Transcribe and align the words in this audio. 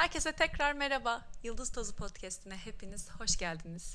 Herkese 0.00 0.32
tekrar 0.32 0.72
merhaba. 0.72 1.28
Yıldız 1.42 1.72
Tozu 1.72 1.96
Podcast'ine 1.96 2.56
hepiniz 2.56 3.10
hoş 3.10 3.36
geldiniz. 3.36 3.94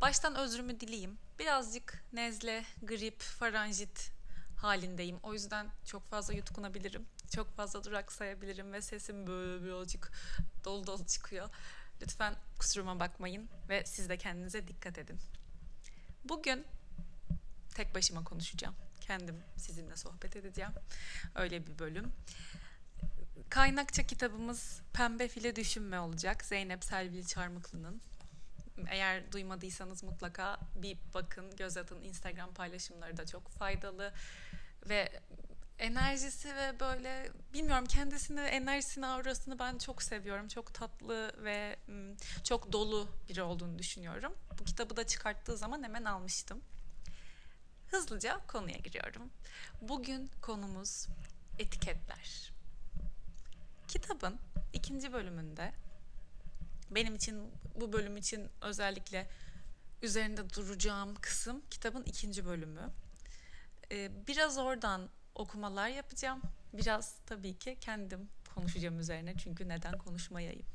Baştan 0.00 0.34
özrümü 0.34 0.80
dileyim. 0.80 1.18
Birazcık 1.38 2.04
nezle, 2.12 2.64
grip, 2.82 3.20
faranjit 3.20 4.10
halindeyim. 4.56 5.18
O 5.22 5.32
yüzden 5.32 5.66
çok 5.86 6.10
fazla 6.10 6.34
yutkunabilirim. 6.34 7.06
Çok 7.34 7.56
fazla 7.56 7.84
duraksayabilirim 7.84 8.72
ve 8.72 8.82
sesim 8.82 9.26
böyle 9.26 9.64
birazcık 9.64 10.12
dolu 10.64 10.86
dolu 10.86 11.06
çıkıyor. 11.06 11.48
Lütfen 12.02 12.34
kusuruma 12.58 13.00
bakmayın 13.00 13.48
ve 13.68 13.84
siz 13.86 14.08
de 14.08 14.16
kendinize 14.16 14.68
dikkat 14.68 14.98
edin. 14.98 15.18
Bugün 16.24 16.64
tek 17.74 17.94
başıma 17.94 18.24
konuşacağım. 18.24 18.74
Kendim 19.00 19.42
sizinle 19.56 19.96
sohbet 19.96 20.36
edeceğim. 20.36 20.72
Öyle 21.34 21.66
bir 21.66 21.78
bölüm. 21.78 22.12
Kaynakça 23.54 24.02
kitabımız 24.02 24.80
Pembe 24.92 25.28
File 25.28 25.56
Düşünme 25.56 26.00
olacak. 26.00 26.44
Zeynep 26.44 26.84
Selvili 26.84 27.26
Çarmıklı'nın. 27.26 28.00
Eğer 28.88 29.32
duymadıysanız 29.32 30.02
mutlaka 30.02 30.58
bir 30.74 30.98
bakın, 31.14 31.56
göz 31.56 31.76
atın. 31.76 32.02
Instagram 32.02 32.54
paylaşımları 32.54 33.16
da 33.16 33.26
çok 33.26 33.48
faydalı. 33.48 34.12
Ve 34.88 35.20
enerjisi 35.78 36.56
ve 36.56 36.80
böyle 36.80 37.30
bilmiyorum 37.52 37.84
kendisini, 37.86 38.40
enerjisini, 38.40 39.06
aurasını 39.06 39.58
ben 39.58 39.78
çok 39.78 40.02
seviyorum. 40.02 40.48
Çok 40.48 40.74
tatlı 40.74 41.44
ve 41.44 41.76
çok 42.44 42.72
dolu 42.72 43.08
biri 43.28 43.42
olduğunu 43.42 43.78
düşünüyorum. 43.78 44.34
Bu 44.58 44.64
kitabı 44.64 44.96
da 44.96 45.06
çıkarttığı 45.06 45.56
zaman 45.56 45.82
hemen 45.82 46.04
almıştım. 46.04 46.60
Hızlıca 47.90 48.40
konuya 48.46 48.76
giriyorum. 48.76 49.30
Bugün 49.82 50.30
konumuz 50.42 51.06
etiketler. 51.58 52.53
Kitabın 53.94 54.38
ikinci 54.72 55.12
bölümünde 55.12 55.72
benim 56.90 57.14
için 57.14 57.50
bu 57.80 57.92
bölüm 57.92 58.16
için 58.16 58.50
özellikle 58.60 59.28
üzerinde 60.02 60.50
duracağım 60.50 61.14
kısım 61.14 61.62
kitabın 61.70 62.02
ikinci 62.02 62.46
bölümü. 62.46 62.90
Ee, 63.92 64.10
biraz 64.26 64.58
oradan 64.58 65.08
okumalar 65.34 65.88
yapacağım. 65.88 66.42
Biraz 66.72 67.14
tabii 67.26 67.58
ki 67.58 67.76
kendim 67.80 68.28
konuşacağım 68.54 68.98
üzerine 69.00 69.34
çünkü 69.38 69.68
neden 69.68 69.98
konuşmayayım. 69.98 70.66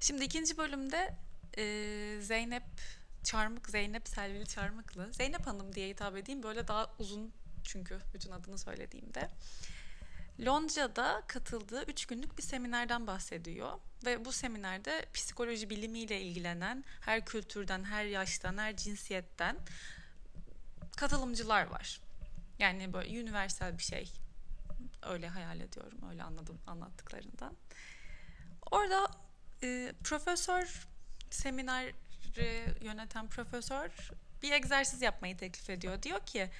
Şimdi 0.00 0.24
ikinci 0.24 0.58
bölümde 0.58 1.14
e, 1.58 1.64
Zeynep 2.20 2.64
Çarmık, 3.24 3.68
Zeynep 3.68 4.08
Selvili 4.08 4.46
Çarmıklı. 4.46 5.12
Zeynep 5.12 5.46
Hanım 5.46 5.74
diye 5.74 5.88
hitap 5.88 6.16
edeyim 6.16 6.42
böyle 6.42 6.68
daha 6.68 6.94
uzun 6.98 7.32
çünkü 7.64 7.98
bütün 8.14 8.30
adını 8.30 8.58
söylediğimde. 8.58 9.30
Lonca'da 10.40 11.22
katıldığı 11.26 11.84
üç 11.84 12.06
günlük 12.06 12.38
bir 12.38 12.42
seminerden 12.42 13.06
bahsediyor. 13.06 13.78
Ve 14.06 14.24
bu 14.24 14.32
seminerde 14.32 15.06
psikoloji 15.14 15.70
bilimiyle 15.70 16.20
ilgilenen 16.20 16.84
her 17.00 17.24
kültürden, 17.24 17.84
her 17.84 18.04
yaştan, 18.04 18.58
her 18.58 18.76
cinsiyetten 18.76 19.56
katılımcılar 20.96 21.66
var. 21.66 22.00
Yani 22.58 22.92
böyle 22.92 23.20
universal 23.20 23.78
bir 23.78 23.82
şey. 23.82 24.12
Öyle 25.02 25.28
hayal 25.28 25.60
ediyorum, 25.60 25.98
öyle 26.10 26.22
anladım 26.22 26.58
anlattıklarından. 26.66 27.56
Orada 28.70 29.10
e, 29.62 29.92
profesör, 30.04 30.88
semineri 31.30 31.94
yöneten 32.80 33.28
profesör 33.28 34.10
bir 34.42 34.52
egzersiz 34.52 35.02
yapmayı 35.02 35.36
teklif 35.36 35.70
ediyor. 35.70 36.02
Diyor 36.02 36.26
ki 36.26 36.50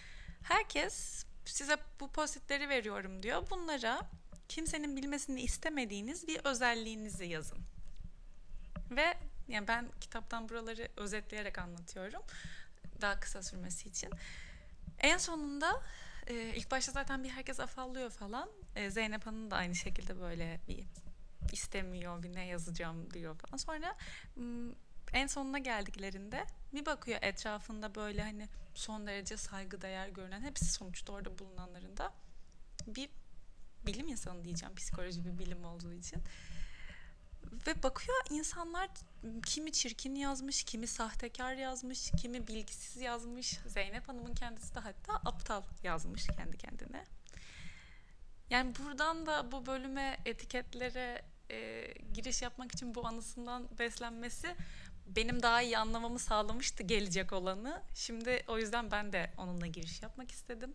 herkes 0.42 1.24
size 1.50 1.76
bu 2.00 2.08
pozitleri 2.08 2.68
veriyorum 2.68 3.22
diyor. 3.22 3.50
Bunlara 3.50 4.00
kimsenin 4.48 4.96
bilmesini 4.96 5.42
istemediğiniz 5.42 6.28
bir 6.28 6.40
özelliğinizi 6.44 7.26
yazın. 7.26 7.58
Ve 8.90 9.14
yani 9.48 9.68
ben 9.68 9.88
kitaptan 10.00 10.48
buraları 10.48 10.88
özetleyerek 10.96 11.58
anlatıyorum. 11.58 12.22
Daha 13.00 13.20
kısa 13.20 13.42
sürmesi 13.42 13.88
için. 13.88 14.10
En 14.98 15.18
sonunda 15.18 15.82
e, 16.26 16.34
ilk 16.34 16.70
başta 16.70 16.92
zaten 16.92 17.24
bir 17.24 17.28
herkes 17.28 17.60
afallıyor 17.60 18.10
falan. 18.10 18.48
E, 18.76 18.90
Zeynep 18.90 19.26
Hanım 19.26 19.50
da 19.50 19.56
aynı 19.56 19.74
şekilde 19.74 20.20
böyle 20.20 20.60
bir 20.68 20.84
istemiyor 21.52 22.22
bir 22.22 22.34
ne 22.34 22.46
yazacağım 22.46 23.14
diyor 23.14 23.36
falan. 23.36 23.56
Sonra 23.56 23.96
en 25.12 25.26
sonuna 25.26 25.58
geldiklerinde 25.58 26.46
bir 26.74 26.86
bakıyor 26.86 27.18
etrafında 27.22 27.94
böyle 27.94 28.22
hani 28.22 28.48
son 28.74 29.06
derece 29.06 29.36
saygıdeğer 29.36 30.08
görünen 30.08 30.42
hepsi 30.42 30.64
sonuçta 30.64 31.12
orada 31.12 31.38
bulunanların 31.38 31.96
da 31.96 32.12
bir 32.86 33.10
bilim 33.86 34.08
insanı 34.08 34.44
diyeceğim 34.44 34.74
psikoloji 34.74 35.24
bir 35.24 35.38
bilim 35.38 35.64
olduğu 35.64 35.92
için 35.92 36.22
ve 37.66 37.82
bakıyor 37.82 38.16
insanlar 38.30 38.88
kimi 39.46 39.72
çirkin 39.72 40.14
yazmış, 40.14 40.62
kimi 40.62 40.86
sahtekar 40.86 41.54
yazmış, 41.54 42.10
kimi 42.20 42.48
bilgisiz 42.48 43.02
yazmış. 43.02 43.58
Zeynep 43.66 44.08
Hanım'ın 44.08 44.34
kendisi 44.34 44.74
de 44.74 44.80
hatta 44.80 45.14
aptal 45.14 45.62
yazmış 45.82 46.26
kendi 46.26 46.58
kendine. 46.58 47.04
Yani 48.50 48.72
buradan 48.78 49.26
da 49.26 49.52
bu 49.52 49.66
bölüme 49.66 50.16
etiketlere 50.24 51.22
e, 51.50 51.86
giriş 52.14 52.42
yapmak 52.42 52.72
için 52.72 52.94
bu 52.94 53.06
anısından 53.06 53.78
beslenmesi 53.78 54.56
benim 55.16 55.42
daha 55.42 55.62
iyi 55.62 55.78
anlamamı 55.78 56.18
sağlamıştı 56.18 56.82
gelecek 56.82 57.32
olanı. 57.32 57.82
Şimdi 57.94 58.44
o 58.48 58.58
yüzden 58.58 58.90
ben 58.90 59.12
de 59.12 59.32
onunla 59.36 59.66
giriş 59.66 60.02
yapmak 60.02 60.30
istedim. 60.30 60.74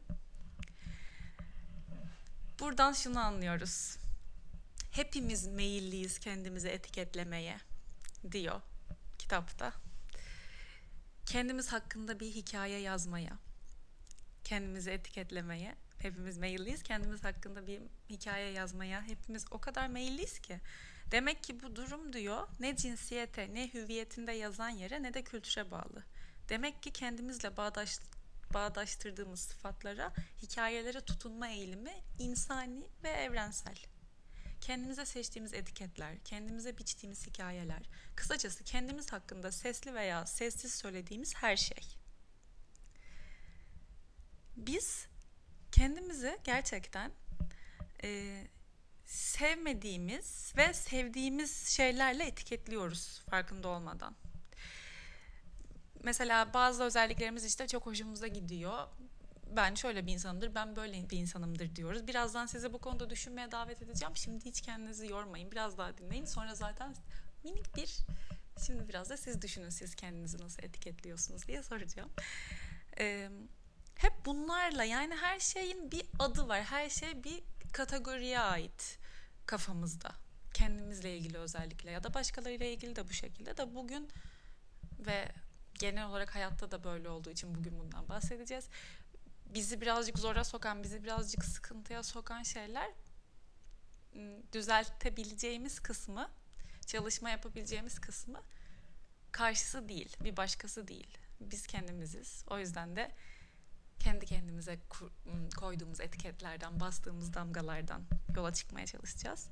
Buradan 2.60 2.94
şunu 2.94 3.20
anlıyoruz. 3.20 3.98
Hepimiz 4.92 5.48
meyilliyiz 5.48 6.20
kendimizi 6.20 6.68
etiketlemeye 6.68 7.58
diyor 8.32 8.62
kitapta. 9.20 9.74
Kendimiz 11.26 11.72
hakkında 11.72 12.20
bir 12.20 12.28
hikaye 12.28 12.80
yazmaya, 12.80 13.38
kendimizi 14.44 14.92
etiketlemeye 14.92 15.76
hepimiz 16.04 16.38
meyilliyiz. 16.38 16.84
Kendimiz 16.84 17.24
hakkında 17.24 17.68
bir 17.68 17.82
hikaye 18.10 18.52
yazmaya 18.52 19.02
hepimiz 19.02 19.46
o 19.52 19.60
kadar 19.60 19.88
meyilliyiz 19.88 20.40
ki 20.40 20.60
Demek 21.12 21.44
ki 21.44 21.62
bu 21.62 21.75
durum 21.75 22.14
diyor 22.14 22.47
ne 22.59 22.75
cinsiyete 22.75 23.53
ne 23.53 23.74
hüviyetinde 23.74 24.31
yazan 24.31 24.69
yere 24.69 25.03
ne 25.03 25.14
de 25.14 25.24
kültüre 25.24 25.72
bağlı. 25.72 26.03
Demek 26.50 26.84
ki 26.84 26.91
kendimizle 26.91 27.58
bağdaş, 27.58 28.00
bağdaştırdığımız 28.53 29.40
sıfatlara, 29.40 30.14
hikayelere 30.41 31.02
tutunma 31.02 31.47
eğilimi 31.47 31.94
insani 32.19 32.88
ve 33.03 33.09
evrensel. 33.09 33.78
Kendimize 34.62 35.06
seçtiğimiz 35.06 35.53
etiketler, 35.53 36.24
kendimize 36.25 36.78
biçtiğimiz 36.78 37.28
hikayeler, 37.28 37.90
kısacası 38.16 38.64
kendimiz 38.64 39.12
hakkında 39.12 39.52
sesli 39.52 39.94
veya 39.94 40.25
sessiz 40.25 40.74
söylediğimiz 40.75 41.35
her 41.35 41.58
şey. 41.58 41.97
Biz 44.58 45.08
kendimizi 45.72 46.40
gerçekten 46.44 47.12
e, 48.03 48.41
sevmediğimiz 49.06 50.53
ve 50.58 50.74
sevdiğimiz 50.74 51.68
şeylerle 51.68 52.24
etiketliyoruz 52.24 53.22
farkında 53.30 53.68
olmadan. 53.68 54.16
Mesela 56.03 56.53
bazı 56.53 56.84
özelliklerimiz 56.84 57.46
işte 57.46 57.68
çok 57.68 57.86
hoşumuza 57.86 58.28
gidiyor. 58.28 58.88
Ben 59.56 59.75
şöyle 59.75 60.06
bir 60.06 60.14
insanımdır, 60.14 60.56
ben 60.56 60.75
böyle 60.75 61.09
bir 61.09 61.18
insanımdır 61.18 61.75
diyoruz. 61.75 62.08
Birazdan 62.08 62.46
sizi 62.46 62.74
bu 62.74 62.78
konuda 62.78 63.09
düşünmeye 63.09 63.52
davet 63.52 63.81
edeceğim. 63.81 64.16
Şimdi 64.16 64.46
hiç 64.46 64.62
kendinizi 64.62 65.08
yormayın. 65.08 65.52
Biraz 65.52 65.78
daha 65.78 65.97
dinleyin. 65.97 66.25
Sonra 66.25 66.56
zaten 66.56 66.96
minik 67.44 67.75
bir 67.75 67.97
Şimdi 68.66 68.90
biraz 68.90 69.09
da 69.09 69.18
siz 69.18 69.41
düşünün 69.41 69.70
siz 69.70 69.96
kendinizi 69.96 70.38
nasıl 70.38 70.64
etiketliyorsunuz 70.64 71.47
diye 71.47 71.64
soracağım. 71.64 72.09
Ee, 73.00 73.30
hep 73.96 74.14
bunlarla 74.25 74.84
yani 74.84 75.16
her 75.16 75.40
şeyin 75.40 75.91
bir 75.91 76.06
adı 76.20 76.47
var. 76.47 76.64
Her 76.64 76.90
şey 76.90 77.24
bir 77.24 77.44
kategoriye 77.73 78.39
ait 78.39 79.00
kafamızda. 79.45 80.11
Kendimizle 80.53 81.17
ilgili 81.17 81.37
özellikle 81.37 81.91
ya 81.91 82.03
da 82.03 82.14
başkalarıyla 82.14 82.66
ilgili 82.66 82.96
de 82.96 83.09
bu 83.09 83.14
şekilde 83.14 83.58
de 83.58 83.75
bugün 83.75 84.09
ve 84.99 85.31
genel 85.73 86.05
olarak 86.05 86.35
hayatta 86.35 86.72
da 86.72 86.84
böyle 86.84 87.09
olduğu 87.09 87.29
için 87.29 87.55
bugün 87.55 87.79
bundan 87.79 88.09
bahsedeceğiz. 88.09 88.70
Bizi 89.46 89.81
birazcık 89.81 90.20
zora 90.20 90.43
sokan, 90.43 90.84
bizi 90.84 91.03
birazcık 91.03 91.46
sıkıntıya 91.46 92.03
sokan 92.03 92.43
şeyler 92.43 92.91
düzeltebileceğimiz 94.53 95.79
kısmı, 95.79 96.29
çalışma 96.85 97.29
yapabileceğimiz 97.29 97.99
kısmı 98.02 98.41
karşısı 99.31 99.90
değil, 99.90 100.17
bir 100.23 100.37
başkası 100.37 100.87
değil. 100.87 101.17
Biz 101.40 101.67
kendimiziz. 101.67 102.43
O 102.47 102.59
yüzden 102.59 102.96
de 102.96 103.11
kendi 104.03 104.26
kendimize 104.26 104.79
koyduğumuz 105.58 106.00
etiketlerden, 106.00 106.79
bastığımız 106.79 107.34
damgalardan 107.34 108.02
yola 108.35 108.53
çıkmaya 108.53 108.85
çalışacağız. 108.85 109.50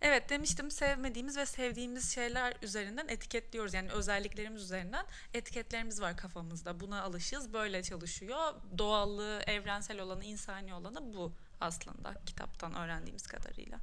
Evet 0.00 0.30
demiştim 0.30 0.70
sevmediğimiz 0.70 1.36
ve 1.36 1.46
sevdiğimiz 1.46 2.14
şeyler 2.14 2.54
üzerinden 2.62 3.08
etiketliyoruz. 3.08 3.74
Yani 3.74 3.90
özelliklerimiz 3.90 4.62
üzerinden 4.62 5.06
etiketlerimiz 5.34 6.00
var 6.00 6.16
kafamızda. 6.16 6.80
Buna 6.80 7.02
alışız, 7.02 7.52
böyle 7.52 7.82
çalışıyor. 7.82 8.54
Doğallığı, 8.78 9.42
evrensel 9.46 10.00
olanı, 10.00 10.24
insani 10.24 10.74
olanı 10.74 11.14
bu 11.14 11.32
aslında 11.60 12.14
kitaptan 12.26 12.74
öğrendiğimiz 12.74 13.26
kadarıyla. 13.26 13.78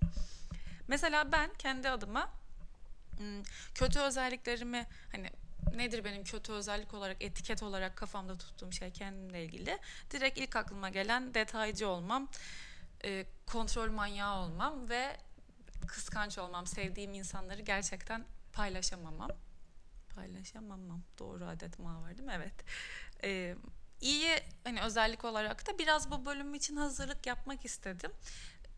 Mesela 0.87 1.31
ben 1.31 1.53
kendi 1.53 1.89
adıma 1.89 2.29
kötü 3.75 3.99
özelliklerimi 3.99 4.87
hani 5.11 5.29
nedir 5.75 6.03
benim 6.03 6.23
kötü 6.23 6.53
özellik 6.53 6.93
olarak 6.93 7.23
etiket 7.23 7.63
olarak 7.63 7.95
kafamda 7.95 8.37
tuttuğum 8.37 8.71
şey 8.71 8.91
kendimle 8.91 9.43
ilgili? 9.43 9.79
Direkt 10.11 10.37
ilk 10.37 10.55
aklıma 10.55 10.89
gelen 10.89 11.33
detaycı 11.33 11.87
olmam 11.89 12.27
e, 13.03 13.25
kontrol 13.45 13.91
manyağı 13.91 14.35
olmam 14.35 14.89
ve 14.89 15.17
kıskanç 15.87 16.37
olmam 16.37 16.67
sevdiğim 16.67 17.13
insanları 17.13 17.61
gerçekten 17.61 18.25
paylaşamamam. 18.53 19.29
Paylaşamamam. 20.15 21.01
Doğru 21.19 21.45
adet 21.45 21.79
ma 21.79 22.01
var 22.01 22.17
değil 22.17 22.27
mi? 22.27 22.33
Evet. 22.35 22.53
Ee, 23.23 23.55
iyi 24.01 24.39
hani 24.63 24.81
özellik 24.81 25.25
olarak 25.25 25.67
da 25.67 25.79
biraz 25.79 26.11
bu 26.11 26.25
bölüm 26.25 26.53
için 26.53 26.75
hazırlık 26.75 27.25
yapmak 27.27 27.65
istedim. 27.65 28.11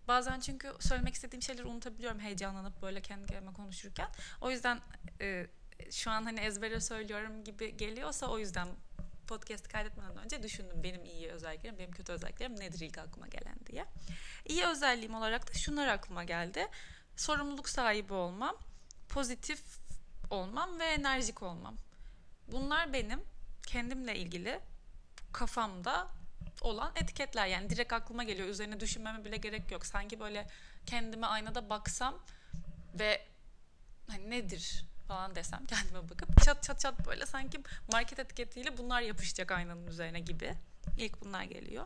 Bazen 0.07 0.39
çünkü 0.39 0.73
söylemek 0.79 1.13
istediğim 1.13 1.41
şeyleri 1.41 1.67
unutabiliyorum 1.67 2.19
heyecanlanıp 2.19 2.81
böyle 2.81 3.01
kendi 3.01 3.27
kendime 3.27 3.53
konuşurken. 3.53 4.07
O 4.41 4.51
yüzden 4.51 4.79
e, 5.21 5.47
şu 5.91 6.11
an 6.11 6.23
hani 6.23 6.39
ezbere 6.39 6.81
söylüyorum 6.81 7.43
gibi 7.43 7.77
geliyorsa 7.77 8.27
o 8.27 8.39
yüzden 8.39 8.67
podcast 9.27 9.67
kaydetmeden 9.67 10.17
önce 10.17 10.43
düşündüm 10.43 10.83
benim 10.83 11.05
iyi 11.05 11.29
özelliklerim, 11.29 11.77
benim 11.79 11.91
kötü 11.91 12.11
özelliklerim 12.11 12.59
nedir 12.59 12.79
ilk 12.79 12.97
aklıma 12.97 13.27
gelen 13.27 13.57
diye. 13.65 13.85
İyi 14.45 14.65
özelliğim 14.65 15.15
olarak 15.15 15.49
da 15.49 15.53
şunlar 15.53 15.87
aklıma 15.87 16.23
geldi. 16.23 16.67
Sorumluluk 17.15 17.69
sahibi 17.69 18.13
olmam, 18.13 18.57
pozitif 19.09 19.61
olmam 20.29 20.79
ve 20.79 20.85
enerjik 20.85 21.43
olmam. 21.43 21.75
Bunlar 22.51 22.93
benim 22.93 23.23
kendimle 23.67 24.15
ilgili 24.15 24.59
kafamda 25.33 26.07
olan 26.61 26.91
etiketler. 26.95 27.47
Yani 27.47 27.69
direkt 27.69 27.93
aklıma 27.93 28.23
geliyor. 28.23 28.47
Üzerine 28.47 28.79
düşünmeme 28.79 29.25
bile 29.25 29.37
gerek 29.37 29.71
yok. 29.71 29.85
Sanki 29.85 30.19
böyle 30.19 30.47
kendime 30.85 31.27
aynada 31.27 31.69
baksam 31.69 32.19
ve 32.99 33.25
hani 34.07 34.29
nedir 34.29 34.86
falan 35.07 35.35
desem 35.35 35.65
kendime 35.65 36.09
bakıp 36.09 36.43
çat 36.43 36.63
çat 36.63 36.79
çat 36.79 37.07
böyle 37.07 37.25
sanki 37.25 37.61
market 37.91 38.19
etiketiyle 38.19 38.77
bunlar 38.77 39.01
yapışacak 39.01 39.51
aynanın 39.51 39.87
üzerine 39.87 40.19
gibi. 40.19 40.53
İlk 40.97 41.21
bunlar 41.21 41.43
geliyor. 41.43 41.85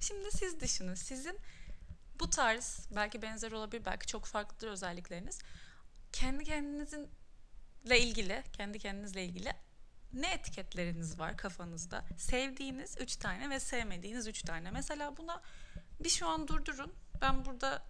Şimdi 0.00 0.30
siz 0.32 0.60
düşünün. 0.60 0.94
Sizin 0.94 1.38
bu 2.20 2.30
tarz 2.30 2.86
belki 2.96 3.22
benzer 3.22 3.52
olabilir 3.52 3.84
belki 3.84 4.06
çok 4.06 4.24
farklıdır 4.24 4.68
özellikleriniz. 4.68 5.38
Kendi 6.12 6.44
kendinizin 6.44 7.08
ile 7.84 8.00
ilgili, 8.00 8.42
kendi 8.52 8.78
kendinizle 8.78 9.24
ilgili 9.24 9.52
ne 10.12 10.32
etiketleriniz 10.32 11.18
var 11.18 11.36
kafanızda? 11.36 12.04
Sevdiğiniz 12.16 12.96
üç 13.00 13.16
tane 13.16 13.50
ve 13.50 13.60
sevmediğiniz 13.60 14.26
üç 14.26 14.42
tane. 14.42 14.70
Mesela 14.70 15.16
buna 15.16 15.42
bir 16.00 16.08
şu 16.08 16.28
an 16.28 16.48
durdurun. 16.48 16.92
Ben 17.20 17.44
burada 17.44 17.82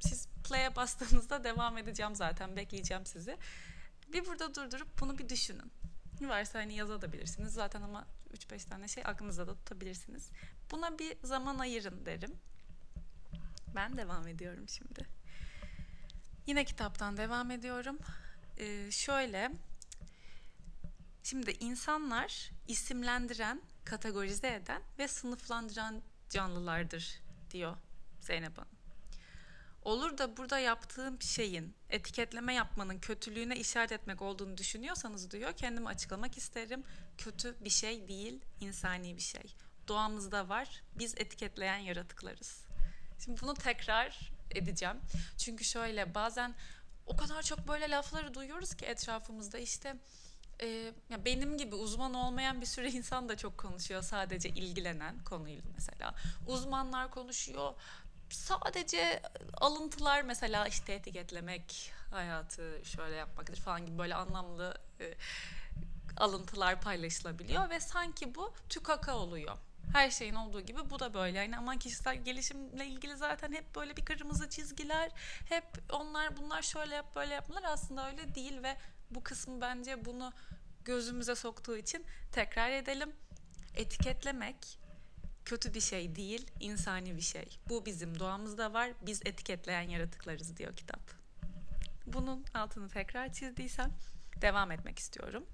siz 0.00 0.28
play'e 0.48 0.76
bastığınızda 0.76 1.44
devam 1.44 1.78
edeceğim 1.78 2.14
zaten. 2.14 2.56
Bekleyeceğim 2.56 3.06
sizi. 3.06 3.38
Bir 4.12 4.26
burada 4.26 4.54
durdurup 4.54 5.00
bunu 5.00 5.18
bir 5.18 5.28
düşünün. 5.28 5.72
Varsa 6.20 6.58
hani 6.58 6.74
yazabilirsiniz 6.74 7.52
zaten 7.52 7.82
ama 7.82 8.06
3-5 8.32 8.68
tane 8.68 8.88
şey 8.88 9.02
aklınızda 9.06 9.46
da 9.46 9.54
tutabilirsiniz. 9.54 10.30
Buna 10.70 10.98
bir 10.98 11.16
zaman 11.22 11.58
ayırın 11.58 12.06
derim. 12.06 12.36
Ben 13.74 13.96
devam 13.96 14.28
ediyorum 14.28 14.68
şimdi. 14.68 15.06
Yine 16.46 16.64
kitaptan 16.64 17.16
devam 17.16 17.50
ediyorum. 17.50 17.98
Ee, 18.58 18.90
şöyle, 18.90 19.52
şimdi 21.22 21.50
insanlar 21.50 22.50
isimlendiren, 22.68 23.62
kategorize 23.84 24.54
eden 24.54 24.82
ve 24.98 25.08
sınıflandıran 25.08 26.02
canlılardır 26.30 27.20
diyor 27.50 27.76
Zeynep 28.20 28.58
Hanım. 28.58 28.73
Olur 29.84 30.18
da 30.18 30.36
burada 30.36 30.58
yaptığım 30.58 31.22
şeyin 31.22 31.74
etiketleme 31.90 32.54
yapmanın 32.54 32.98
kötülüğüne 32.98 33.56
işaret 33.56 33.92
etmek 33.92 34.22
olduğunu 34.22 34.58
düşünüyorsanız 34.58 35.30
diyor 35.30 35.52
kendimi 35.52 35.88
açıklamak 35.88 36.36
isterim. 36.36 36.84
Kötü 37.18 37.64
bir 37.64 37.70
şey 37.70 38.08
değil, 38.08 38.40
insani 38.60 39.16
bir 39.16 39.22
şey. 39.22 39.54
Doğamızda 39.88 40.48
var. 40.48 40.82
Biz 40.98 41.14
etiketleyen 41.16 41.78
yaratıklarız. 41.78 42.64
Şimdi 43.24 43.40
bunu 43.40 43.54
tekrar 43.54 44.30
edeceğim. 44.50 44.96
Çünkü 45.38 45.64
şöyle 45.64 46.14
bazen 46.14 46.54
o 47.06 47.16
kadar 47.16 47.42
çok 47.42 47.68
böyle 47.68 47.90
lafları 47.90 48.34
duyuyoruz 48.34 48.74
ki 48.74 48.84
etrafımızda 48.84 49.58
işte 49.58 49.96
e, 50.60 50.66
ya 51.10 51.24
benim 51.24 51.58
gibi 51.58 51.74
uzman 51.74 52.14
olmayan 52.14 52.60
bir 52.60 52.66
sürü 52.66 52.88
insan 52.90 53.28
da 53.28 53.36
çok 53.36 53.58
konuşuyor 53.58 54.02
sadece 54.02 54.48
ilgilenen 54.48 55.24
konuyla 55.24 55.62
mesela. 55.74 56.14
Uzmanlar 56.46 57.10
konuşuyor. 57.10 57.74
Sadece 58.30 59.22
alıntılar 59.56 60.22
mesela 60.22 60.66
işte 60.66 60.92
etiketlemek, 60.92 61.92
hayatı 62.10 62.80
şöyle 62.84 63.16
yapmaktır 63.16 63.56
falan 63.56 63.86
gibi 63.86 63.98
böyle 63.98 64.14
anlamlı 64.14 64.78
e, 65.00 65.14
alıntılar 66.16 66.80
paylaşılabiliyor 66.80 67.70
ve 67.70 67.80
sanki 67.80 68.34
bu 68.34 68.54
tükaka 68.68 69.16
oluyor. 69.16 69.56
Her 69.92 70.10
şeyin 70.10 70.34
olduğu 70.34 70.60
gibi 70.60 70.90
bu 70.90 70.98
da 70.98 71.14
böyle. 71.14 71.38
Yani 71.38 71.58
aman 71.58 71.78
kişisel 71.78 72.24
gelişimle 72.24 72.86
ilgili 72.86 73.16
zaten 73.16 73.52
hep 73.52 73.74
böyle 73.74 73.96
bir 73.96 74.04
kırmızı 74.04 74.48
çizgiler, 74.48 75.10
hep 75.48 75.64
onlar 75.92 76.36
bunlar 76.36 76.62
şöyle 76.62 76.94
yap 76.94 77.06
böyle 77.16 77.34
yapmalar 77.34 77.62
aslında 77.64 78.08
öyle 78.10 78.34
değil 78.34 78.62
ve 78.62 78.76
bu 79.10 79.22
kısmı 79.22 79.60
bence 79.60 80.04
bunu 80.04 80.32
gözümüze 80.84 81.34
soktuğu 81.34 81.76
için 81.76 82.06
tekrar 82.32 82.70
edelim. 82.70 83.12
Etiketlemek 83.74 84.83
kötü 85.44 85.74
bir 85.74 85.80
şey 85.80 86.16
değil, 86.16 86.46
insani 86.60 87.16
bir 87.16 87.20
şey. 87.20 87.58
Bu 87.68 87.86
bizim 87.86 88.18
doğamızda 88.18 88.72
var. 88.72 88.90
Biz 89.06 89.20
etiketleyen 89.24 89.88
yaratıklarız 89.88 90.56
diyor 90.56 90.76
kitap. 90.76 91.00
Bunun 92.06 92.44
altını 92.54 92.88
tekrar 92.88 93.32
çizdiysem 93.32 93.90
devam 94.40 94.70
etmek 94.70 94.98
istiyorum. 94.98 95.46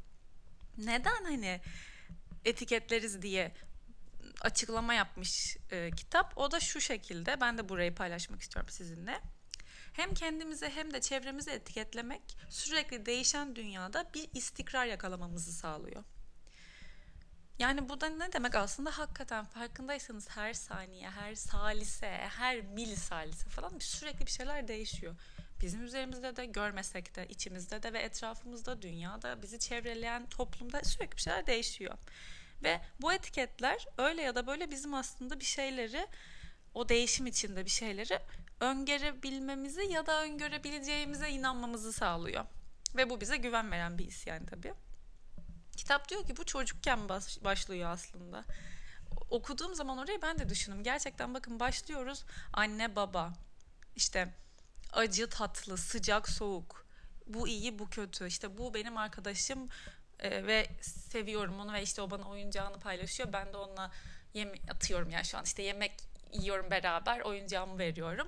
Neden 0.79 1.25
hani 1.25 1.61
etiketleriz 2.45 3.23
diye 3.23 3.53
açıklama 4.41 4.95
yapmış 4.95 5.57
e, 5.71 5.91
kitap. 5.91 6.39
O 6.39 6.51
da 6.51 6.61
şu 6.61 6.81
şekilde. 6.81 7.41
Ben 7.41 7.59
de 7.59 7.69
burayı 7.69 7.95
paylaşmak 7.95 8.41
istiyorum 8.41 8.71
sizinle. 8.71 9.21
Hem 9.93 10.15
kendimize 10.15 10.71
hem 10.71 10.93
de 10.93 11.01
çevremizi 11.01 11.51
etiketlemek 11.51 12.23
sürekli 12.49 13.07
değişen 13.07 13.57
dünyada 13.57 14.11
bir 14.15 14.29
istikrar 14.35 14.87
yakalamamızı 14.87 15.53
sağlıyor. 15.53 16.05
Yani 17.61 17.89
bu 17.89 18.01
da 18.01 18.09
ne 18.09 18.33
demek 18.33 18.55
aslında 18.55 18.99
hakikaten 18.99 19.45
farkındaysanız 19.45 20.29
her 20.29 20.55
saniye, 20.55 21.11
her 21.11 21.35
salise, 21.35 22.07
her 22.39 22.61
milisalise 22.61 23.49
falan 23.49 23.79
sürekli 23.79 24.27
bir 24.27 24.31
şeyler 24.31 24.69
değişiyor. 24.69 25.15
Bizim 25.61 25.85
üzerimizde 25.85 26.37
de 26.37 26.47
görmesek 26.47 27.17
de 27.17 27.27
içimizde 27.29 27.83
de 27.83 27.93
ve 27.93 27.99
etrafımızda 27.99 28.83
dünyada 28.83 29.43
bizi 29.43 29.59
çevreleyen 29.59 30.27
toplumda 30.27 30.85
sürekli 30.85 31.17
bir 31.17 31.23
şeyler 31.23 31.47
değişiyor. 31.47 31.95
Ve 32.63 32.81
bu 33.01 33.13
etiketler 33.13 33.87
öyle 33.99 34.23
ya 34.23 34.35
da 34.35 34.47
böyle 34.47 34.71
bizim 34.71 34.95
aslında 34.95 35.41
bir 35.41 35.45
şeyleri 35.45 36.07
o 36.75 36.89
değişim 36.89 37.27
içinde 37.27 37.65
bir 37.65 37.71
şeyleri 37.71 38.19
öngörebilmemizi 38.61 39.83
ya 39.83 40.07
da 40.07 40.23
öngörebileceğimize 40.23 41.29
inanmamızı 41.29 41.93
sağlıyor. 41.93 42.45
Ve 42.97 43.11
bu 43.11 43.21
bize 43.21 43.37
güven 43.37 43.71
veren 43.71 43.99
bir 43.99 44.05
his 44.05 44.27
yani 44.27 44.47
tabii. 44.47 44.75
Kitap 45.81 46.09
diyor 46.09 46.25
ki 46.25 46.37
bu 46.37 46.45
çocukken 46.45 47.09
baş, 47.09 47.45
başlıyor 47.45 47.91
aslında. 47.91 48.45
Okuduğum 49.31 49.75
zaman 49.75 49.99
orayı 49.99 50.23
ben 50.23 50.39
de 50.39 50.49
düşündüm. 50.49 50.83
Gerçekten 50.83 51.35
bakın 51.35 51.61
başlıyoruz 51.61 52.25
anne 52.53 52.97
baba 52.97 53.33
işte 53.97 54.35
acı 54.93 55.29
tatlı 55.29 55.77
sıcak 55.77 56.29
soğuk 56.29 56.87
bu 57.27 57.49
iyi 57.49 57.79
bu 57.79 57.91
kötü 57.91 58.27
işte 58.27 58.59
bu 58.59 58.75
benim 58.75 58.97
arkadaşım 58.97 59.69
e, 60.19 60.47
ve 60.47 60.67
seviyorum 60.83 61.61
onu 61.61 61.73
ve 61.73 61.83
işte 61.83 62.03
o 62.03 62.11
bana 62.11 62.29
oyuncağını 62.29 62.81
paylaşıyor. 62.81 63.33
Ben 63.33 63.53
de 63.53 63.57
onunla 63.57 63.91
yem 64.35 64.53
atıyorum 64.71 65.11
yani 65.11 65.25
şu 65.25 65.39
an 65.39 65.45
işte 65.45 65.63
yemek 65.63 65.93
yiyorum 66.33 66.71
beraber 66.71 67.21
oyuncağımı 67.21 67.79
veriyorum. 67.79 68.27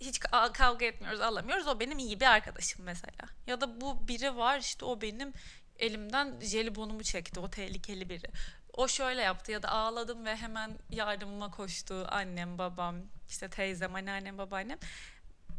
Hiç 0.00 0.20
kavga 0.52 0.86
etmiyoruz, 0.86 1.20
alamıyoruz. 1.20 1.66
O 1.66 1.80
benim 1.80 1.98
iyi 1.98 2.20
bir 2.20 2.26
arkadaşım 2.26 2.84
mesela. 2.84 3.28
Ya 3.46 3.60
da 3.60 3.80
bu 3.80 4.08
biri 4.08 4.36
var 4.36 4.58
işte 4.58 4.84
o 4.84 5.00
benim 5.00 5.32
elimden 5.80 6.40
jelibonumu 6.40 7.02
çekti. 7.02 7.40
O 7.40 7.50
tehlikeli 7.50 8.08
biri. 8.08 8.26
O 8.72 8.88
şöyle 8.88 9.22
yaptı 9.22 9.52
ya 9.52 9.62
da 9.62 9.68
ağladım 9.68 10.24
ve 10.24 10.36
hemen 10.36 10.78
yardımıma 10.90 11.50
koştu 11.50 12.06
annem, 12.10 12.58
babam, 12.58 12.96
işte 13.28 13.50
teyzem, 13.50 13.94
anneannem, 13.94 14.38
babaannem. 14.38 14.78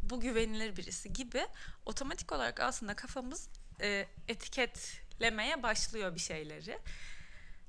Bu 0.02 0.20
güvenilir 0.20 0.76
birisi 0.76 1.12
gibi 1.12 1.46
otomatik 1.86 2.32
olarak 2.32 2.60
aslında 2.60 2.94
kafamız 2.94 3.48
e, 3.80 4.06
etiket 4.28 5.02
lemeye 5.20 5.62
başlıyor 5.62 6.14
bir 6.14 6.20
şeyleri. 6.20 6.78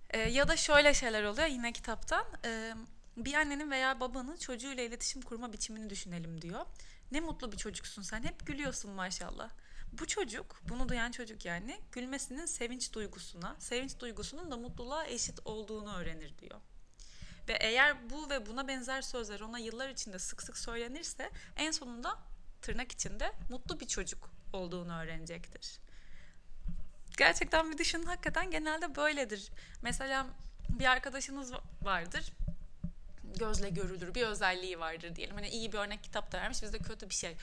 E, 0.10 0.19
ya 0.19 0.48
da 0.48 0.57
şöyle 0.57 0.93
şeyler 0.93 1.24
oluyor 1.24 1.48
yine 1.48 1.72
kitaptan. 1.72 2.25
E, 2.45 2.74
bir 3.17 3.33
annenin 3.33 3.72
veya 3.72 4.00
babanın 4.00 4.38
çocuğuyla 4.38 4.83
iletişim 4.83 5.22
kurma 5.22 5.53
biçimini 5.53 5.89
düşünelim 5.89 6.41
diyor. 6.41 6.65
Ne 7.12 7.19
mutlu 7.19 7.51
bir 7.51 7.57
çocuksun 7.57 8.01
sen. 8.01 8.24
Hep 8.24 8.48
gülüyorsun 8.48 8.91
maşallah. 8.91 9.50
Bu 10.00 10.07
çocuk, 10.07 10.62
bunu 10.69 10.89
duyan 10.89 11.12
çocuk 11.12 11.45
yani 11.45 11.81
gülmesinin 11.91 12.45
sevinç 12.45 12.93
duygusuna, 12.93 13.55
sevinç 13.59 14.00
duygusunun 14.00 14.51
da 14.51 14.57
mutluluğa 14.57 15.05
eşit 15.05 15.39
olduğunu 15.45 15.95
öğrenir 15.95 16.38
diyor. 16.38 16.62
Ve 17.47 17.53
eğer 17.53 18.09
bu 18.09 18.29
ve 18.29 18.45
buna 18.45 18.67
benzer 18.67 19.01
sözler 19.01 19.39
ona 19.39 19.59
yıllar 19.59 19.89
içinde 19.89 20.19
sık 20.19 20.43
sık 20.43 20.57
söylenirse 20.57 21.31
en 21.55 21.71
sonunda 21.71 22.17
tırnak 22.62 22.91
içinde 22.91 23.31
mutlu 23.50 23.79
bir 23.79 23.88
çocuk 23.88 24.29
olduğunu 24.53 24.97
öğrenecektir. 24.97 25.79
Gerçekten 27.17 27.71
bir 27.71 27.77
düşünün 27.77 28.05
hakikaten 28.05 28.51
genelde 28.51 28.95
böyledir. 28.95 29.51
Mesela 29.81 30.27
bir 30.69 30.85
arkadaşınız 30.85 31.53
vardır 31.81 32.33
gözle 33.39 33.69
görülür 33.69 34.15
bir 34.15 34.23
özelliği 34.23 34.79
vardır 34.79 35.15
diyelim. 35.15 35.35
Hani 35.35 35.47
iyi 35.47 35.73
bir 35.73 35.77
örnek 35.77 36.03
kitap 36.03 36.31
da 36.31 36.38
vermiş 36.38 36.63
biz 36.63 36.73
de 36.73 36.77
kötü 36.77 37.09
bir 37.09 37.15
şey 37.15 37.35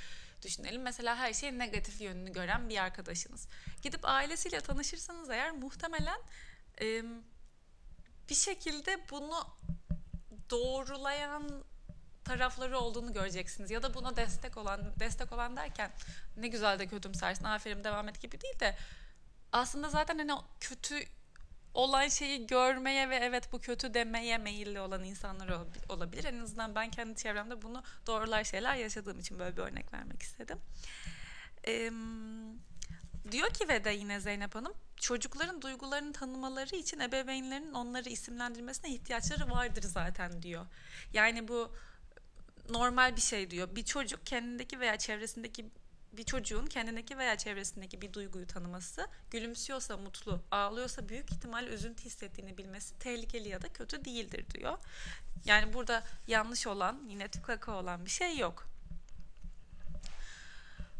düşünelim. 0.42 0.82
Mesela 0.82 1.16
her 1.16 1.32
şeyin 1.32 1.58
negatif 1.58 2.00
yönünü 2.00 2.32
gören 2.32 2.68
bir 2.68 2.78
arkadaşınız. 2.78 3.48
Gidip 3.82 4.00
ailesiyle 4.02 4.60
tanışırsanız 4.60 5.30
eğer 5.30 5.50
muhtemelen 5.50 6.20
e, 6.80 7.02
bir 8.28 8.34
şekilde 8.34 9.10
bunu 9.10 9.46
doğrulayan 10.50 11.64
tarafları 12.24 12.78
olduğunu 12.78 13.12
göreceksiniz 13.12 13.70
ya 13.70 13.82
da 13.82 13.94
buna 13.94 14.16
destek 14.16 14.56
olan 14.56 15.00
destek 15.00 15.32
olan 15.32 15.56
derken 15.56 15.90
ne 16.36 16.48
güzel 16.48 16.78
de 16.78 16.86
kötümsersin 16.86 17.44
aferin 17.44 17.84
devam 17.84 18.08
et 18.08 18.20
gibi 18.20 18.40
değil 18.40 18.60
de 18.60 18.76
aslında 19.52 19.88
zaten 19.88 20.18
hani 20.18 20.32
kötü 20.60 21.00
olan 21.74 22.08
şeyi 22.08 22.46
görmeye 22.46 23.10
ve 23.10 23.16
evet 23.16 23.52
bu 23.52 23.58
kötü 23.58 23.94
demeye 23.94 24.38
meyilli 24.38 24.80
olan 24.80 25.04
insanlar 25.04 25.60
olabilir. 25.88 26.24
En 26.24 26.38
azından 26.38 26.74
ben 26.74 26.90
kendi 26.90 27.16
çevremde 27.16 27.62
bunu 27.62 27.82
doğrular 28.06 28.44
şeyler 28.44 28.76
yaşadığım 28.76 29.18
için 29.18 29.38
böyle 29.38 29.56
bir 29.56 29.62
örnek 29.62 29.92
vermek 29.92 30.22
istedim. 30.22 30.58
Ee, 31.66 31.90
diyor 33.32 33.50
ki 33.50 33.68
ve 33.68 33.84
de 33.84 33.90
yine 33.90 34.20
Zeynep 34.20 34.54
Hanım 34.54 34.74
çocukların 34.96 35.62
duygularını 35.62 36.12
tanımaları 36.12 36.76
için 36.76 37.00
ebeveynlerin 37.00 37.72
onları 37.72 38.08
isimlendirmesine 38.08 38.90
ihtiyaçları 38.90 39.50
vardır 39.50 39.82
zaten 39.82 40.42
diyor. 40.42 40.66
Yani 41.12 41.48
bu 41.48 41.72
normal 42.70 43.16
bir 43.16 43.20
şey 43.20 43.50
diyor. 43.50 43.76
Bir 43.76 43.84
çocuk 43.84 44.26
kendindeki 44.26 44.80
veya 44.80 44.96
çevresindeki 44.98 45.66
bir 46.12 46.24
çocuğun 46.24 46.66
kendindeki 46.66 47.18
veya 47.18 47.38
çevresindeki 47.38 48.02
bir 48.02 48.12
duyguyu 48.12 48.46
tanıması, 48.46 49.06
gülümsüyorsa 49.30 49.96
mutlu, 49.96 50.42
ağlıyorsa 50.50 51.08
büyük 51.08 51.32
ihtimal 51.32 51.66
üzüntü 51.66 52.04
hissettiğini 52.04 52.58
bilmesi 52.58 52.98
tehlikeli 52.98 53.48
ya 53.48 53.62
da 53.62 53.68
kötü 53.68 54.04
değildir 54.04 54.44
diyor. 54.54 54.78
Yani 55.44 55.72
burada 55.72 56.04
yanlış 56.26 56.66
olan, 56.66 57.02
yine 57.08 57.28
tükaka 57.28 57.72
olan 57.72 58.04
bir 58.04 58.10
şey 58.10 58.38
yok. 58.38 58.66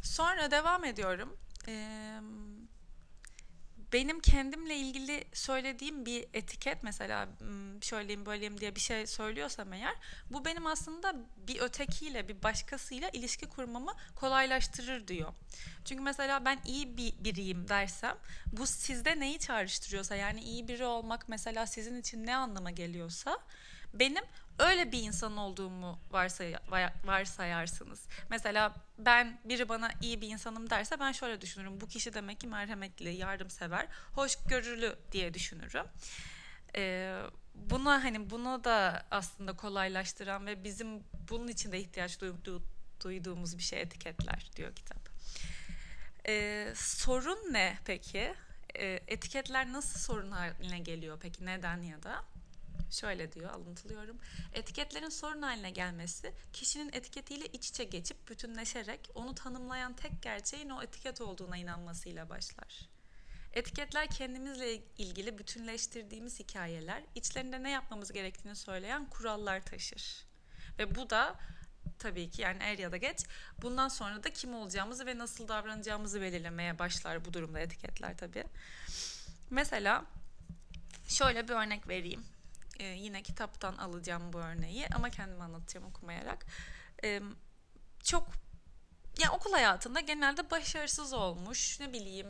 Sonra 0.03 0.51
devam 0.51 0.85
ediyorum. 0.85 1.37
Ee, 1.69 2.21
benim 3.93 4.21
kendimle 4.21 4.77
ilgili 4.77 5.25
söylediğim 5.33 6.07
bir 6.07 6.27
etiket 6.35 6.83
mesela 6.83 7.29
şöyleyim 7.81 8.27
böyleyim 8.27 8.61
diye 8.61 8.75
bir 8.75 8.81
şey 8.81 9.07
söylüyorsam 9.07 9.73
eğer 9.73 9.95
bu 10.31 10.45
benim 10.45 10.67
aslında 10.67 11.15
bir 11.37 11.61
ötekiyle 11.61 12.29
bir 12.29 12.43
başkasıyla 12.43 13.09
ilişki 13.09 13.47
kurmamı 13.47 13.93
kolaylaştırır 14.17 15.09
diyor. 15.09 15.33
Çünkü 15.85 16.03
mesela 16.03 16.45
ben 16.45 16.59
iyi 16.67 16.97
bir 16.97 17.25
biriyim 17.25 17.69
dersem 17.69 18.17
bu 18.53 18.67
sizde 18.67 19.21
neyi 19.21 19.39
çağrıştırıyorsa 19.39 20.17
yani 20.17 20.41
iyi 20.41 20.69
biri 20.69 20.85
olmak 20.85 21.29
mesela 21.29 21.67
sizin 21.67 22.01
için 22.01 22.27
ne 22.27 22.37
anlama 22.37 22.71
geliyorsa 22.71 23.39
benim 23.95 24.25
öyle 24.61 24.93
bir 24.93 25.03
insan 25.03 25.37
olduğumu 25.37 25.99
varsay 26.11 26.55
varsayarsınız. 27.05 28.07
Mesela 28.31 28.75
ben 28.99 29.41
biri 29.45 29.69
bana 29.69 29.91
iyi 30.03 30.21
bir 30.21 30.29
insanım 30.29 30.71
derse 30.71 31.01
ben 31.01 31.13
şöyle 31.13 31.41
düşünürüm. 31.41 31.81
Bu 31.81 31.87
kişi 31.87 32.15
demek 32.15 32.41
ki 32.41 32.47
merhametli, 32.47 33.11
yardımsever, 33.11 33.89
hoşgörülü 34.13 34.97
diye 35.13 35.35
düşünürüm. 35.35 35.87
Ee, 36.77 37.23
buna 37.55 38.05
hani 38.05 38.31
bunu 38.31 38.65
da 38.65 39.07
aslında 39.11 39.57
kolaylaştıran 39.57 40.47
ve 40.47 40.65
bizim 40.65 41.05
bunun 41.31 41.49
için 41.49 41.73
de 41.73 41.81
ihtiyaç 41.81 42.21
duyduğu, 42.21 42.63
duyduğumuz 43.05 43.59
bir 43.59 43.63
şey 43.63 43.81
etiketler 43.81 44.51
diyor 44.57 44.75
kitap. 44.75 45.09
Ee, 46.29 46.73
sorun 46.77 47.53
ne 47.53 47.79
peki? 47.85 48.35
Ee, 48.75 49.01
etiketler 49.07 49.73
nasıl 49.73 50.01
sorun 50.01 50.31
haline 50.31 50.79
geliyor 50.79 51.19
peki? 51.23 51.47
Neden 51.47 51.83
ya 51.83 52.03
da? 52.03 52.25
Şöyle 52.91 53.33
diyor 53.33 53.51
alıntılıyorum. 53.51 54.19
Etiketlerin 54.53 55.09
sorun 55.09 55.43
haline 55.43 55.71
gelmesi 55.71 56.33
kişinin 56.53 56.93
etiketiyle 56.93 57.47
iç 57.47 57.69
içe 57.69 57.85
geçip 57.85 58.29
bütünleşerek 58.29 59.11
onu 59.15 59.35
tanımlayan 59.35 59.97
tek 59.97 60.23
gerçeğin 60.23 60.71
o 60.71 60.83
etiket 60.83 61.21
olduğuna 61.21 61.57
inanmasıyla 61.57 62.29
başlar. 62.29 62.89
Etiketler 63.53 64.11
kendimizle 64.11 64.75
ilgili 64.99 65.39
bütünleştirdiğimiz 65.39 66.41
hikayeler, 66.41 67.03
içlerinde 67.15 67.63
ne 67.63 67.71
yapmamız 67.71 68.13
gerektiğini 68.13 68.57
söyleyen 68.57 69.07
kurallar 69.07 69.65
taşır. 69.65 70.27
Ve 70.79 70.95
bu 70.95 71.11
da 71.11 71.39
tabii 71.99 72.31
ki 72.31 72.43
yani 72.43 72.59
er 72.63 72.79
ya 72.79 72.93
da 72.93 72.97
geç 72.97 73.27
bundan 73.63 73.89
sonra 73.89 74.25
da 74.25 74.33
kim 74.33 74.55
olacağımızı 74.55 75.07
ve 75.07 75.19
nasıl 75.19 75.49
davranacağımızı 75.49 76.21
belirlemeye 76.21 76.79
başlar 76.79 77.25
bu 77.25 77.33
durumda 77.33 77.61
etiketler 77.61 78.17
tabii. 78.17 78.45
Mesela 79.51 80.05
şöyle 81.09 81.49
bir 81.49 81.55
örnek 81.55 81.89
vereyim 81.89 82.25
e, 82.81 82.85
yine 82.85 83.23
kitaptan 83.23 83.77
alacağım 83.77 84.33
bu 84.33 84.39
örneği 84.39 84.87
ama 84.95 85.11
kendim 85.11 85.41
anlatacağım 85.41 85.87
okumayarak. 85.87 86.47
E, 87.05 87.21
çok 88.05 88.29
yani 89.19 89.31
okul 89.31 89.53
hayatında 89.53 90.01
genelde 90.01 90.51
başarısız 90.51 91.13
olmuş, 91.13 91.81
ne 91.81 91.93
bileyim 91.93 92.29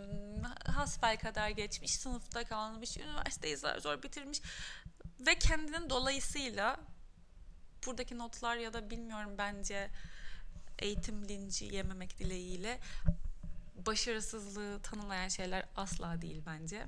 hasbel 0.67 1.19
kadar 1.19 1.51
geçmiş, 1.51 1.95
sınıfta 1.95 2.45
kalmış, 2.45 2.97
üniversiteyi 2.97 3.57
zor 3.57 3.79
zor 3.79 4.03
bitirmiş 4.03 4.43
ve 5.21 5.35
kendinin 5.39 5.91
dolayısıyla 5.91 6.81
buradaki 7.87 8.19
notlar 8.19 8.57
ya 8.57 8.73
da 8.73 8.91
bilmiyorum 8.91 9.35
bence 9.39 9.91
eğitim 10.79 11.29
linci 11.29 11.65
yememek 11.65 12.19
dileğiyle 12.19 12.81
başarısızlığı 13.87 14.83
tanımlayan 14.83 15.29
şeyler 15.29 15.65
asla 15.77 16.23
değil 16.23 16.43
bence 16.47 16.87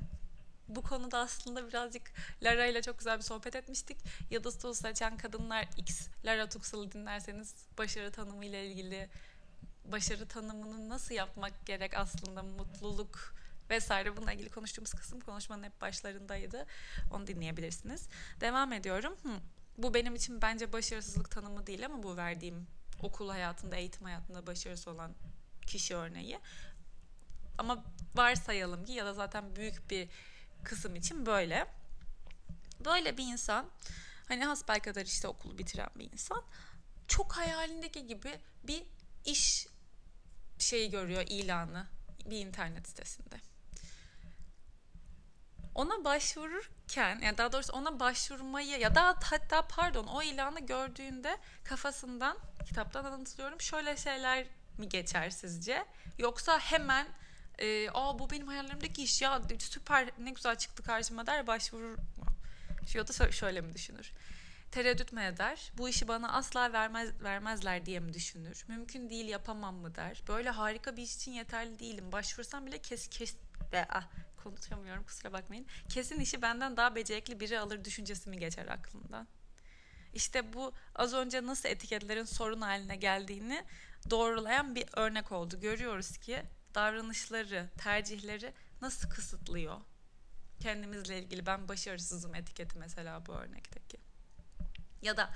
bu 0.76 0.83
konuda 0.83 1.19
aslında 1.19 1.69
birazcık 1.69 2.12
Lara 2.43 2.67
ile 2.67 2.83
çok 2.83 2.99
güzel 2.99 3.19
bir 3.19 3.23
sohbet 3.23 3.57
etmiştik. 3.57 3.99
Yıldız 4.31 4.59
Tozu 4.59 4.81
Saçan 4.81 5.17
Kadınlar 5.17 5.69
X, 5.76 6.09
Lara 6.25 6.49
Tuksal'ı 6.49 6.93
dinlerseniz 6.93 7.55
başarı 7.79 8.12
tanımı 8.12 8.45
ile 8.45 8.67
ilgili 8.67 9.09
başarı 9.85 10.29
tanımını 10.29 10.88
nasıl 10.88 11.14
yapmak 11.14 11.67
gerek 11.67 11.97
aslında 11.97 12.43
mutluluk 12.43 13.35
vesaire 13.71 14.17
bununla 14.17 14.33
ilgili 14.33 14.50
konuştuğumuz 14.50 14.93
kısım 14.93 15.21
konuşmanın 15.21 15.62
hep 15.62 15.81
başlarındaydı. 15.81 16.67
Onu 17.12 17.26
dinleyebilirsiniz. 17.26 18.09
Devam 18.41 18.73
ediyorum. 18.73 19.17
Hı. 19.23 19.33
Bu 19.79 19.95
benim 19.95 20.14
için 20.14 20.43
bence 20.43 20.73
başarısızlık 20.73 21.31
tanımı 21.31 21.67
değil 21.67 21.87
ama 21.87 22.02
bu 22.02 22.17
verdiğim 22.17 22.67
okul 23.02 23.29
hayatında, 23.29 23.76
eğitim 23.76 24.05
hayatında 24.05 24.47
başarısı 24.47 24.91
olan 24.91 25.14
kişi 25.67 25.97
örneği. 25.97 26.38
Ama 27.59 27.85
varsayalım 28.14 28.85
ki 28.85 28.93
ya 28.93 29.07
da 29.07 29.14
zaten 29.14 29.57
büyük 29.57 29.91
bir 29.91 30.09
kısım 30.64 30.97
için 30.97 31.26
böyle. 31.26 31.66
Böyle 32.85 33.16
bir 33.16 33.25
insan 33.25 33.71
hani 34.28 34.45
hasbelkader 34.45 35.07
işte 35.07 35.28
okulu 35.28 35.59
bitiren 35.59 35.90
bir 35.97 36.12
insan 36.12 36.42
çok 37.09 37.33
hayalindeki 37.33 38.07
gibi 38.07 38.40
bir 38.64 38.83
iş 39.25 39.66
şeyi 40.59 40.90
görüyor 40.90 41.25
ilanı 41.28 41.87
bir 42.26 42.47
internet 42.47 42.88
sitesinde. 42.88 43.37
Ona 45.75 46.04
başvururken 46.04 47.21
yani 47.23 47.38
daha 47.38 47.52
doğrusu 47.52 47.73
ona 47.73 48.00
başvurmayı 48.00 48.78
ya 48.78 48.95
da 48.95 49.14
hatta 49.23 49.62
pardon 49.69 50.07
o 50.07 50.23
ilanı 50.23 50.61
gördüğünde 50.61 51.37
kafasından 51.64 52.38
kitaptan 52.66 53.04
anlatılıyorum 53.04 53.61
şöyle 53.61 53.97
şeyler 53.97 54.47
mi 54.78 54.88
geçer 54.88 55.31
sizce? 55.31 55.85
Yoksa 56.19 56.59
hemen 56.59 57.07
e, 57.62 57.90
aa 57.95 58.19
bu 58.19 58.31
benim 58.31 58.47
hayallerimdeki 58.49 59.02
iş 59.02 59.23
ya 59.23 59.42
süper 59.59 60.11
ne 60.19 60.31
güzel 60.31 60.57
çıktı 60.57 60.83
karşıma 60.83 61.26
der 61.26 61.47
başvurur 61.47 61.99
mu? 61.99 62.26
Ya 62.95 63.09
da 63.09 63.33
şöyle 63.33 63.61
mi 63.61 63.75
düşünür? 63.75 64.12
Tereddüt 64.71 65.12
mü 65.12 65.23
eder? 65.23 65.73
Bu 65.78 65.88
işi 65.88 66.09
bana 66.09 66.33
asla 66.33 66.73
vermez 66.73 67.23
vermezler 67.23 67.87
diye 67.87 68.00
mi 68.00 68.14
düşünür? 68.14 68.64
Mümkün 68.69 69.11
değil 69.11 69.28
yapamam 69.28 69.75
mı 69.75 69.95
der? 69.95 70.23
Böyle 70.28 70.50
harika 70.50 70.97
bir 70.97 71.02
iş 71.02 71.16
için 71.16 71.33
yeterli 71.33 71.78
değilim. 71.78 72.12
Başvursam 72.12 72.66
bile 72.66 72.78
kes 72.78 73.09
kes 73.09 73.37
ve 73.73 73.87
ah 73.88 74.09
konuşamıyorum 74.45 75.04
kusura 75.04 75.33
bakmayın. 75.33 75.66
Kesin 75.88 76.21
işi 76.21 76.42
benden 76.42 76.76
daha 76.76 76.95
becerikli 76.95 77.40
biri 77.40 77.61
alır 77.61 77.85
düşüncesi 77.85 78.31
mi 78.31 78.38
geçer 78.38 78.66
aklından? 78.66 79.28
İşte 80.14 80.52
bu 80.52 80.73
az 80.95 81.14
önce 81.14 81.47
nasıl 81.47 81.69
etiketlerin 81.69 82.25
sorun 82.25 82.61
haline 82.61 82.97
geldiğini 82.97 83.64
doğrulayan 84.11 84.75
bir 84.75 84.85
örnek 84.92 85.33
oldu. 85.33 85.61
Görüyoruz 85.61 86.19
ki 86.19 86.42
davranışları, 86.75 87.69
tercihleri 87.79 88.52
nasıl 88.83 89.11
kısıtlıyor? 89.11 89.81
Kendimizle 90.61 91.19
ilgili 91.19 91.47
ben 91.47 91.69
başarısızım 91.69 92.35
etiketi 92.35 92.79
mesela 92.79 93.26
bu 93.26 93.33
örnekteki. 93.33 93.99
Ya 95.02 95.17
da 95.17 95.31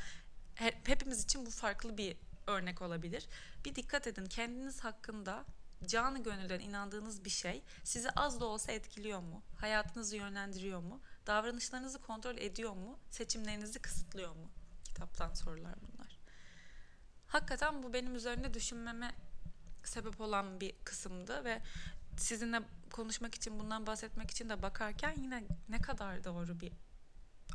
hepimiz 0.85 1.25
için 1.25 1.47
bu 1.47 1.51
farklı 1.51 1.99
bir 1.99 2.17
örnek 2.47 2.83
olabilir. 2.83 3.29
Bir 3.65 3.75
dikkat 3.75 4.07
edin 4.07 4.27
kendiniz 4.27 4.85
hakkında 4.85 5.45
canı 5.87 6.23
gönülden 6.23 6.61
inandığınız 6.61 7.25
bir 7.25 7.31
şey 7.31 7.63
sizi 7.85 8.11
az 8.11 8.41
da 8.41 8.45
olsa 8.45 8.73
etkiliyor 8.73 9.21
mu? 9.21 9.43
Hayatınızı 9.61 10.17
yönlendiriyor 10.17 10.81
mu? 10.81 11.01
Davranışlarınızı 11.27 12.01
kontrol 12.01 12.37
ediyor 12.37 12.73
mu? 12.73 12.99
Seçimlerinizi 13.11 13.79
kısıtlıyor 13.79 14.37
mu? 14.37 14.51
Kitaptan 14.85 15.35
sorular 15.35 15.75
bunlar. 15.81 16.19
Hakikaten 17.27 17.83
bu 17.83 17.93
benim 17.93 18.15
üzerinde 18.15 18.55
düşünmeme 18.55 19.15
sebep 19.89 20.21
olan 20.21 20.61
bir 20.61 20.73
kısımdı 20.85 21.45
ve 21.45 21.63
sizinle 22.17 22.61
konuşmak 22.91 23.35
için 23.35 23.59
bundan 23.59 23.87
bahsetmek 23.87 24.31
için 24.31 24.49
de 24.49 24.63
bakarken 24.63 25.15
yine 25.17 25.45
ne 25.69 25.81
kadar 25.81 26.25
doğru 26.25 26.61
bir 26.61 26.73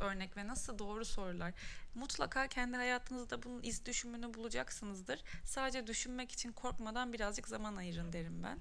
örnek 0.01 0.38
ve 0.38 0.47
nasıl 0.47 0.79
doğru 0.79 1.05
sorular. 1.05 1.53
Mutlaka 1.95 2.47
kendi 2.47 2.77
hayatınızda 2.77 3.43
bunun 3.43 3.63
iz 3.63 3.85
düşümünü 3.85 4.33
bulacaksınızdır. 4.33 5.23
Sadece 5.45 5.88
düşünmek 5.88 6.31
için 6.31 6.51
korkmadan 6.51 7.13
birazcık 7.13 7.47
zaman 7.47 7.75
ayırın 7.75 8.13
derim 8.13 8.43
ben. 8.43 8.59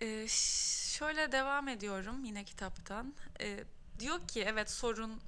Ee, 0.00 0.26
şöyle 0.98 1.32
devam 1.32 1.68
ediyorum 1.68 2.24
yine 2.24 2.44
kitaptan. 2.44 3.14
Ee, 3.40 3.64
diyor 3.98 4.28
ki 4.28 4.42
evet 4.42 4.70
sorun 4.70 5.20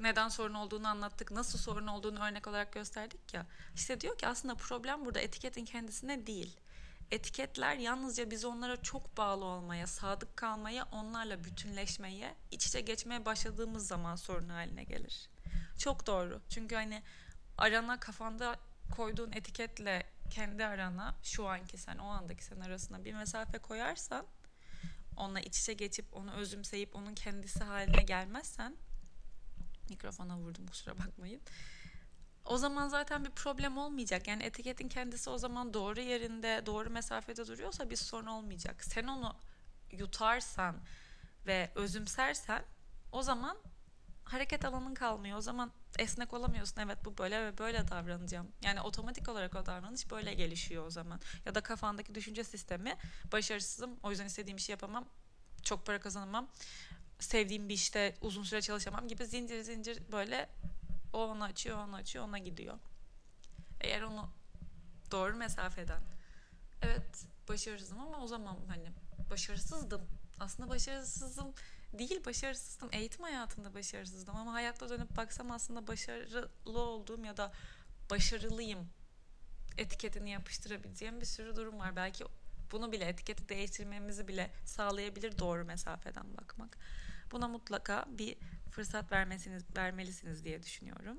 neden 0.00 0.28
sorun 0.28 0.54
olduğunu 0.54 0.88
anlattık, 0.88 1.30
nasıl 1.30 1.58
sorun 1.58 1.86
olduğunu 1.86 2.24
örnek 2.24 2.46
olarak 2.46 2.72
gösterdik 2.72 3.34
ya. 3.34 3.46
İşte 3.74 4.00
diyor 4.00 4.18
ki 4.18 4.26
aslında 4.26 4.54
problem 4.54 5.04
burada 5.04 5.20
etiketin 5.20 5.64
kendisine 5.64 6.26
değil. 6.26 6.56
Etiketler 7.10 7.76
yalnızca 7.76 8.30
biz 8.30 8.44
onlara 8.44 8.82
çok 8.82 9.16
bağlı 9.16 9.44
olmaya, 9.44 9.86
sadık 9.86 10.36
kalmaya, 10.36 10.88
onlarla 10.92 11.44
bütünleşmeye, 11.44 12.34
iç 12.50 12.66
içe 12.66 12.80
geçmeye 12.80 13.24
başladığımız 13.24 13.86
zaman 13.86 14.16
sorun 14.16 14.48
haline 14.48 14.84
gelir. 14.84 15.30
Çok 15.78 16.06
doğru. 16.06 16.40
Çünkü 16.48 16.74
hani 16.74 17.02
arana 17.58 18.00
kafanda 18.00 18.56
koyduğun 18.96 19.32
etiketle 19.32 20.06
kendi 20.30 20.64
arana 20.64 21.14
şu 21.22 21.48
anki 21.48 21.78
sen 21.78 21.98
o 21.98 22.06
andaki 22.06 22.44
sen 22.44 22.60
arasında 22.60 23.04
bir 23.04 23.14
mesafe 23.14 23.58
koyarsan 23.58 24.26
onunla 25.16 25.40
iç 25.40 25.58
içe 25.58 25.72
geçip 25.72 26.16
onu 26.16 26.32
özümseyip 26.32 26.96
onun 26.96 27.14
kendisi 27.14 27.64
haline 27.64 28.02
gelmezsen 28.02 28.76
mikrofona 29.90 30.38
vurdum 30.38 30.66
kusura 30.66 30.98
bakmayın. 30.98 31.40
O 32.44 32.56
zaman 32.58 32.88
zaten 32.88 33.24
bir 33.24 33.30
problem 33.30 33.78
olmayacak. 33.78 34.28
Yani 34.28 34.42
etiketin 34.42 34.88
kendisi 34.88 35.30
o 35.30 35.38
zaman 35.38 35.74
doğru 35.74 36.00
yerinde, 36.00 36.62
doğru 36.66 36.90
mesafede 36.90 37.46
duruyorsa 37.46 37.90
bir 37.90 37.96
sorun 37.96 38.26
olmayacak. 38.26 38.84
Sen 38.84 39.06
onu 39.06 39.36
yutarsan 39.92 40.76
ve 41.46 41.70
özümsersen 41.74 42.64
o 43.12 43.22
zaman 43.22 43.56
hareket 44.24 44.64
alanın 44.64 44.94
kalmıyor. 44.94 45.38
O 45.38 45.40
zaman 45.40 45.72
esnek 45.98 46.32
olamıyorsun. 46.32 46.80
Evet 46.80 46.98
bu 47.04 47.18
böyle 47.18 47.44
ve 47.44 47.58
böyle 47.58 47.88
davranacağım. 47.88 48.48
Yani 48.62 48.80
otomatik 48.80 49.28
olarak 49.28 49.56
o 49.56 49.66
davranış 49.66 50.10
böyle 50.10 50.34
gelişiyor 50.34 50.86
o 50.86 50.90
zaman. 50.90 51.20
Ya 51.46 51.54
da 51.54 51.60
kafandaki 51.60 52.14
düşünce 52.14 52.44
sistemi 52.44 52.96
başarısızım. 53.32 53.90
O 54.02 54.10
yüzden 54.10 54.26
istediğim 54.26 54.56
işi 54.56 54.72
yapamam. 54.72 55.04
Çok 55.62 55.86
para 55.86 56.00
kazanamam. 56.00 56.48
Sevdiğim 57.20 57.68
bir 57.68 57.74
işte 57.74 58.16
uzun 58.20 58.42
süre 58.42 58.60
çalışamam 58.60 59.08
gibi 59.08 59.26
zincir 59.26 59.62
zincir 59.62 60.02
böyle 60.12 60.48
o 61.12 61.26
onu 61.26 61.44
açıyor, 61.44 61.78
onu 61.78 61.96
açıyor, 61.96 62.24
ona 62.24 62.38
gidiyor. 62.38 62.78
Eğer 63.80 64.02
onu 64.02 64.30
doğru 65.10 65.36
mesafeden 65.36 66.02
evet 66.82 67.26
başarısızım 67.48 68.00
ama 68.00 68.18
o 68.24 68.26
zaman 68.26 68.58
hani 68.68 68.90
başarısızdım. 69.30 70.02
Aslında 70.40 70.68
başarısızım 70.68 71.54
değil 71.92 72.24
başarısızdım. 72.24 72.88
Eğitim 72.92 73.22
hayatında 73.22 73.74
başarısızdım 73.74 74.36
ama 74.36 74.52
hayatta 74.52 74.88
dönüp 74.88 75.16
baksam 75.16 75.50
aslında 75.50 75.86
başarılı 75.86 76.80
olduğum 76.80 77.24
ya 77.24 77.36
da 77.36 77.52
başarılıyım 78.10 78.88
etiketini 79.78 80.30
yapıştırabileceğim 80.30 81.20
bir 81.20 81.26
sürü 81.26 81.56
durum 81.56 81.78
var. 81.78 81.96
Belki 81.96 82.24
bunu 82.72 82.92
bile 82.92 83.04
etiketi 83.04 83.48
değiştirmemizi 83.48 84.28
bile 84.28 84.50
sağlayabilir 84.64 85.38
doğru 85.38 85.64
mesafeden 85.64 86.36
bakmak. 86.36 86.78
Buna 87.32 87.48
mutlaka 87.48 88.04
bir 88.08 88.36
fırsat 88.70 89.12
vermesiniz, 89.12 89.64
vermelisiniz 89.76 90.44
diye 90.44 90.62
düşünüyorum. 90.62 91.18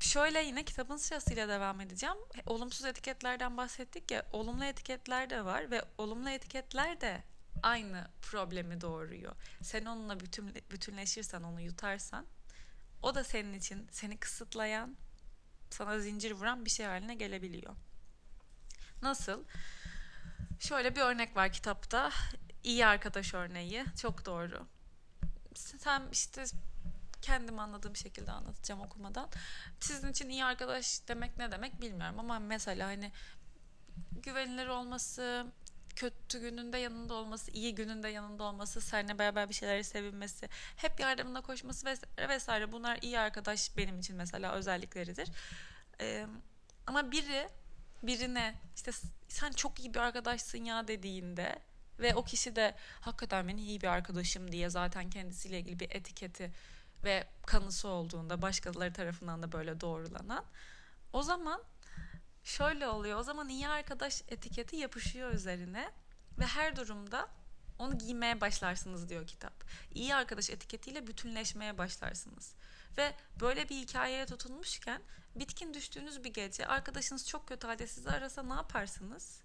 Şöyle 0.00 0.42
yine 0.42 0.64
kitabın 0.64 0.96
sırasıyla 0.96 1.48
devam 1.48 1.80
edeceğim. 1.80 2.16
Olumsuz 2.46 2.84
etiketlerden 2.84 3.56
bahsettik 3.56 4.10
ya, 4.10 4.26
olumlu 4.32 4.64
etiketler 4.64 5.30
de 5.30 5.44
var 5.44 5.70
ve 5.70 5.84
olumlu 5.98 6.30
etiketler 6.30 7.00
de 7.00 7.22
aynı 7.62 8.08
problemi 8.22 8.80
doğuruyor. 8.80 9.34
Sen 9.62 9.84
onunla 9.84 10.20
bütün, 10.20 10.54
bütünleşirsen, 10.70 11.42
onu 11.42 11.60
yutarsan 11.60 12.26
o 13.02 13.14
da 13.14 13.24
senin 13.24 13.52
için 13.52 13.88
seni 13.90 14.16
kısıtlayan, 14.16 14.96
sana 15.70 15.98
zincir 16.00 16.30
vuran 16.30 16.64
bir 16.64 16.70
şey 16.70 16.86
haline 16.86 17.14
gelebiliyor. 17.14 17.76
Nasıl? 19.02 19.44
Şöyle 20.60 20.96
bir 20.96 21.00
örnek 21.00 21.36
var 21.36 21.52
kitapta. 21.52 22.10
İyi 22.64 22.86
arkadaş 22.86 23.34
örneği. 23.34 23.84
Çok 24.02 24.26
doğru. 24.26 24.66
Sen 25.54 26.02
işte 26.12 26.44
kendim 27.22 27.58
anladığım 27.58 27.96
şekilde 27.96 28.32
anlatacağım 28.32 28.80
okumadan. 28.80 29.28
Sizin 29.80 30.10
için 30.10 30.28
iyi 30.28 30.44
arkadaş 30.44 31.08
demek 31.08 31.38
ne 31.38 31.52
demek 31.52 31.80
bilmiyorum 31.80 32.18
ama 32.18 32.38
mesela 32.38 32.86
hani 32.86 33.12
güvenilir 34.22 34.66
olması, 34.66 35.46
kötü 35.96 36.40
gününde 36.40 36.78
yanında 36.78 37.14
olması, 37.14 37.50
iyi 37.50 37.74
gününde 37.74 38.08
yanında 38.08 38.42
olması, 38.44 38.80
seninle 38.80 39.18
beraber 39.18 39.48
bir 39.48 39.54
şeyleri 39.54 39.84
sevinmesi, 39.84 40.48
hep 40.76 41.00
yardımına 41.00 41.40
koşması 41.40 41.86
vesaire 41.86 42.28
vesaire 42.28 42.72
bunlar 42.72 42.98
iyi 43.02 43.18
arkadaş 43.18 43.76
benim 43.76 43.98
için 43.98 44.16
mesela 44.16 44.52
özellikleridir. 44.52 45.28
Ee, 46.00 46.26
ama 46.86 47.10
biri 47.10 47.48
birine 48.02 48.54
işte 48.76 48.90
sen 49.28 49.50
çok 49.52 49.80
iyi 49.80 49.94
bir 49.94 49.98
arkadaşsın 49.98 50.64
ya 50.64 50.88
dediğinde 50.88 51.58
ve 52.02 52.14
o 52.14 52.24
kişi 52.24 52.56
de 52.56 52.74
hakikaten 53.00 53.48
benim 53.48 53.58
iyi 53.58 53.80
bir 53.80 53.88
arkadaşım 53.88 54.52
diye 54.52 54.70
zaten 54.70 55.10
kendisiyle 55.10 55.58
ilgili 55.60 55.80
bir 55.80 55.90
etiketi 55.90 56.52
ve 57.04 57.26
kanısı 57.46 57.88
olduğunda 57.88 58.42
başkaları 58.42 58.92
tarafından 58.92 59.42
da 59.42 59.52
böyle 59.52 59.80
doğrulanan 59.80 60.44
o 61.12 61.22
zaman 61.22 61.62
şöyle 62.44 62.88
oluyor. 62.88 63.18
O 63.18 63.22
zaman 63.22 63.48
iyi 63.48 63.68
arkadaş 63.68 64.22
etiketi 64.28 64.76
yapışıyor 64.76 65.32
üzerine 65.32 65.90
ve 66.38 66.46
her 66.46 66.76
durumda 66.76 67.28
onu 67.78 67.98
giymeye 67.98 68.40
başlarsınız 68.40 69.08
diyor 69.08 69.26
kitap. 69.26 69.64
İyi 69.94 70.14
arkadaş 70.14 70.50
etiketiyle 70.50 71.06
bütünleşmeye 71.06 71.78
başlarsınız. 71.78 72.54
Ve 72.98 73.14
böyle 73.40 73.68
bir 73.68 73.76
hikayeye 73.76 74.26
tutunmuşken 74.26 75.02
bitkin 75.36 75.74
düştüğünüz 75.74 76.24
bir 76.24 76.32
gece 76.32 76.66
arkadaşınız 76.66 77.28
çok 77.28 77.48
kötü 77.48 77.66
halde 77.66 77.86
sizi 77.86 78.10
arasa 78.10 78.42
ne 78.42 78.54
yaparsınız? 78.54 79.40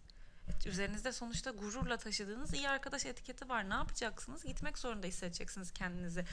Üzerinizde 0.66 1.12
sonuçta 1.12 1.52
gururla 1.52 1.98
taşıdığınız 1.98 2.54
iyi 2.54 2.70
arkadaş 2.70 3.06
etiketi 3.06 3.50
var. 3.50 3.70
Ne 3.70 3.74
yapacaksınız? 3.74 4.44
Gitmek 4.46 4.78
zorunda 4.78 5.08
hissedeceksiniz 5.08 5.72
kendinizi. 5.72 6.26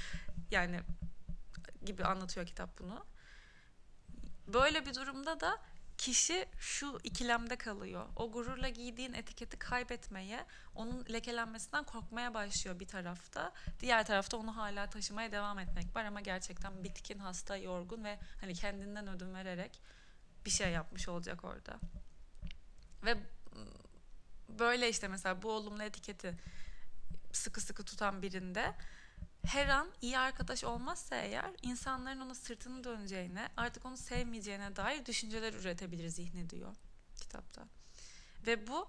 Yani 0.50 0.80
gibi 1.84 2.04
anlatıyor 2.04 2.46
kitap 2.46 2.78
bunu. 2.78 3.06
Böyle 4.48 4.86
bir 4.86 4.94
durumda 4.94 5.40
da 5.40 5.60
kişi 5.98 6.46
şu 6.58 6.98
ikilemde 7.04 7.56
kalıyor. 7.56 8.06
O 8.16 8.32
gururla 8.32 8.68
giydiğin 8.68 9.12
etiketi 9.12 9.58
kaybetmeye, 9.58 10.46
onun 10.74 11.04
lekelenmesinden 11.12 11.84
korkmaya 11.84 12.34
başlıyor 12.34 12.80
bir 12.80 12.86
tarafta. 12.86 13.52
Diğer 13.80 14.06
tarafta 14.06 14.36
onu 14.36 14.56
hala 14.56 14.90
taşımaya 14.90 15.32
devam 15.32 15.58
etmek 15.58 15.96
var 15.96 16.04
ama 16.04 16.20
gerçekten 16.20 16.84
bitkin, 16.84 17.18
hasta, 17.18 17.56
yorgun 17.56 18.04
ve 18.04 18.18
hani 18.40 18.54
kendinden 18.54 19.08
ödün 19.08 19.34
vererek 19.34 19.80
bir 20.44 20.50
şey 20.50 20.72
yapmış 20.72 21.08
olacak 21.08 21.44
orada. 21.44 21.78
Ve 23.04 23.16
böyle 24.58 24.88
işte 24.88 25.08
mesela 25.08 25.42
bu 25.42 25.50
olumlu 25.52 25.82
etiketi 25.82 26.38
sıkı 27.32 27.60
sıkı 27.60 27.84
tutan 27.84 28.22
birinde 28.22 28.74
her 29.46 29.68
an 29.68 29.92
iyi 30.00 30.18
arkadaş 30.18 30.64
olmazsa 30.64 31.16
eğer 31.16 31.50
insanların 31.62 32.20
ona 32.20 32.34
sırtını 32.34 32.84
döneceğine, 32.84 33.48
artık 33.56 33.86
onu 33.86 33.96
sevmeyeceğine 33.96 34.76
dair 34.76 35.06
düşünceler 35.06 35.52
üretebilir 35.52 36.08
zihni 36.08 36.50
diyor 36.50 36.74
kitapta. 37.20 37.62
Ve 38.46 38.66
bu 38.66 38.88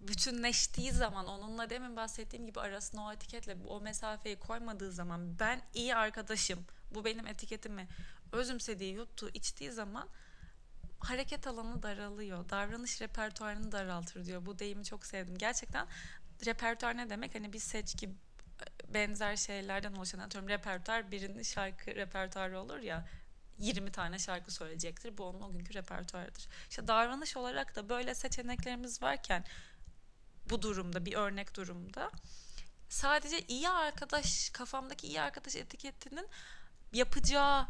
bütünleştiği 0.00 0.92
zaman 0.92 1.26
onunla 1.26 1.70
demin 1.70 1.96
bahsettiğim 1.96 2.46
gibi 2.46 2.60
arasına 2.60 3.06
o 3.06 3.12
etiketle 3.12 3.56
o 3.66 3.80
mesafeyi 3.80 4.38
koymadığı 4.38 4.92
zaman 4.92 5.38
ben 5.38 5.62
iyi 5.74 5.94
arkadaşım 5.94 6.64
bu 6.94 7.04
benim 7.04 7.26
etiketimi 7.26 7.88
özümsediği, 8.32 8.94
yuttuğu, 8.94 9.28
içtiği 9.28 9.72
zaman 9.72 10.08
hareket 11.04 11.46
alanı 11.46 11.82
daralıyor. 11.82 12.48
Davranış 12.48 13.00
repertuarını 13.00 13.72
daraltır 13.72 14.24
diyor. 14.24 14.46
Bu 14.46 14.58
deyimi 14.58 14.84
çok 14.84 15.06
sevdim. 15.06 15.38
Gerçekten 15.38 15.86
repertuar 16.46 16.96
ne 16.96 17.10
demek? 17.10 17.34
Hani 17.34 17.52
bir 17.52 17.58
seçki 17.58 18.10
benzer 18.88 19.36
şeylerden 19.36 19.92
oluşan 19.92 20.18
atıyorum 20.18 20.48
repertuar 20.48 21.10
birinin 21.10 21.42
şarkı 21.42 21.94
repertuarı 21.94 22.60
olur 22.60 22.78
ya 22.78 23.08
20 23.58 23.92
tane 23.92 24.18
şarkı 24.18 24.50
söyleyecektir. 24.50 25.18
Bu 25.18 25.24
onun 25.24 25.40
o 25.40 25.52
günkü 25.52 25.74
repertuarıdır. 25.74 26.48
İşte 26.70 26.88
davranış 26.88 27.36
olarak 27.36 27.76
da 27.76 27.88
böyle 27.88 28.14
seçeneklerimiz 28.14 29.02
varken 29.02 29.44
bu 30.50 30.62
durumda 30.62 31.06
bir 31.06 31.14
örnek 31.14 31.56
durumda 31.56 32.10
sadece 32.88 33.40
iyi 33.40 33.68
arkadaş 33.68 34.50
kafamdaki 34.50 35.06
iyi 35.06 35.20
arkadaş 35.20 35.56
etiketinin 35.56 36.28
yapacağı 36.92 37.66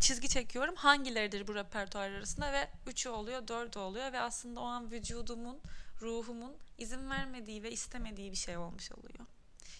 çizgi 0.00 0.28
çekiyorum 0.28 0.74
hangileridir 0.74 1.46
bu 1.46 1.54
repertuar 1.54 2.10
arasında 2.10 2.52
ve 2.52 2.70
üçü 2.86 3.08
oluyor 3.08 3.48
dördü 3.48 3.78
oluyor 3.78 4.12
ve 4.12 4.20
aslında 4.20 4.60
o 4.60 4.64
an 4.64 4.90
vücudumun 4.90 5.60
ruhumun 6.00 6.56
izin 6.78 7.10
vermediği 7.10 7.62
ve 7.62 7.72
istemediği 7.72 8.30
bir 8.30 8.36
şey 8.36 8.56
olmuş 8.56 8.92
oluyor. 8.92 9.26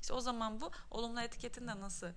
İşte 0.00 0.14
o 0.14 0.20
zaman 0.20 0.60
bu 0.60 0.70
olumlu 0.90 1.20
etiketin 1.20 1.66
de 1.66 1.80
nasıl 1.80 2.08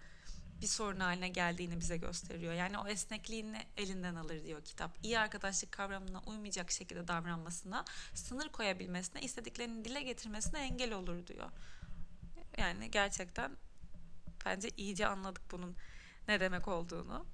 bir 0.61 0.67
sorun 0.67 0.99
haline 0.99 1.29
geldiğini 1.29 1.79
bize 1.79 1.97
gösteriyor. 1.97 2.53
Yani 2.53 2.77
o 2.77 2.87
esnekliğini 2.87 3.65
elinden 3.77 4.15
alır 4.15 4.43
diyor 4.43 4.63
kitap. 4.63 4.91
İyi 5.03 5.19
arkadaşlık 5.19 5.71
kavramına 5.71 6.21
uymayacak 6.25 6.71
şekilde 6.71 7.07
davranmasına, 7.07 7.85
sınır 8.13 8.49
koyabilmesine, 8.49 9.21
istediklerini 9.21 9.85
dile 9.85 10.01
getirmesine 10.01 10.59
engel 10.59 10.93
olur 10.93 11.27
diyor. 11.27 11.49
Yani 12.57 12.91
gerçekten 12.91 13.51
bence 14.45 14.69
iyice 14.77 15.07
anladık 15.07 15.51
bunun 15.51 15.75
ne 16.27 16.39
demek 16.39 16.67
olduğunu. 16.67 17.25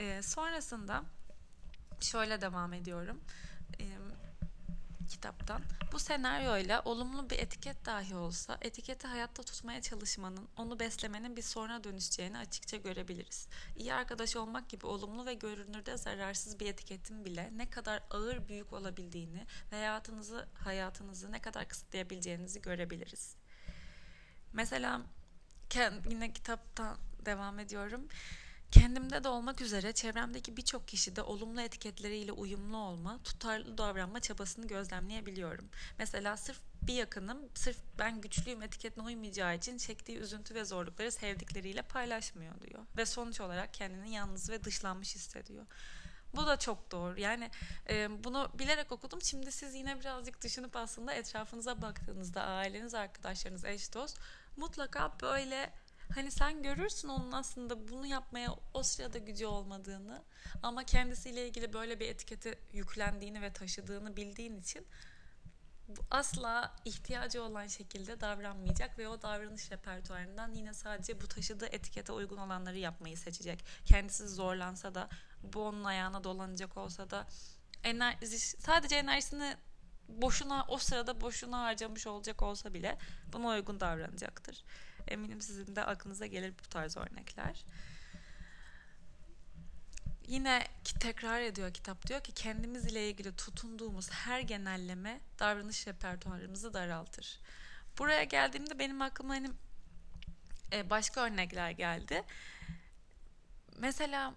Ee, 0.00 0.22
sonrasında 0.22 1.04
şöyle 2.00 2.40
devam 2.40 2.72
ediyorum. 2.72 3.20
Ee, 3.80 3.84
kitaptan. 5.08 5.62
Bu 5.92 5.98
senaryoyla 5.98 6.82
olumlu 6.84 7.30
bir 7.30 7.38
etiket 7.38 7.86
dahi 7.86 8.14
olsa 8.14 8.58
etiketi 8.60 9.06
hayatta 9.06 9.42
tutmaya 9.42 9.82
çalışmanın, 9.82 10.48
onu 10.56 10.78
beslemenin 10.80 11.36
bir 11.36 11.42
soruna 11.42 11.84
dönüşeceğini 11.84 12.38
açıkça 12.38 12.76
görebiliriz. 12.76 13.48
İyi 13.76 13.94
arkadaş 13.94 14.36
olmak 14.36 14.68
gibi 14.68 14.86
olumlu 14.86 15.26
ve 15.26 15.34
görünürde 15.34 15.96
zararsız 15.96 16.60
bir 16.60 16.66
etiketin 16.66 17.24
bile 17.24 17.50
ne 17.56 17.70
kadar 17.70 18.02
ağır 18.10 18.48
büyük 18.48 18.72
olabildiğini 18.72 19.46
ve 19.72 19.76
hayatınızı, 19.76 20.48
hayatınızı 20.54 21.32
ne 21.32 21.40
kadar 21.40 21.68
kısıtlayabileceğinizi 21.68 22.62
görebiliriz. 22.62 23.36
Mesela 24.52 25.02
yine 26.10 26.32
kitaptan 26.32 26.96
devam 27.26 27.58
ediyorum. 27.58 28.08
Kendimde 28.70 29.24
de 29.24 29.28
olmak 29.28 29.60
üzere 29.60 29.92
çevremdeki 29.92 30.56
birçok 30.56 30.88
kişide 30.88 31.22
olumlu 31.22 31.60
etiketleriyle 31.60 32.32
uyumlu 32.32 32.76
olma, 32.76 33.22
tutarlı 33.22 33.78
davranma 33.78 34.20
çabasını 34.20 34.66
gözlemleyebiliyorum. 34.66 35.68
Mesela 35.98 36.36
sırf 36.36 36.60
bir 36.82 36.94
yakınım, 36.94 37.38
sırf 37.54 37.76
ben 37.98 38.20
güçlüyüm 38.20 38.62
etiketine 38.62 39.04
uymayacağı 39.04 39.56
için 39.56 39.78
çektiği 39.78 40.18
üzüntü 40.18 40.54
ve 40.54 40.64
zorlukları 40.64 41.12
sevdikleriyle 41.12 41.82
paylaşmıyor 41.82 42.60
diyor. 42.60 42.80
Ve 42.96 43.06
sonuç 43.06 43.40
olarak 43.40 43.74
kendini 43.74 44.14
yalnız 44.14 44.50
ve 44.50 44.64
dışlanmış 44.64 45.14
hissediyor. 45.14 45.66
Bu 46.36 46.46
da 46.46 46.58
çok 46.58 46.92
doğru. 46.92 47.20
Yani 47.20 47.50
e, 47.88 48.24
bunu 48.24 48.50
bilerek 48.58 48.92
okudum. 48.92 49.22
Şimdi 49.22 49.52
siz 49.52 49.74
yine 49.74 50.00
birazcık 50.00 50.44
düşünüp 50.44 50.76
aslında 50.76 51.14
etrafınıza 51.14 51.82
baktığınızda 51.82 52.42
aileniz, 52.42 52.94
arkadaşlarınız, 52.94 53.64
eş 53.64 53.94
dost 53.94 54.18
mutlaka 54.56 55.12
böyle 55.22 55.72
Hani 56.14 56.30
sen 56.30 56.62
görürsün 56.62 57.08
onun 57.08 57.32
aslında 57.32 57.88
bunu 57.88 58.06
yapmaya 58.06 58.54
o 58.74 58.82
sırada 58.82 59.18
gücü 59.18 59.46
olmadığını 59.46 60.22
ama 60.62 60.84
kendisiyle 60.84 61.48
ilgili 61.48 61.72
böyle 61.72 62.00
bir 62.00 62.08
etiketi 62.08 62.58
yüklendiğini 62.72 63.42
ve 63.42 63.52
taşıdığını 63.52 64.16
bildiğin 64.16 64.56
için 64.60 64.86
asla 66.10 66.76
ihtiyacı 66.84 67.42
olan 67.42 67.66
şekilde 67.66 68.20
davranmayacak 68.20 68.98
ve 68.98 69.08
o 69.08 69.22
davranış 69.22 69.70
repertuarından 69.70 70.52
yine 70.52 70.74
sadece 70.74 71.20
bu 71.20 71.28
taşıdığı 71.28 71.66
etikete 71.66 72.12
uygun 72.12 72.36
olanları 72.36 72.78
yapmayı 72.78 73.16
seçecek. 73.16 73.64
Kendisi 73.84 74.28
zorlansa 74.28 74.94
da 74.94 75.08
bu 75.42 75.66
onun 75.66 75.84
ayağına 75.84 76.24
dolanacak 76.24 76.76
olsa 76.76 77.10
da 77.10 77.26
enerji, 77.84 78.38
sadece 78.38 78.96
enerjisini 78.96 79.56
boşuna 80.08 80.64
o 80.68 80.78
sırada 80.78 81.20
boşuna 81.20 81.62
harcamış 81.62 82.06
olacak 82.06 82.42
olsa 82.42 82.74
bile 82.74 82.98
buna 83.32 83.48
uygun 83.48 83.80
davranacaktır. 83.80 84.64
Eminim 85.10 85.40
sizin 85.40 85.76
de 85.76 85.84
aklınıza 85.84 86.26
gelir 86.26 86.54
bu 86.64 86.68
tarz 86.68 86.96
örnekler. 86.96 87.64
Yine 90.26 90.66
ki 90.84 90.98
tekrar 90.98 91.40
ediyor 91.40 91.74
kitap 91.74 92.06
diyor 92.06 92.20
ki 92.20 92.32
kendimiz 92.32 92.84
ile 92.84 93.08
ilgili 93.08 93.36
tutunduğumuz 93.36 94.10
her 94.10 94.40
genelleme 94.40 95.20
davranış 95.38 95.86
repertuarımızı 95.86 96.74
daraltır. 96.74 97.40
Buraya 97.98 98.24
geldiğimde 98.24 98.78
benim 98.78 99.02
aklıma 99.02 99.34
hani 99.34 99.50
e, 100.72 100.90
başka 100.90 101.20
örnekler 101.20 101.70
geldi. 101.70 102.24
Mesela 103.78 104.34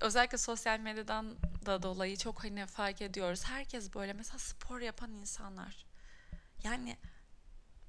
özellikle 0.00 0.38
sosyal 0.38 0.78
medyadan 0.78 1.36
da 1.66 1.82
dolayı 1.82 2.16
çok 2.16 2.44
hani 2.44 2.66
fark 2.66 3.02
ediyoruz. 3.02 3.44
Herkes 3.44 3.94
böyle 3.94 4.12
mesela 4.12 4.38
spor 4.38 4.80
yapan 4.80 5.12
insanlar. 5.12 5.86
Yani 6.64 6.96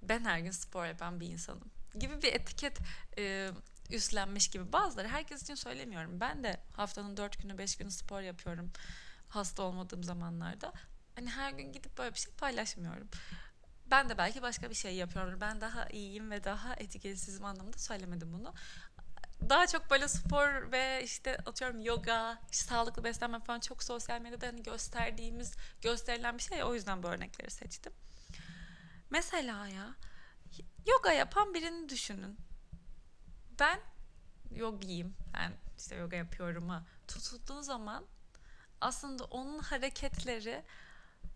ben 0.09 0.25
her 0.25 0.39
gün 0.39 0.51
spor 0.51 0.85
yapan 0.85 1.19
bir 1.19 1.27
insanım 1.27 1.71
gibi 1.99 2.21
bir 2.21 2.33
etiket 2.33 2.79
e, 3.17 3.49
üstlenmiş 3.91 4.47
gibi. 4.47 4.73
Bazıları 4.73 5.07
herkes 5.07 5.43
için 5.43 5.55
söylemiyorum. 5.55 6.19
Ben 6.19 6.43
de 6.43 6.61
haftanın 6.73 7.17
dört 7.17 7.41
günü 7.41 7.57
beş 7.57 7.75
günü 7.75 7.91
spor 7.91 8.21
yapıyorum 8.21 8.71
hasta 9.29 9.63
olmadığım 9.63 10.03
zamanlarda. 10.03 10.73
Hani 11.15 11.29
her 11.29 11.51
gün 11.51 11.71
gidip 11.71 11.97
böyle 11.97 12.13
bir 12.13 12.19
şey 12.19 12.33
paylaşmıyorum. 12.33 13.07
Ben 13.91 14.09
de 14.09 14.17
belki 14.17 14.41
başka 14.41 14.69
bir 14.69 14.75
şey 14.75 14.95
yapıyorum. 14.95 15.41
Ben 15.41 15.61
daha 15.61 15.85
iyiyim 15.89 16.31
ve 16.31 16.43
daha 16.43 16.73
etiketsizim 16.73 17.45
anlamında 17.45 17.77
söylemedim 17.77 18.33
bunu. 18.33 18.53
Daha 19.49 19.67
çok 19.67 19.91
böyle 19.91 20.07
spor 20.07 20.71
ve 20.71 21.01
işte 21.03 21.37
atıyorum 21.37 21.79
yoga, 21.79 22.41
işte 22.51 22.65
sağlıklı 22.65 23.03
beslenme 23.03 23.39
falan 23.39 23.59
çok 23.59 23.83
sosyal 23.83 24.21
medyada 24.21 24.47
hani 24.47 24.63
gösterdiğimiz, 24.63 25.53
gösterilen 25.81 26.37
bir 26.37 26.43
şey. 26.43 26.63
O 26.63 26.73
yüzden 26.73 27.03
bu 27.03 27.07
örnekleri 27.07 27.51
seçtim. 27.51 27.93
Mesela 29.15 29.67
ya 29.67 29.95
yoga 30.85 31.11
yapan 31.11 31.53
birini 31.53 31.89
düşünün. 31.89 32.37
Ben 33.59 33.79
yogiyim. 34.51 35.15
Ben 35.33 35.53
işte 35.77 35.95
yoga 35.95 36.17
yapıyorum 36.17 36.69
ha. 36.69 36.83
Tutulduğu 37.07 37.61
zaman 37.61 38.05
aslında 38.81 39.23
onun 39.23 39.59
hareketleri 39.59 40.63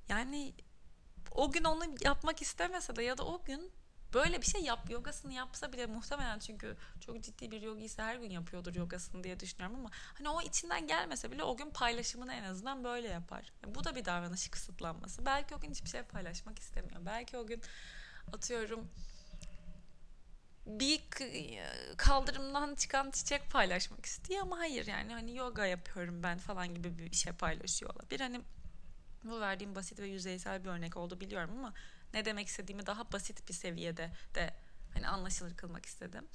yani 0.09 0.53
o 1.31 1.51
gün 1.51 1.63
onu 1.63 1.83
yapmak 2.01 2.41
istemese 2.41 2.95
de 2.95 3.03
ya 3.03 3.17
da 3.17 3.25
o 3.25 3.43
gün 3.43 3.71
böyle 4.13 4.41
bir 4.41 4.45
şey 4.45 4.61
yap 4.61 4.89
yogasını 4.89 5.33
yapsa 5.33 5.73
bile 5.73 5.85
muhtemelen 5.85 6.39
çünkü 6.39 6.77
çok 6.99 7.23
ciddi 7.23 7.51
bir 7.51 7.61
yogi 7.61 7.85
ise 7.85 8.01
her 8.01 8.15
gün 8.15 8.29
yapıyordur 8.29 8.75
yogasını 8.75 9.23
diye 9.23 9.39
düşünüyorum 9.39 9.75
ama 9.79 9.89
hani 9.93 10.29
o 10.29 10.41
içinden 10.41 10.87
gelmese 10.87 11.31
bile 11.31 11.43
o 11.43 11.57
gün 11.57 11.69
paylaşımını 11.69 12.33
en 12.33 12.43
azından 12.43 12.83
böyle 12.83 13.07
yapar. 13.07 13.51
Yani 13.63 13.75
bu 13.75 13.83
da 13.83 13.95
bir 13.95 14.05
davranış 14.05 14.47
kısıtlanması. 14.47 15.25
Belki 15.25 15.55
o 15.55 15.59
gün 15.59 15.71
hiçbir 15.71 15.89
şey 15.89 16.01
paylaşmak 16.01 16.59
istemiyor. 16.59 17.05
Belki 17.05 17.37
o 17.37 17.47
gün 17.47 17.61
atıyorum 18.33 18.89
bir 20.65 21.01
kaldırımdan 21.97 22.75
çıkan 22.75 23.11
çiçek 23.11 23.51
paylaşmak 23.51 24.05
istiyor 24.05 24.41
ama 24.41 24.57
hayır 24.59 24.87
yani 24.87 25.13
hani 25.13 25.35
yoga 25.35 25.65
yapıyorum 25.65 26.23
ben 26.23 26.37
falan 26.37 26.75
gibi 26.75 26.97
bir 26.97 27.15
şey 27.15 27.33
paylaşıyor 27.33 27.95
olabilir. 27.95 28.19
Hani 28.19 28.41
bu 29.23 29.39
verdiğim 29.39 29.75
basit 29.75 29.99
ve 29.99 30.07
yüzeysel 30.07 30.63
bir 30.63 30.69
örnek 30.69 30.97
oldu 30.97 31.19
biliyorum 31.19 31.57
ama 31.57 31.73
ne 32.13 32.25
demek 32.25 32.47
istediğimi 32.47 32.85
daha 32.85 33.11
basit 33.11 33.49
bir 33.49 33.53
seviyede 33.53 34.11
de 34.35 34.53
hani 34.93 35.07
anlaşılır 35.07 35.57
kılmak 35.57 35.85
istedim. 35.85 36.27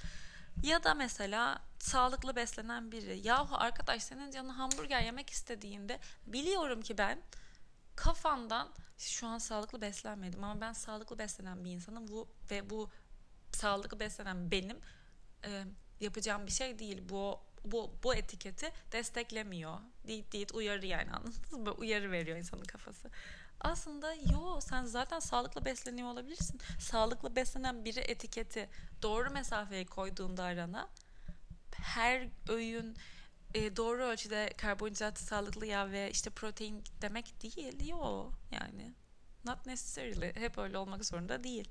Ya 0.63 0.85
da 0.85 0.95
mesela 0.95 1.63
sağlıklı 1.79 2.37
beslenen 2.37 2.93
biri. 2.93 3.27
Yahu 3.27 3.57
arkadaş 3.57 4.03
senin 4.03 4.31
canın 4.31 4.49
hamburger 4.49 5.01
yemek 5.01 5.31
istediğinde 5.31 5.99
biliyorum 6.27 6.81
ki 6.81 6.99
ben 6.99 7.23
kafandan 7.97 8.73
şu 8.99 9.27
an 9.27 9.39
sağlıklı 9.39 9.81
beslenmedim 9.81 10.45
ama 10.45 10.61
ben 10.61 10.73
sağlıklı 10.73 11.19
beslenen 11.19 11.65
bir 11.65 11.71
insanım 11.71 12.09
bu 12.09 12.29
ve 12.51 12.71
bu 12.71 12.91
sağlıklı 13.53 14.01
beslenen 14.01 14.51
benim 14.51 14.79
e, 15.45 15.65
yapacağım 16.01 16.47
bir 16.47 16.53
şey 16.53 16.79
değil. 16.79 17.03
Bu 17.09 17.41
bu 17.65 17.95
bu 18.03 18.15
etiketi 18.15 18.73
desteklemiyor. 18.93 19.79
Deyit 20.07 20.33
deyit 20.33 20.53
uyarı 20.53 20.87
yani 20.87 21.11
anladınız 21.11 21.53
mı? 21.53 21.73
Uyarı 21.73 22.11
veriyor 22.11 22.37
insanın 22.37 22.65
kafası. 22.65 23.11
Aslında 23.65 24.15
yo 24.15 24.61
sen 24.61 24.85
zaten 24.85 25.21
sağlıklı 25.21 25.65
besleniyor 25.65 26.09
olabilirsin. 26.09 26.61
Sağlıklı 26.79 27.37
beslenen 27.37 27.85
biri 27.85 28.01
etiketi 28.01 28.69
doğru 29.03 29.31
mesafeyi 29.31 29.87
koyduğunda 29.87 30.45
arana 30.45 30.89
her 31.73 32.29
öğün 32.49 32.97
e, 33.55 33.77
doğru 33.77 34.03
ölçüde 34.03 34.53
karbonhidrat, 34.57 35.19
sağlıklı 35.19 35.67
yağ 35.67 35.91
ve 35.91 36.11
işte 36.11 36.31
protein 36.31 36.85
demek 37.03 37.43
değil. 37.43 37.89
Yo 37.89 38.31
yani 38.51 38.95
not 39.45 39.67
necessarily 39.67 40.35
hep 40.35 40.59
öyle 40.59 40.79
olmak 40.79 41.05
zorunda 41.05 41.45
değil. 41.45 41.69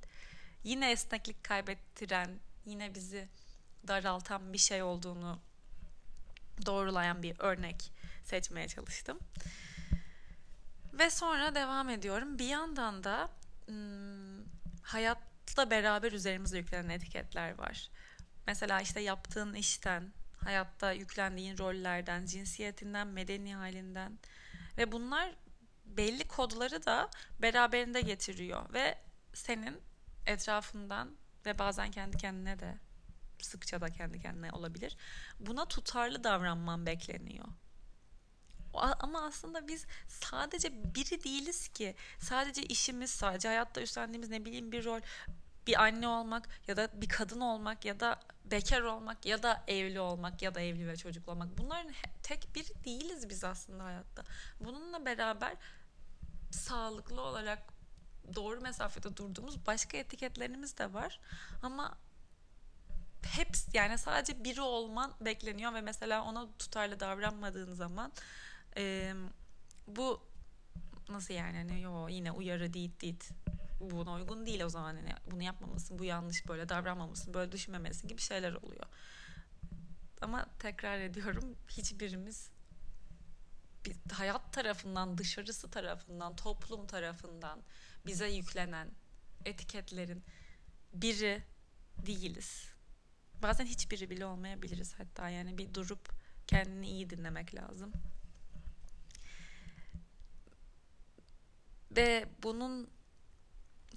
Yine 0.64 0.92
esneklik 0.92 1.44
kaybettiren, 1.44 2.40
yine 2.66 2.96
bizi 2.96 3.30
daraltan 3.88 4.54
bir 4.54 4.58
şey 4.58 4.84
olduğunu 4.84 5.40
doğrulayan 6.66 7.24
bir 7.24 7.36
örnek 7.40 7.92
seçmeye 8.24 8.68
çalıştım. 8.68 9.20
Ve 10.94 11.10
sonra 11.10 11.56
devam 11.56 11.90
ediyorum. 11.90 12.40
Bir 12.40 12.48
yandan 12.48 13.04
da 13.04 13.30
ım, 13.70 14.46
hayatla 14.82 15.72
beraber 15.72 16.12
üzerimize 16.12 16.58
yüklenen 16.58 16.90
etiketler 16.90 17.58
var. 17.58 17.90
Mesela 18.48 18.82
işte 18.82 19.00
yaptığın 19.00 19.54
işten, 19.54 20.14
hayatta 20.38 20.92
yüklendiğin 20.92 21.58
rollerden, 21.58 22.26
cinsiyetinden, 22.26 23.08
medeni 23.08 23.56
halinden 23.56 24.20
ve 24.78 24.92
bunlar 24.92 25.36
belli 25.86 26.28
kodları 26.28 26.86
da 26.86 27.10
beraberinde 27.40 28.02
getiriyor 28.02 28.74
ve 28.74 28.98
senin 29.34 29.82
etrafından 30.26 31.16
ve 31.46 31.60
bazen 31.60 31.92
kendi 31.92 32.18
kendine 32.18 32.60
de 32.60 32.78
sıkça 33.42 33.82
da 33.82 33.90
kendi 33.90 34.22
kendine 34.22 34.52
olabilir. 34.52 34.98
Buna 35.40 35.66
tutarlı 35.66 36.24
davranman 36.24 36.86
bekleniyor. 36.86 37.48
Ama 38.74 39.22
aslında 39.22 39.68
biz 39.68 39.86
sadece 40.08 40.96
biri 40.96 41.24
değiliz 41.24 41.68
ki. 41.68 41.96
Sadece 42.20 42.64
işimiz, 42.64 43.12
sadece 43.12 43.48
hayatta 43.48 43.82
üstlendiğimiz 43.82 44.30
ne 44.30 44.46
bileyim 44.46 44.72
bir 44.72 44.86
rol. 44.86 45.02
bir 45.68 45.84
anne 45.84 46.08
olmak 46.08 46.50
ya 46.68 46.78
da 46.78 46.90
bir 46.94 47.10
kadın 47.10 47.40
olmak 47.40 47.86
ya 47.86 48.00
da 48.00 48.20
bekar 48.46 48.82
olmak 48.82 49.26
ya 49.26 49.44
da 49.44 49.64
evli 49.68 50.00
olmak 50.00 50.42
ya 50.42 50.56
da 50.56 50.62
evli 50.62 50.88
ve 50.88 50.96
çocuklu 50.98 51.32
olmak 51.32 51.58
bunların 51.58 51.92
tek 52.24 52.56
bir 52.56 52.66
değiliz 52.86 53.30
biz 53.30 53.44
aslında 53.44 53.84
hayatta. 53.84 54.24
Bununla 54.60 55.06
beraber 55.06 55.54
sağlıklı 56.52 57.22
olarak 57.22 57.60
doğru 58.36 58.62
mesafede 58.62 59.18
durduğumuz 59.18 59.68
başka 59.68 59.98
etiketlerimiz 59.98 60.78
de 60.78 60.94
var. 60.94 61.20
Ama 61.62 61.98
hepsi 63.24 63.78
yani 63.78 63.98
sadece 63.98 64.44
biri 64.44 64.62
olman 64.62 65.14
bekleniyor 65.22 65.74
ve 65.74 65.82
mesela 65.82 66.24
ona 66.24 66.48
tutarlı 66.60 67.00
davranmadığın 67.00 67.74
zaman 67.74 68.12
e, 68.78 69.14
bu 69.88 70.22
nasıl 71.10 71.34
yani 71.34 71.58
hani 71.58 71.82
yo 71.82 72.08
yine 72.10 72.32
uyarı 72.32 72.74
değil 72.74 72.92
değil 73.02 73.20
buna 73.80 74.14
uygun 74.14 74.46
değil 74.46 74.62
o 74.62 74.70
zaman 74.70 74.96
hani 74.96 75.14
bunu 75.32 75.44
yapmamasın 75.44 76.00
bu 76.00 76.06
yanlış 76.06 76.48
böyle 76.48 76.70
davranmamasın 76.70 77.34
böyle 77.34 77.52
düşünmemesin 77.52 78.08
gibi 78.08 78.22
şeyler 78.22 78.54
oluyor. 78.54 78.86
Ama 80.22 80.46
tekrar 80.60 81.00
ediyorum 81.00 81.56
hiçbirimiz 81.70 82.50
bir 83.86 83.96
hayat 84.12 84.54
tarafından 84.54 85.18
dışarısı 85.18 85.70
tarafından 85.70 86.36
toplum 86.36 86.88
tarafından 86.88 87.64
bize 88.06 88.28
yüklenen 88.28 88.92
etiketlerin 89.46 90.24
biri 90.94 91.44
değiliz. 92.06 92.68
Bazen 93.42 93.66
hiçbiri 93.66 94.10
bile 94.10 94.26
olmayabiliriz 94.26 94.94
hatta 94.98 95.30
yani 95.30 95.58
bir 95.58 95.74
durup 95.74 96.10
kendini 96.48 96.88
iyi 96.88 97.10
dinlemek 97.10 97.56
lazım 97.56 97.94
ve 101.96 102.30
bunun 102.44 102.90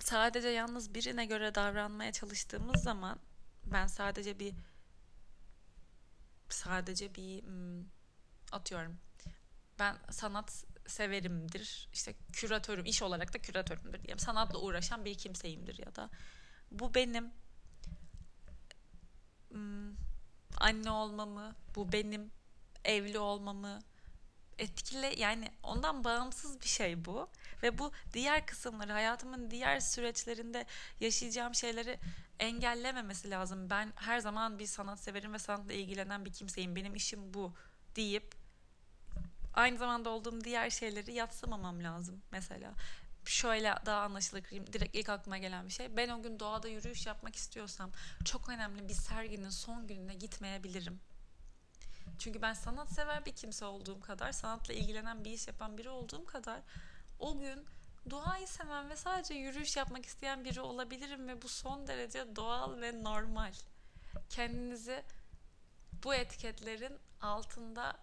sadece 0.00 0.48
yalnız 0.48 0.94
birine 0.94 1.26
göre 1.26 1.54
davranmaya 1.54 2.12
çalıştığımız 2.12 2.82
zaman 2.82 3.18
ben 3.64 3.86
sadece 3.86 4.38
bir 4.38 4.54
sadece 6.48 7.14
bir 7.14 7.42
hmm, 7.42 7.84
atıyorum. 8.52 8.98
Ben 9.78 9.96
sanat 10.10 10.64
severimdir. 10.86 11.88
İşte 11.92 12.14
küratörüm 12.32 12.84
iş 12.84 13.02
olarak 13.02 13.34
da 13.34 13.38
küratörümdür 13.38 14.02
diyelim. 14.02 14.18
Sanatla 14.18 14.58
uğraşan 14.58 15.04
bir 15.04 15.14
kimseyimdir 15.14 15.78
ya 15.86 15.94
da. 15.94 16.10
Bu 16.70 16.94
benim 16.94 17.32
hmm, 19.50 19.94
anne 20.56 20.90
olmamı 20.90 21.56
bu 21.74 21.92
benim 21.92 22.30
evli 22.84 23.18
olmamı 23.18 23.78
etkile 24.58 25.14
yani 25.16 25.50
ondan 25.62 26.04
bağımsız 26.04 26.60
bir 26.60 26.68
şey 26.68 27.04
bu 27.04 27.28
ve 27.62 27.78
bu 27.78 27.92
diğer 28.12 28.46
kısımları 28.46 28.92
hayatımın 28.92 29.50
diğer 29.50 29.80
süreçlerinde 29.80 30.66
yaşayacağım 31.00 31.54
şeyleri 31.54 31.98
engellememesi 32.38 33.30
lazım. 33.30 33.70
Ben 33.70 33.92
her 33.96 34.18
zaman 34.18 34.58
bir 34.58 34.66
sanat 34.66 35.00
severim 35.00 35.32
ve 35.32 35.38
sanatla 35.38 35.72
ilgilenen 35.72 36.24
bir 36.24 36.32
kimseyim. 36.32 36.76
Benim 36.76 36.94
işim 36.94 37.34
bu 37.34 37.54
deyip 37.96 38.34
aynı 39.54 39.78
zamanda 39.78 40.10
olduğum 40.10 40.44
diğer 40.44 40.70
şeyleri 40.70 41.12
yatsımamam 41.12 41.84
lazım 41.84 42.22
mesela. 42.32 42.72
Şöyle 43.24 43.74
daha 43.86 44.00
anlaşılır. 44.00 44.42
Direkt 44.72 44.94
ilk 44.94 45.08
aklıma 45.08 45.38
gelen 45.38 45.66
bir 45.66 45.72
şey. 45.72 45.96
Ben 45.96 46.08
o 46.08 46.22
gün 46.22 46.40
doğada 46.40 46.68
yürüyüş 46.68 47.06
yapmak 47.06 47.36
istiyorsam 47.36 47.90
çok 48.24 48.48
önemli 48.48 48.88
bir 48.88 48.94
serginin 48.94 49.50
son 49.50 49.86
gününe 49.86 50.14
gitmeyebilirim 50.14 51.00
çünkü 52.18 52.42
ben 52.42 52.54
sanat 52.54 52.92
sever 52.92 53.26
bir 53.26 53.32
kimse 53.32 53.64
olduğum 53.64 54.00
kadar, 54.00 54.32
sanatla 54.32 54.74
ilgilenen 54.74 55.24
bir 55.24 55.30
iş 55.30 55.46
yapan 55.46 55.78
biri 55.78 55.88
olduğum 55.88 56.24
kadar 56.24 56.60
o 57.18 57.38
gün 57.38 57.66
doğayı 58.10 58.48
seven 58.48 58.90
ve 58.90 58.96
sadece 58.96 59.34
yürüyüş 59.34 59.76
yapmak 59.76 60.06
isteyen 60.06 60.44
biri 60.44 60.60
olabilirim 60.60 61.28
ve 61.28 61.42
bu 61.42 61.48
son 61.48 61.86
derece 61.86 62.36
doğal 62.36 62.80
ve 62.80 63.02
normal. 63.02 63.52
Kendinizi 64.28 65.02
bu 66.04 66.14
etiketlerin 66.14 66.98
altında 67.20 67.96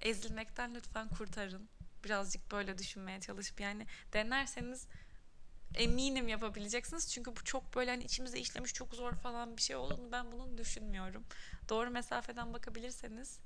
ezilmekten 0.00 0.74
lütfen 0.74 1.08
kurtarın. 1.08 1.68
Birazcık 2.04 2.50
böyle 2.52 2.78
düşünmeye 2.78 3.20
çalışıp 3.20 3.60
yani 3.60 3.86
denerseniz 4.12 4.86
eminim 5.74 6.28
yapabileceksiniz. 6.28 7.12
Çünkü 7.12 7.36
bu 7.36 7.44
çok 7.44 7.76
böyle 7.76 7.90
hani 7.90 8.04
içimize 8.04 8.38
işlemiş 8.38 8.74
çok 8.74 8.94
zor 8.94 9.12
falan 9.12 9.56
bir 9.56 9.62
şey 9.62 9.76
olduğunu 9.76 10.12
ben 10.12 10.32
bunu 10.32 10.58
düşünmüyorum. 10.58 11.24
Doğru 11.68 11.90
mesafeden 11.90 12.54
bakabilirseniz 12.54 13.40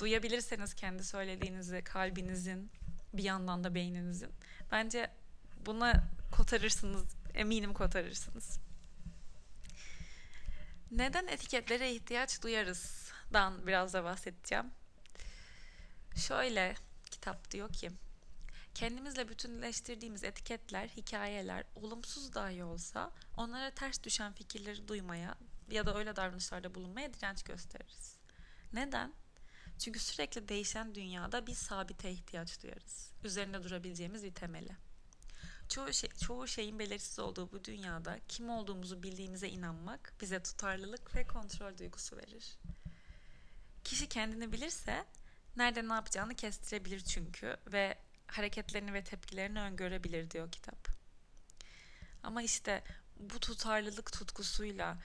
duyabilirseniz 0.00 0.74
kendi 0.74 1.04
söylediğinizi 1.04 1.84
kalbinizin 1.84 2.70
bir 3.12 3.24
yandan 3.24 3.64
da 3.64 3.74
beyninizin 3.74 4.30
bence 4.72 5.10
buna 5.66 6.04
kotarırsınız 6.32 7.04
eminim 7.34 7.74
kotarırsınız. 7.74 8.58
Neden 10.90 11.26
etiketlere 11.26 11.92
ihtiyaç 11.92 12.42
duyarız? 12.42 13.12
Dan 13.32 13.66
biraz 13.66 13.94
da 13.94 14.04
bahsedeceğim. 14.04 14.70
Şöyle 16.16 16.74
kitap 17.10 17.50
diyor 17.50 17.72
ki 17.72 17.90
kendimizle 18.74 19.28
bütünleştirdiğimiz 19.28 20.24
etiketler, 20.24 20.88
hikayeler 20.88 21.64
olumsuz 21.74 22.34
dahi 22.34 22.64
olsa 22.64 23.10
onlara 23.36 23.70
ters 23.70 24.02
düşen 24.02 24.32
fikirleri 24.32 24.88
duymaya 24.88 25.34
ya 25.70 25.86
da 25.86 25.98
öyle 25.98 26.16
davranışlarda 26.16 26.74
bulunmaya 26.74 27.14
direnç 27.14 27.42
gösteririz. 27.42 28.16
Neden? 28.72 29.12
Çünkü 29.78 29.98
sürekli 29.98 30.48
değişen 30.48 30.94
dünyada 30.94 31.46
bir 31.46 31.54
sabite 31.54 32.10
ihtiyaç 32.10 32.62
duyarız. 32.62 33.12
Üzerinde 33.24 33.64
durabileceğimiz 33.64 34.24
bir 34.24 34.34
temeli. 34.34 34.76
Çoğu, 35.68 35.92
şey, 35.92 36.10
çoğu 36.10 36.48
şeyin 36.48 36.78
belirsiz 36.78 37.18
olduğu 37.18 37.52
bu 37.52 37.64
dünyada 37.64 38.18
kim 38.28 38.50
olduğumuzu 38.50 39.02
bildiğimize 39.02 39.48
inanmak 39.48 40.12
bize 40.20 40.42
tutarlılık 40.42 41.16
ve 41.16 41.26
kontrol 41.26 41.78
duygusu 41.78 42.16
verir. 42.16 42.58
Kişi 43.84 44.08
kendini 44.08 44.52
bilirse 44.52 45.04
nerede 45.56 45.88
ne 45.88 45.92
yapacağını 45.92 46.34
kestirebilir 46.34 47.00
çünkü 47.00 47.56
ve 47.72 47.98
hareketlerini 48.26 48.92
ve 48.92 49.04
tepkilerini 49.04 49.60
öngörebilir 49.60 50.30
diyor 50.30 50.52
kitap. 50.52 50.88
Ama 52.22 52.42
işte 52.42 52.84
bu 53.16 53.40
tutarlılık 53.40 54.12
tutkusuyla 54.12 54.98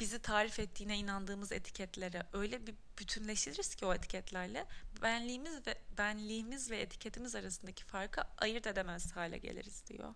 bizi 0.00 0.18
tarif 0.18 0.58
ettiğine 0.58 0.98
inandığımız 0.98 1.52
etiketlere 1.52 2.26
öyle 2.32 2.66
bir 2.66 2.74
bütünleşiriz 2.98 3.74
ki 3.74 3.86
o 3.86 3.94
etiketlerle 3.94 4.66
benliğimiz 5.02 5.66
ve 5.66 5.78
benliğimiz 5.98 6.70
ve 6.70 6.80
etiketimiz 6.80 7.34
arasındaki 7.34 7.84
farkı 7.84 8.20
ayırt 8.38 8.66
edemez 8.66 9.12
hale 9.12 9.38
geliriz 9.38 9.86
diyor. 9.86 10.14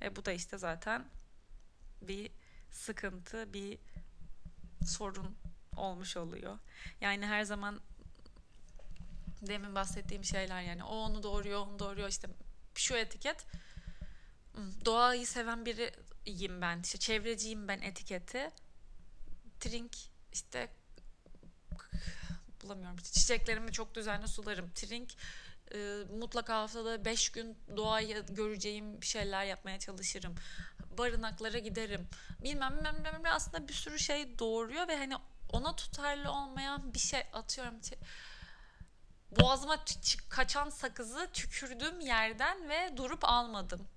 Ve 0.00 0.16
bu 0.16 0.24
da 0.24 0.32
işte 0.32 0.58
zaten 0.58 1.04
bir 2.02 2.30
sıkıntı, 2.70 3.52
bir 3.52 3.78
sorun 4.86 5.36
olmuş 5.76 6.16
oluyor. 6.16 6.58
Yani 7.00 7.26
her 7.26 7.42
zaman 7.42 7.80
demin 9.46 9.74
bahsettiğim 9.74 10.24
şeyler 10.24 10.62
yani 10.62 10.84
o 10.84 10.96
onu 10.96 11.22
doğuruyor, 11.22 11.60
onu 11.60 11.78
doğuruyor 11.78 12.08
işte 12.08 12.28
şu 12.74 12.94
etiket 12.94 13.46
hmm, 14.54 14.84
doğayı 14.84 15.26
seven 15.26 15.66
biriyim 15.66 16.60
ben, 16.60 16.80
işte 16.80 16.98
çevreciyim 16.98 17.68
ben 17.68 17.80
etiketi 17.80 18.50
trink 19.60 19.96
işte 20.32 20.68
bulamıyorum. 22.62 22.96
Çiçeklerimi 22.96 23.72
çok 23.72 23.94
düzenli 23.94 24.28
sularım. 24.28 24.70
Trink 24.74 25.14
e, 25.74 26.04
mutlaka 26.18 26.54
haftada 26.54 27.04
5 27.04 27.32
gün 27.32 27.58
doğayı 27.76 28.26
göreceğim 28.26 29.02
şeyler 29.02 29.44
yapmaya 29.44 29.78
çalışırım. 29.78 30.34
Barınaklara 30.98 31.58
giderim. 31.58 32.08
Bilmem 32.42 32.76
bilmem 32.76 32.96
bilmem 33.04 33.22
aslında 33.24 33.68
bir 33.68 33.72
sürü 33.72 33.98
şey 33.98 34.38
doğuruyor 34.38 34.88
ve 34.88 34.96
hani 34.96 35.14
ona 35.52 35.76
tutarlı 35.76 36.32
olmayan 36.32 36.94
bir 36.94 36.98
şey 36.98 37.22
atıyorum. 37.32 37.74
Boğazıma 39.30 39.84
kaçan 40.28 40.70
sakızı 40.70 41.28
tükürdüğüm 41.32 42.00
yerden 42.00 42.68
ve 42.68 42.96
durup 42.96 43.24
almadım 43.24 43.88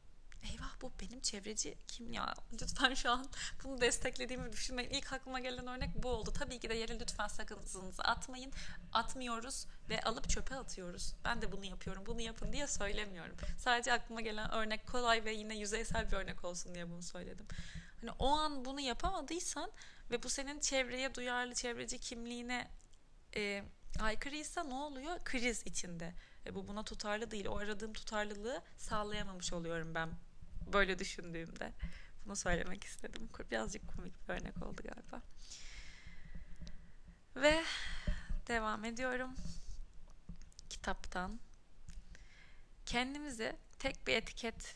eyvah 0.43 0.81
bu 0.81 0.91
benim 1.01 1.19
çevreci 1.19 1.77
kim 1.87 2.13
ya 2.13 2.33
lütfen 2.53 2.93
şu 2.93 3.11
an 3.11 3.25
bunu 3.63 3.81
desteklediğimi 3.81 4.51
düşünmeyin. 4.51 4.89
İlk 4.89 5.13
aklıma 5.13 5.39
gelen 5.39 5.67
örnek 5.67 6.03
bu 6.03 6.09
oldu. 6.09 6.33
Tabii 6.33 6.59
ki 6.59 6.69
de 6.69 6.73
yere 6.73 6.99
lütfen 6.99 7.27
sakızınızı 7.27 8.03
atmayın. 8.03 8.51
Atmıyoruz 8.93 9.67
ve 9.89 10.01
alıp 10.01 10.29
çöpe 10.29 10.55
atıyoruz. 10.55 11.13
Ben 11.25 11.41
de 11.41 11.51
bunu 11.51 11.65
yapıyorum. 11.65 12.05
Bunu 12.05 12.21
yapın 12.21 12.53
diye 12.53 12.67
söylemiyorum. 12.67 13.35
Sadece 13.57 13.93
aklıma 13.93 14.21
gelen 14.21 14.51
örnek 14.51 14.87
kolay 14.87 15.25
ve 15.25 15.33
yine 15.33 15.57
yüzeysel 15.57 16.11
bir 16.11 16.17
örnek 16.17 16.43
olsun 16.43 16.75
diye 16.75 16.89
bunu 16.89 17.01
söyledim. 17.01 17.47
Hani 18.01 18.11
o 18.19 18.27
an 18.27 18.65
bunu 18.65 18.79
yapamadıysan 18.79 19.71
ve 20.11 20.23
bu 20.23 20.29
senin 20.29 20.59
çevreye 20.59 21.15
duyarlı 21.15 21.53
çevreci 21.53 21.99
kimliğine 21.99 22.67
e, 23.35 23.63
aykırıysa 23.99 24.63
ne 24.63 24.73
oluyor? 24.73 25.19
Kriz 25.23 25.63
içinde. 25.65 26.13
E 26.45 26.55
bu 26.55 26.67
buna 26.67 26.83
tutarlı 26.83 27.31
değil. 27.31 27.45
O 27.45 27.57
aradığım 27.57 27.93
tutarlılığı 27.93 28.61
sağlayamamış 28.77 29.53
oluyorum 29.53 29.95
ben 29.95 30.09
böyle 30.73 30.99
düşündüğümde. 30.99 31.73
Bunu 32.25 32.35
söylemek 32.35 32.83
istedim. 32.83 33.29
Birazcık 33.51 33.95
komik 33.95 34.29
bir 34.29 34.33
örnek 34.33 34.63
oldu 34.63 34.81
galiba. 34.83 35.21
Ve 37.35 37.63
devam 38.47 38.85
ediyorum. 38.85 39.35
Kitaptan. 40.69 41.39
Kendimizi 42.85 43.55
tek 43.79 44.07
bir 44.07 44.15
etiket 44.15 44.75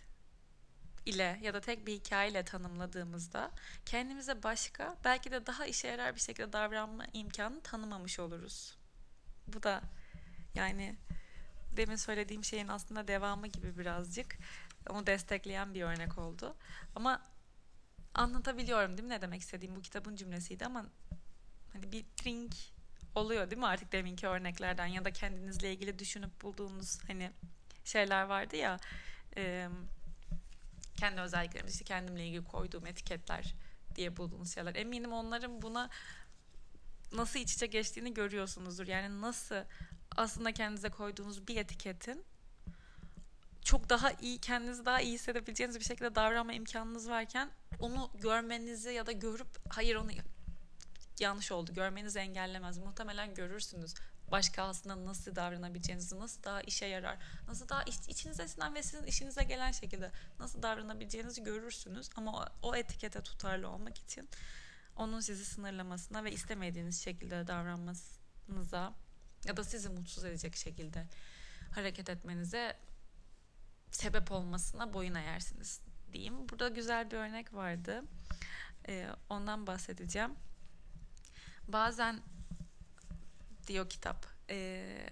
ile 1.05 1.39
ya 1.41 1.53
da 1.53 1.62
tek 1.62 1.88
bir 1.88 1.93
hikayeyle 1.93 2.45
tanımladığımızda 2.45 3.51
kendimize 3.86 4.43
başka 4.43 4.95
belki 5.03 5.31
de 5.31 5.45
daha 5.45 5.65
işe 5.65 5.88
yarar 5.88 6.15
bir 6.15 6.19
şekilde 6.19 6.53
davranma 6.53 7.05
imkanı 7.13 7.62
tanımamış 7.62 8.19
oluruz. 8.19 8.77
Bu 9.47 9.63
da 9.63 9.81
yani 10.55 10.95
demin 11.77 11.95
söylediğim 11.95 12.43
şeyin 12.43 12.67
aslında 12.67 13.08
devamı 13.08 13.47
gibi 13.47 13.77
birazcık 13.77 14.38
onu 14.89 15.08
destekleyen 15.08 15.74
bir 15.74 15.82
örnek 15.82 16.17
oldu. 16.17 16.56
Ama 16.95 17.21
anlatabiliyorum 18.13 18.98
değil 18.98 19.08
mi? 19.08 19.13
Ne 19.13 19.21
demek 19.21 19.41
istediğim? 19.41 19.76
Bu 19.76 19.82
kitabın 19.82 20.15
cümlesiydi 20.15 20.65
ama 20.65 20.86
hani 21.74 21.91
bir 21.91 22.06
drink 22.24 22.56
oluyor 23.15 23.50
değil 23.50 23.60
mi? 23.60 23.67
Artık 23.67 23.91
deminki 23.91 24.28
örneklerden 24.28 24.86
ya 24.86 25.06
da 25.06 25.12
kendinizle 25.12 25.74
ilgili 25.74 26.00
düşünüp 26.00 26.41
bulduğunuz 26.41 27.00
hani 27.08 27.32
şeyler 27.84 28.24
vardı 28.24 28.56
ya 28.56 28.80
e, 29.38 29.69
kendi 30.98 31.21
özelliklerimiz 31.21 31.74
işte 31.74 31.86
kendimle 31.86 32.28
ilgili 32.28 32.43
koyduğum 32.43 32.88
etiketler 32.88 33.56
diye 33.95 34.17
bulduğunuz 34.17 34.54
şeyler. 34.54 34.76
Eminim 34.76 35.13
onların 35.13 35.62
buna 35.62 35.89
nasıl 37.12 37.39
iç 37.39 37.54
içe 37.54 37.65
geçtiğini 37.65 38.13
görüyorsunuzdur. 38.13 38.88
Yani 38.88 39.21
nasıl 39.21 39.56
aslında 40.17 40.52
kendinize 40.52 40.89
koyduğunuz 40.89 41.48
bir 41.48 41.58
etiketin 41.58 42.26
çok 43.65 43.89
daha 43.89 44.12
iyi 44.12 44.38
kendinizi 44.38 44.86
daha 44.86 45.01
iyi 45.01 45.13
hissedebileceğiniz 45.13 45.80
bir 45.80 45.86
şekilde 45.86 46.15
davranma 46.15 46.54
imkanınız 46.54 47.10
varken 47.10 47.49
onu 47.80 48.12
görmenizi 48.21 48.89
ya 48.89 49.06
da 49.06 49.12
görüp 49.12 49.47
hayır 49.69 49.95
onu 49.95 50.12
yanlış 51.19 51.51
oldu 51.51 51.73
görmenizi 51.73 52.19
engellemez. 52.19 52.78
Muhtemelen 52.78 53.34
görürsünüz 53.34 53.93
başka 54.32 54.63
aslında 54.63 55.06
nasıl 55.06 55.36
davranabileceğinizi, 55.36 56.19
nasıl 56.19 56.43
daha 56.43 56.62
işe 56.62 56.86
yarar, 56.86 57.17
nasıl 57.47 57.69
daha 57.69 57.84
iç, 57.84 57.95
içinize 58.08 58.47
sinen 58.47 58.75
ve 58.75 58.84
sizin 58.84 59.06
işinize 59.06 59.43
gelen 59.43 59.71
şekilde 59.71 60.12
nasıl 60.39 60.63
davranabileceğinizi 60.63 61.43
görürsünüz. 61.43 62.10
Ama 62.15 62.32
o, 62.32 62.45
o 62.69 62.75
etikete 62.75 63.21
tutarlı 63.21 63.69
olmak 63.69 63.97
için 63.97 64.30
onun 64.95 65.19
sizi 65.19 65.45
sınırlamasına 65.45 66.23
ve 66.23 66.32
istemediğiniz 66.32 67.04
şekilde 67.04 67.47
davranmanıza 67.47 68.93
ya 69.45 69.58
da 69.58 69.63
sizi 69.63 69.89
mutsuz 69.89 70.25
edecek 70.25 70.56
şekilde 70.56 71.06
hareket 71.71 72.10
etmenize 72.10 72.78
sebep 73.95 74.31
olmasına 74.31 74.93
boyun 74.93 75.15
eğersiniz 75.15 75.81
diyeyim. 76.13 76.49
Burada 76.49 76.69
güzel 76.69 77.12
bir 77.12 77.17
örnek 77.17 77.53
vardı. 77.53 78.03
Ee, 78.88 79.10
ondan 79.29 79.67
bahsedeceğim. 79.67 80.36
Bazen 81.67 82.19
diyor 83.67 83.89
kitap 83.89 84.25
e, 84.49 85.10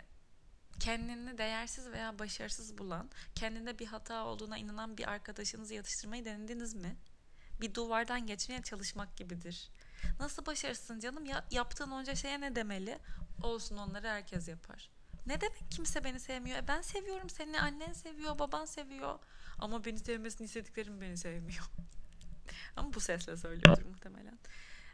kendini 0.79 1.37
değersiz 1.37 1.87
veya 1.87 2.19
başarısız 2.19 2.77
bulan, 2.77 3.09
kendinde 3.35 3.79
bir 3.79 3.85
hata 3.85 4.25
olduğuna 4.25 4.57
inanan 4.57 4.97
bir 4.97 5.11
arkadaşınızı 5.11 5.73
yatıştırmayı 5.73 6.25
denediniz 6.25 6.73
mi? 6.73 6.95
Bir 7.61 7.73
duvardan 7.73 8.27
geçmeye 8.27 8.61
çalışmak 8.61 9.17
gibidir. 9.17 9.69
Nasıl 10.19 10.45
başarısın 10.45 10.99
canım? 10.99 11.25
Ya, 11.25 11.45
yaptığın 11.51 11.91
onca 11.91 12.15
şeye 12.15 12.41
ne 12.41 12.55
demeli? 12.55 12.99
Olsun 13.43 13.77
onları 13.77 14.07
herkes 14.07 14.47
yapar. 14.47 14.89
Ne 15.25 15.41
demek 15.41 15.71
kimse 15.71 16.03
beni 16.03 16.19
sevmiyor? 16.19 16.57
E 16.57 16.67
ben 16.67 16.81
seviyorum 16.81 17.29
seni. 17.29 17.62
Annen 17.62 17.93
seviyor, 17.93 18.39
baban 18.39 18.65
seviyor. 18.65 19.19
Ama 19.59 19.86
beni 19.86 19.99
sevmesini 19.99 20.45
istediklerim 20.45 21.01
beni 21.01 21.17
sevmiyor. 21.17 21.63
Ama 22.75 22.93
bu 22.93 22.99
sesle 22.99 23.38
söylüyordur 23.38 23.83
muhtemelen. 23.86 24.39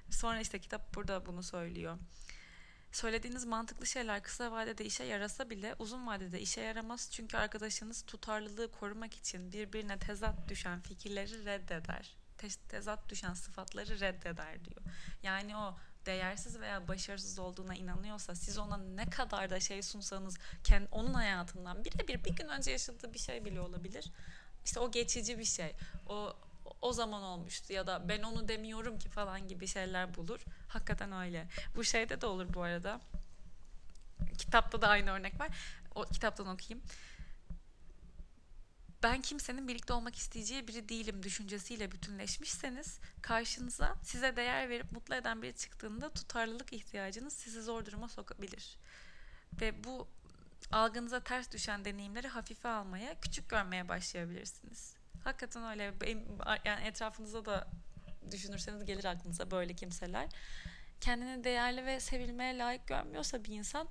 Sonra 0.09 0.39
işte 0.39 0.59
kitap 0.59 0.95
burada 0.95 1.25
bunu 1.25 1.43
söylüyor. 1.43 1.97
Söylediğiniz 2.91 3.45
mantıklı 3.45 3.85
şeyler 3.85 4.23
kısa 4.23 4.51
vadede 4.51 4.85
işe 4.85 5.03
yarasa 5.03 5.49
bile 5.49 5.75
uzun 5.79 6.07
vadede 6.07 6.41
işe 6.41 6.61
yaramaz. 6.61 7.09
Çünkü 7.11 7.37
arkadaşınız 7.37 8.01
tutarlılığı 8.01 8.71
korumak 8.71 9.13
için 9.13 9.51
birbirine 9.51 9.99
tezat 9.99 10.49
düşen 10.49 10.81
fikirleri 10.81 11.45
reddeder. 11.45 12.15
Te- 12.37 12.67
tezat 12.69 13.09
düşen 13.09 13.33
sıfatları 13.33 13.99
reddeder 13.99 14.65
diyor. 14.65 14.81
Yani 15.23 15.57
o 15.57 15.77
değersiz 16.05 16.59
veya 16.59 16.87
başarısız 16.87 17.39
olduğuna 17.39 17.75
inanıyorsa 17.75 18.35
siz 18.35 18.57
ona 18.57 18.77
ne 18.77 19.09
kadar 19.09 19.49
da 19.49 19.59
şey 19.59 19.81
sunsanız 19.81 20.37
kendi, 20.63 20.87
onun 20.91 21.13
hayatından 21.13 21.85
birebir 21.85 22.23
bir 22.23 22.35
gün 22.35 22.47
önce 22.47 22.71
yaşadığı 22.71 23.13
bir 23.13 23.19
şey 23.19 23.45
bile 23.45 23.61
olabilir. 23.61 24.11
İşte 24.65 24.79
o 24.79 24.91
geçici 24.91 25.39
bir 25.39 25.45
şey. 25.45 25.75
O 26.07 26.33
o 26.81 26.93
zaman 26.93 27.23
olmuştu 27.23 27.73
ya 27.73 27.87
da 27.87 28.09
ben 28.09 28.21
onu 28.23 28.47
demiyorum 28.47 28.99
ki 28.99 29.09
falan 29.09 29.47
gibi 29.47 29.67
şeyler 29.67 30.15
bulur. 30.15 30.39
Hakikaten 30.67 31.11
öyle. 31.11 31.47
Bu 31.75 31.83
şeyde 31.83 32.21
de 32.21 32.25
olur 32.25 32.53
bu 32.53 32.61
arada. 32.61 33.01
Kitapta 34.37 34.81
da 34.81 34.87
aynı 34.87 35.11
örnek 35.11 35.39
var. 35.39 35.49
O 35.95 36.03
kitaptan 36.03 36.47
okuyayım. 36.47 36.81
Ben 39.03 39.21
kimsenin 39.21 39.67
birlikte 39.67 39.93
olmak 39.93 40.15
isteyeceği 40.15 40.67
biri 40.67 40.89
değilim 40.89 41.23
düşüncesiyle 41.23 41.91
bütünleşmişseniz 41.91 42.99
karşınıza 43.21 43.95
size 44.03 44.35
değer 44.35 44.69
verip 44.69 44.91
mutlu 44.91 45.15
eden 45.15 45.41
biri 45.41 45.55
çıktığında 45.55 46.09
tutarlılık 46.09 46.73
ihtiyacınız 46.73 47.33
sizi 47.33 47.61
zor 47.61 47.85
duruma 47.85 48.07
sokabilir. 48.07 48.77
Ve 49.61 49.83
bu 49.83 50.07
algınıza 50.71 51.19
ters 51.19 51.51
düşen 51.51 51.85
deneyimleri 51.85 52.27
hafife 52.27 52.69
almaya, 52.69 53.19
küçük 53.21 53.49
görmeye 53.49 53.89
başlayabilirsiniz. 53.89 54.95
Hakikaten 55.23 55.63
öyle. 55.63 55.93
Yani 56.65 56.87
etrafınızda 56.87 57.45
da 57.45 57.67
düşünürseniz 58.31 58.85
gelir 58.85 59.05
aklınıza 59.05 59.51
böyle 59.51 59.73
kimseler. 59.73 60.29
Kendini 61.01 61.43
değerli 61.43 61.85
ve 61.85 61.99
sevilmeye 61.99 62.57
layık 62.57 62.87
görmüyorsa 62.87 63.43
bir 63.43 63.53
insan 63.53 63.87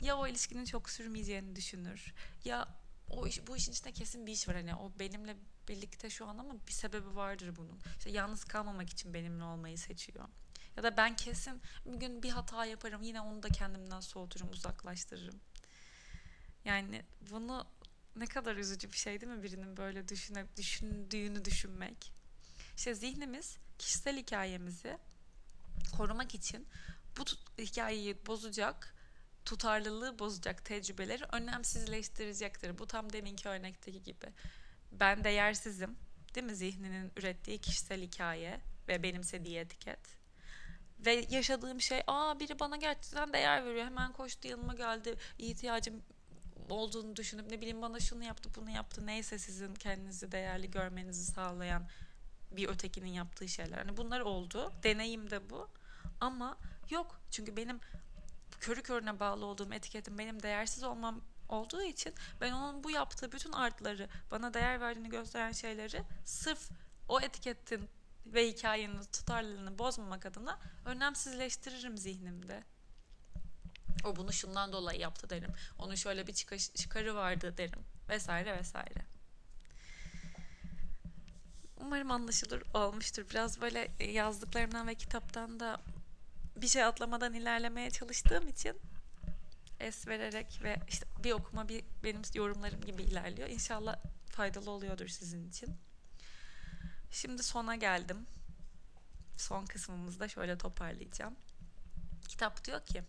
ya 0.00 0.16
o 0.16 0.26
ilişkinin 0.26 0.64
çok 0.64 0.90
sürmeyeceğini 0.90 1.56
düşünür 1.56 2.14
ya 2.44 2.68
o 3.10 3.26
iş, 3.26 3.46
bu 3.46 3.56
işin 3.56 3.72
içinde 3.72 3.92
kesin 3.92 4.26
bir 4.26 4.32
iş 4.32 4.48
var 4.48 4.56
hani 4.56 4.74
o 4.74 4.92
benimle 4.98 5.36
birlikte 5.68 6.10
şu 6.10 6.26
an 6.26 6.38
ama 6.38 6.54
bir 6.66 6.72
sebebi 6.72 7.16
vardır 7.16 7.56
bunun. 7.56 7.80
İşte 7.98 8.10
yalnız 8.10 8.44
kalmamak 8.44 8.90
için 8.90 9.14
benimle 9.14 9.44
olmayı 9.44 9.78
seçiyor. 9.78 10.28
Ya 10.76 10.82
da 10.82 10.96
ben 10.96 11.16
kesin 11.16 11.62
bir 11.86 11.94
gün 11.94 12.22
bir 12.22 12.30
hata 12.30 12.64
yaparım 12.64 13.02
yine 13.02 13.20
onu 13.20 13.42
da 13.42 13.48
kendimden 13.48 14.00
soğuturum 14.00 14.50
uzaklaştırırım. 14.50 15.40
Yani 16.64 17.02
bunu 17.30 17.66
ne 18.16 18.26
kadar 18.26 18.56
üzücü 18.56 18.92
bir 18.92 18.96
şey 18.96 19.20
değil 19.20 19.32
mi 19.32 19.42
birinin 19.42 19.76
böyle 19.76 20.08
düşüne, 20.08 20.46
düşündüğünü 20.56 21.44
düşünmek. 21.44 22.12
İşte 22.76 22.94
zihnimiz 22.94 23.58
kişisel 23.78 24.16
hikayemizi 24.16 24.98
korumak 25.96 26.34
için 26.34 26.66
bu 27.18 27.24
hikayeyi 27.58 28.26
bozacak, 28.26 28.93
tutarlılığı 29.44 30.18
bozacak 30.18 30.64
tecrübeleri 30.64 31.24
önemsizleştirecektir. 31.32 32.78
Bu 32.78 32.86
tam 32.86 33.12
deminki 33.12 33.48
örnekteki 33.48 34.02
gibi. 34.02 34.26
Ben 34.92 35.24
değersizim, 35.24 35.96
değil 36.34 36.46
mi? 36.46 36.54
Zihninin 36.56 37.12
ürettiği 37.16 37.58
kişisel 37.58 38.02
hikaye 38.02 38.60
ve 38.88 39.02
benimsediği 39.02 39.58
etiket. 39.58 39.98
Ve 41.06 41.26
yaşadığım 41.30 41.80
şey, 41.80 42.02
aa 42.06 42.40
biri 42.40 42.58
bana 42.58 42.76
gerçekten 42.76 43.32
değer 43.32 43.64
veriyor. 43.64 43.86
Hemen 43.86 44.12
koştu 44.12 44.48
yanıma 44.48 44.74
geldi. 44.74 45.14
ihtiyacım 45.38 46.02
olduğunu 46.70 47.16
düşünüp 47.16 47.50
ne 47.50 47.60
bileyim 47.60 47.82
bana 47.82 48.00
şunu 48.00 48.24
yaptı 48.24 48.50
bunu 48.56 48.70
yaptı 48.70 49.06
neyse 49.06 49.38
sizin 49.38 49.74
kendinizi 49.74 50.32
değerli 50.32 50.70
görmenizi 50.70 51.24
sağlayan 51.24 51.88
bir 52.50 52.68
ötekinin 52.68 53.10
yaptığı 53.10 53.48
şeyler. 53.48 53.78
Hani 53.78 53.96
bunlar 53.96 54.20
oldu. 54.20 54.72
Deneyim 54.82 55.30
de 55.30 55.50
bu. 55.50 55.68
Ama 56.20 56.58
yok. 56.90 57.20
Çünkü 57.30 57.56
benim 57.56 57.80
körü 58.60 58.82
körüne 58.82 59.20
bağlı 59.20 59.46
olduğum 59.46 59.72
etiketim 59.72 60.18
benim 60.18 60.42
değersiz 60.42 60.82
olmam 60.82 61.20
olduğu 61.48 61.82
için 61.82 62.14
ben 62.40 62.52
onun 62.52 62.84
bu 62.84 62.90
yaptığı 62.90 63.32
bütün 63.32 63.52
artları 63.52 64.08
bana 64.30 64.54
değer 64.54 64.80
verdiğini 64.80 65.08
gösteren 65.08 65.52
şeyleri 65.52 66.02
sırf 66.24 66.70
o 67.08 67.20
etiketin 67.20 67.88
ve 68.26 68.48
hikayenin 68.48 69.02
tutarlılığını 69.02 69.78
bozmamak 69.78 70.26
adına 70.26 70.58
önemsizleştiririm 70.84 71.98
zihnimde. 71.98 72.64
O 74.04 74.16
bunu 74.16 74.32
şundan 74.32 74.72
dolayı 74.72 75.00
yaptı 75.00 75.30
derim. 75.30 75.52
Onun 75.78 75.94
şöyle 75.94 76.26
bir 76.26 76.32
çıkarı 76.74 77.14
vardı 77.14 77.54
derim. 77.56 77.80
Vesaire 78.08 78.58
vesaire. 78.58 79.06
Umarım 81.76 82.10
anlaşılır 82.10 82.62
olmuştur. 82.74 83.30
Biraz 83.30 83.60
böyle 83.60 83.90
yazdıklarımdan 84.12 84.86
ve 84.86 84.94
kitaptan 84.94 85.60
da 85.60 85.80
bir 86.56 86.68
şey 86.68 86.84
atlamadan 86.84 87.34
ilerlemeye 87.34 87.90
çalıştığım 87.90 88.48
için 88.48 88.76
es 89.80 90.08
vererek 90.08 90.60
ve 90.62 90.76
işte 90.88 91.06
bir 91.24 91.32
okuma 91.32 91.68
bir 91.68 91.84
benim 92.04 92.22
yorumlarım 92.34 92.80
gibi 92.80 93.02
ilerliyor. 93.02 93.48
İnşallah 93.48 93.96
faydalı 94.30 94.70
oluyordur 94.70 95.08
sizin 95.08 95.48
için. 95.48 95.76
Şimdi 97.10 97.42
sona 97.42 97.76
geldim. 97.76 98.26
Son 99.36 99.66
kısmımızda 99.66 100.28
şöyle 100.28 100.58
toparlayacağım. 100.58 101.36
Kitap 102.28 102.64
diyor 102.64 102.84
ki 102.84 103.04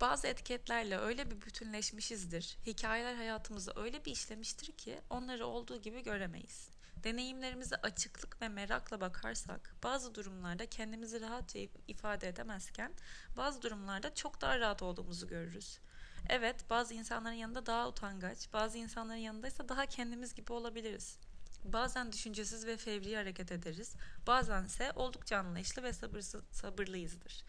bazı 0.00 0.26
etiketlerle 0.26 0.98
öyle 0.98 1.30
bir 1.30 1.40
bütünleşmişizdir, 1.40 2.58
hikayeler 2.66 3.14
hayatımızı 3.14 3.72
öyle 3.76 4.04
bir 4.04 4.12
işlemiştir 4.12 4.72
ki 4.72 5.00
onları 5.10 5.46
olduğu 5.46 5.82
gibi 5.82 6.02
göremeyiz. 6.02 6.68
Deneyimlerimize 7.04 7.76
açıklık 7.76 8.42
ve 8.42 8.48
merakla 8.48 9.00
bakarsak 9.00 9.74
bazı 9.82 10.14
durumlarda 10.14 10.66
kendimizi 10.66 11.20
rahatça 11.20 11.58
ifade 11.88 12.28
edemezken 12.28 12.92
bazı 13.36 13.62
durumlarda 13.62 14.14
çok 14.14 14.40
daha 14.40 14.60
rahat 14.60 14.82
olduğumuzu 14.82 15.28
görürüz. 15.28 15.78
Evet 16.28 16.70
bazı 16.70 16.94
insanların 16.94 17.34
yanında 17.34 17.66
daha 17.66 17.88
utangaç, 17.88 18.52
bazı 18.52 18.78
insanların 18.78 19.18
yanında 19.18 19.48
ise 19.48 19.68
daha 19.68 19.86
kendimiz 19.86 20.34
gibi 20.34 20.52
olabiliriz. 20.52 21.18
Bazen 21.64 22.12
düşüncesiz 22.12 22.66
ve 22.66 22.76
fevri 22.76 23.16
hareket 23.16 23.52
ederiz. 23.52 23.94
Bazen 24.26 24.64
ise 24.64 24.92
oldukça 24.94 25.38
anlayışlı 25.38 25.82
ve 25.82 25.92
sabırlıyızdır. 26.52 27.44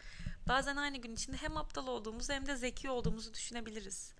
Bazen 0.48 0.76
aynı 0.76 0.96
gün 0.96 1.14
içinde 1.14 1.36
hem 1.36 1.56
aptal 1.56 1.86
olduğumuzu 1.86 2.32
hem 2.32 2.46
de 2.46 2.56
zeki 2.56 2.90
olduğumuzu 2.90 3.34
düşünebiliriz. 3.34 4.14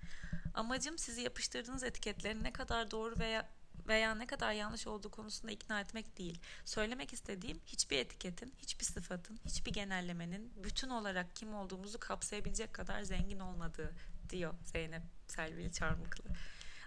Amacım 0.55 0.99
sizi 0.99 1.21
yapıştırdığınız 1.21 1.83
etiketlerin 1.83 2.45
ne 2.45 2.53
kadar 2.53 2.91
doğru 2.91 3.19
veya 3.19 3.49
veya 3.91 4.15
ne 4.15 4.27
kadar 4.27 4.53
yanlış 4.53 4.87
olduğu 4.87 5.11
konusunda 5.11 5.53
ikna 5.53 5.81
etmek 5.81 6.19
değil. 6.19 6.41
Söylemek 6.65 7.13
istediğim 7.13 7.61
hiçbir 7.67 7.99
etiketin, 7.99 8.55
hiçbir 8.59 8.85
sıfatın, 8.85 9.41
hiçbir 9.45 9.73
genellemenin 9.73 10.53
bütün 10.65 10.89
olarak 10.89 11.37
kim 11.37 11.55
olduğumuzu 11.55 11.99
kapsayabilecek 12.01 12.75
kadar 12.75 13.03
zengin 13.03 13.39
olmadığı 13.39 13.95
diyor 14.31 14.55
Zeynep 14.65 15.03
Selvili 15.29 15.73
Çarmıklı. 15.73 16.25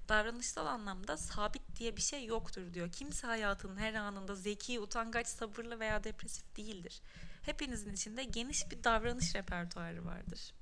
Davranışsal 0.10 0.66
anlamda 0.66 1.18
sabit 1.18 1.76
diye 1.80 1.97
bir 1.97 2.01
şey 2.01 2.26
yoktur 2.26 2.74
diyor. 2.74 2.91
Kimse 2.91 3.28
hayatının 3.28 3.78
her 3.78 3.93
anında 3.93 4.36
zeki, 4.36 4.80
utangaç, 4.80 5.28
sabırlı 5.28 5.80
veya 5.80 6.04
depresif 6.04 6.58
değildir. 6.58 7.01
Hepinizin 7.41 7.93
içinde 7.93 8.24
geniş 8.24 8.72
bir 8.72 8.84
davranış 8.84 9.36
repertuarı 9.36 10.06
vardır. 10.06 10.54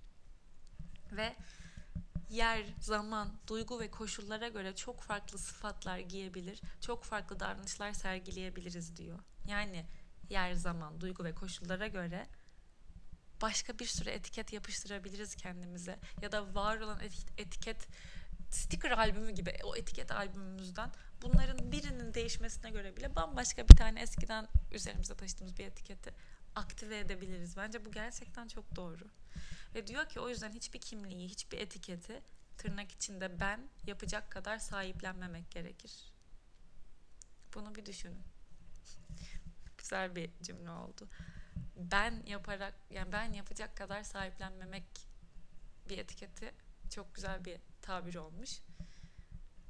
Ve 1.11 1.35
yer, 2.31 2.65
zaman, 2.79 3.31
duygu 3.47 3.79
ve 3.79 3.91
koşullara 3.91 4.47
göre 4.47 4.75
çok 4.75 5.01
farklı 5.01 5.37
sıfatlar 5.37 5.99
giyebilir, 5.99 6.61
çok 6.81 7.03
farklı 7.03 7.39
davranışlar 7.39 7.93
sergileyebiliriz 7.93 8.97
diyor. 8.97 9.19
Yani 9.47 9.85
yer, 10.29 10.53
zaman, 10.53 11.01
duygu 11.01 11.23
ve 11.23 11.35
koşullara 11.35 11.87
göre 11.87 12.27
başka 13.41 13.79
bir 13.79 13.85
sürü 13.85 14.09
etiket 14.09 14.53
yapıştırabiliriz 14.53 15.35
kendimize 15.35 15.99
ya 16.21 16.31
da 16.31 16.55
var 16.55 16.79
olan 16.79 16.99
etiket 17.37 17.87
sticker 18.49 18.91
albümü 18.91 19.31
gibi 19.31 19.53
o 19.63 19.75
etiket 19.75 20.11
albümümüzden 20.11 20.91
bunların 21.21 21.71
birinin 21.71 22.13
değişmesine 22.13 22.71
göre 22.71 22.97
bile 22.97 23.15
bambaşka 23.15 23.67
bir 23.67 23.75
tane 23.75 24.01
eskiden 24.01 24.47
üzerimize 24.71 25.15
taşıdığımız 25.15 25.57
bir 25.57 25.65
etiketi 25.65 26.13
aktive 26.55 26.99
edebiliriz. 26.99 27.57
Bence 27.57 27.85
bu 27.85 27.91
gerçekten 27.91 28.47
çok 28.47 28.75
doğru. 28.75 29.03
Ve 29.75 29.87
diyor 29.87 30.09
ki 30.09 30.19
o 30.19 30.29
yüzden 30.29 30.51
hiçbir 30.51 30.81
kimliği, 30.81 31.27
hiçbir 31.27 31.57
etiketi 31.57 32.21
tırnak 32.57 32.91
içinde 32.91 33.39
ben 33.39 33.69
yapacak 33.87 34.31
kadar 34.31 34.57
sahiplenmemek 34.59 35.51
gerekir. 35.51 36.13
Bunu 37.53 37.75
bir 37.75 37.85
düşünün. 37.85 38.23
Güzel 39.77 40.15
bir 40.15 40.31
cümle 40.41 40.71
oldu. 40.71 41.09
Ben 41.75 42.23
yaparak 42.25 42.73
yani 42.89 43.11
ben 43.11 43.33
yapacak 43.33 43.77
kadar 43.77 44.03
sahiplenmemek 44.03 44.83
bir 45.89 45.97
etiketi 45.97 46.53
çok 46.89 47.15
güzel 47.15 47.45
bir 47.45 47.59
tabir 47.81 48.15
olmuş. 48.15 48.61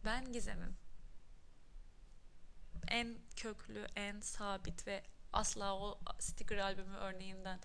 Ben 0.05 0.31
gizemim. 0.31 0.77
En 2.87 3.17
köklü, 3.35 3.87
en 3.95 4.19
sabit 4.19 4.87
ve 4.87 5.03
asla 5.33 5.75
o 5.75 5.99
sticker 6.19 6.57
albümü 6.57 6.95
örneğinden 6.95 7.59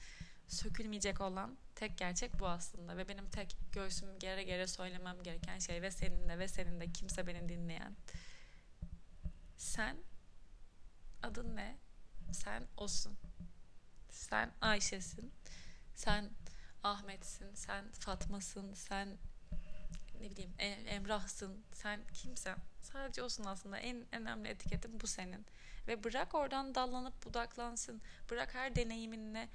sökülmeyecek 0.48 1.20
olan 1.20 1.56
tek 1.74 1.98
gerçek 1.98 2.40
bu 2.40 2.48
aslında 2.48 2.96
ve 2.96 3.08
benim 3.08 3.30
tek 3.30 3.56
göğsümü 3.72 4.18
gere 4.18 4.42
gere 4.42 4.66
söylemem 4.66 5.22
gereken 5.22 5.58
şey 5.58 5.82
ve 5.82 5.90
ve 6.38 6.48
senin 6.48 6.80
de 6.80 6.92
kimse 6.92 7.26
beni 7.26 7.48
dinleyen 7.48 7.96
sen 9.56 9.96
adın 11.22 11.56
ne? 11.56 11.76
Sen 12.32 12.66
olsun. 12.76 13.16
Sen 14.10 14.52
Ayşe'sin. 14.60 15.32
Sen 15.94 16.30
Ahmet'sin. 16.82 17.54
Sen 17.54 17.92
Fatma'sın. 17.92 18.74
Sen 18.74 19.18
ne 20.20 20.30
bileyim 20.30 20.54
Emrah'sın. 20.86 21.64
Sen 21.72 22.00
kimsen. 22.12 22.58
Sadece 22.82 23.22
olsun 23.22 23.44
aslında. 23.44 23.78
En 23.78 24.14
önemli 24.14 24.48
etiketin 24.48 25.00
bu 25.00 25.06
senin. 25.06 25.46
Ve 25.88 26.04
bırak 26.04 26.34
oradan 26.34 26.74
dallanıp 26.74 27.24
budaklansın. 27.24 28.02
Bırak 28.30 28.54
her 28.54 28.76
deneyiminle 28.76 29.48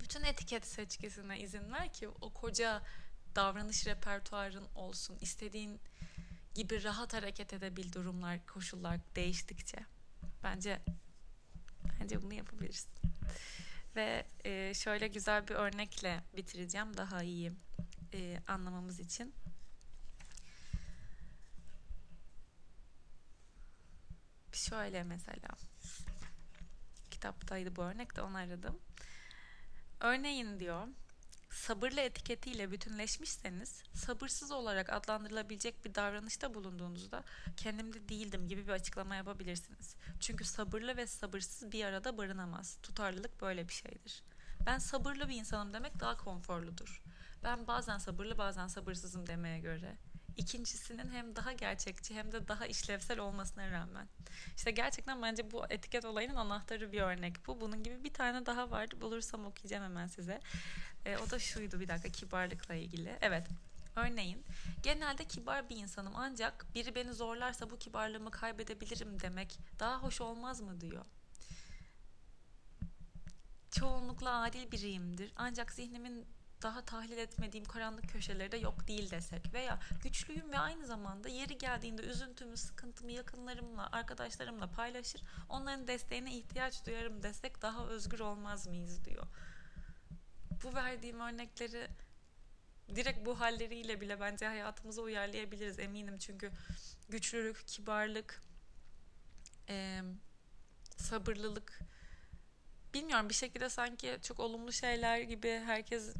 bütün 0.00 0.22
etiket 0.22 0.66
seçkisine 0.66 1.40
izin 1.40 1.72
ver 1.72 1.92
ki 1.92 2.08
o 2.08 2.32
koca 2.32 2.82
davranış 3.34 3.86
repertuarın 3.86 4.68
olsun. 4.74 5.18
İstediğin 5.20 5.80
gibi 6.54 6.84
rahat 6.84 7.14
hareket 7.14 7.52
edebil 7.52 7.92
durumlar, 7.92 8.46
koşullar 8.46 9.00
değiştikçe. 9.16 9.78
Bence 10.42 10.82
bence 12.00 12.22
bunu 12.22 12.34
yapabilirsin. 12.34 12.92
Ve 13.96 14.26
e, 14.44 14.74
şöyle 14.74 15.08
güzel 15.08 15.48
bir 15.48 15.54
örnekle 15.54 16.24
bitireceğim 16.36 16.96
daha 16.96 17.22
iyi 17.22 17.52
e, 18.14 18.40
anlamamız 18.46 19.00
için. 19.00 19.34
Şöyle 24.52 25.02
mesela 25.02 25.48
kitaptaydı 27.10 27.76
bu 27.76 27.82
örnek 27.82 28.16
de 28.16 28.22
onu 28.22 28.36
aradım. 28.36 28.78
Örneğin 30.00 30.60
diyor 30.60 30.88
sabırlı 31.50 32.00
etiketiyle 32.00 32.70
bütünleşmişseniz 32.70 33.82
sabırsız 33.94 34.50
olarak 34.50 34.92
adlandırılabilecek 34.92 35.84
bir 35.84 35.94
davranışta 35.94 36.54
bulunduğunuzda 36.54 37.24
kendimde 37.56 38.08
değildim 38.08 38.48
gibi 38.48 38.66
bir 38.66 38.72
açıklama 38.72 39.16
yapabilirsiniz. 39.16 39.96
Çünkü 40.20 40.44
sabırlı 40.44 40.96
ve 40.96 41.06
sabırsız 41.06 41.72
bir 41.72 41.84
arada 41.84 42.18
barınamaz. 42.18 42.78
Tutarlılık 42.82 43.40
böyle 43.40 43.68
bir 43.68 43.72
şeydir. 43.72 44.22
Ben 44.66 44.78
sabırlı 44.78 45.28
bir 45.28 45.34
insanım 45.34 45.74
demek 45.74 46.00
daha 46.00 46.16
konforludur. 46.16 47.02
Ben 47.44 47.66
bazen 47.66 47.98
sabırlı 47.98 48.38
bazen 48.38 48.68
sabırsızım 48.68 49.26
demeye 49.26 49.58
göre 49.58 49.96
ikincisinin 50.40 51.10
hem 51.10 51.36
daha 51.36 51.52
gerçekçi 51.52 52.14
hem 52.14 52.32
de 52.32 52.48
daha 52.48 52.66
işlevsel 52.66 53.18
olmasına 53.18 53.70
rağmen. 53.70 54.08
İşte 54.56 54.70
gerçekten 54.70 55.22
bence 55.22 55.50
bu 55.50 55.64
etiket 55.70 56.04
olayının 56.04 56.36
anahtarı 56.36 56.92
bir 56.92 57.00
örnek 57.00 57.46
bu. 57.46 57.60
Bunun 57.60 57.82
gibi 57.82 58.04
bir 58.04 58.12
tane 58.12 58.46
daha 58.46 58.70
vardı. 58.70 59.00
Bulursam 59.00 59.46
okuyacağım 59.46 59.84
hemen 59.84 60.06
size. 60.06 60.40
E, 61.06 61.16
o 61.16 61.30
da 61.30 61.38
şuydu 61.38 61.80
bir 61.80 61.88
dakika 61.88 62.08
kibarlıkla 62.08 62.74
ilgili. 62.74 63.18
Evet 63.20 63.46
Örneğin 63.96 64.44
genelde 64.82 65.24
kibar 65.24 65.68
bir 65.68 65.76
insanım 65.76 66.12
ancak 66.16 66.74
biri 66.74 66.94
beni 66.94 67.12
zorlarsa 67.12 67.70
bu 67.70 67.78
kibarlığımı 67.78 68.30
kaybedebilirim 68.30 69.20
demek 69.20 69.58
daha 69.78 70.02
hoş 70.02 70.20
olmaz 70.20 70.60
mı 70.60 70.80
diyor. 70.80 71.04
Çoğunlukla 73.70 74.42
adil 74.42 74.72
biriyimdir 74.72 75.32
ancak 75.36 75.72
zihnimin 75.72 76.26
daha 76.62 76.84
tahlil 76.84 77.18
etmediğim 77.18 77.64
karanlık 77.64 78.08
köşeleri 78.08 78.52
de 78.52 78.56
yok 78.56 78.88
değil 78.88 79.10
desek 79.10 79.54
veya 79.54 79.78
güçlüyüm 80.02 80.52
ve 80.52 80.58
aynı 80.58 80.86
zamanda 80.86 81.28
yeri 81.28 81.58
geldiğinde 81.58 82.02
üzüntümü, 82.02 82.56
sıkıntımı 82.56 83.12
yakınlarımla, 83.12 83.88
arkadaşlarımla 83.92 84.66
paylaşır, 84.66 85.22
onların 85.48 85.88
desteğine 85.88 86.36
ihtiyaç 86.36 86.86
duyarım 86.86 87.22
desek 87.22 87.62
daha 87.62 87.86
özgür 87.86 88.20
olmaz 88.20 88.66
mıyız 88.66 89.04
diyor. 89.04 89.26
Bu 90.64 90.74
verdiğim 90.74 91.20
örnekleri 91.20 91.88
direkt 92.94 93.26
bu 93.26 93.40
halleriyle 93.40 94.00
bile 94.00 94.20
bence 94.20 94.46
hayatımıza 94.46 95.02
uyarlayabiliriz 95.02 95.78
eminim 95.78 96.18
çünkü 96.18 96.50
güçlülük, 97.08 97.66
kibarlık, 97.66 98.42
e, 99.68 100.00
sabırlılık 100.96 101.80
bilmiyorum 102.94 103.28
bir 103.28 103.34
şekilde 103.34 103.68
sanki 103.68 104.18
çok 104.22 104.40
olumlu 104.40 104.72
şeyler 104.72 105.20
gibi 105.20 105.48
herkes 105.48 106.14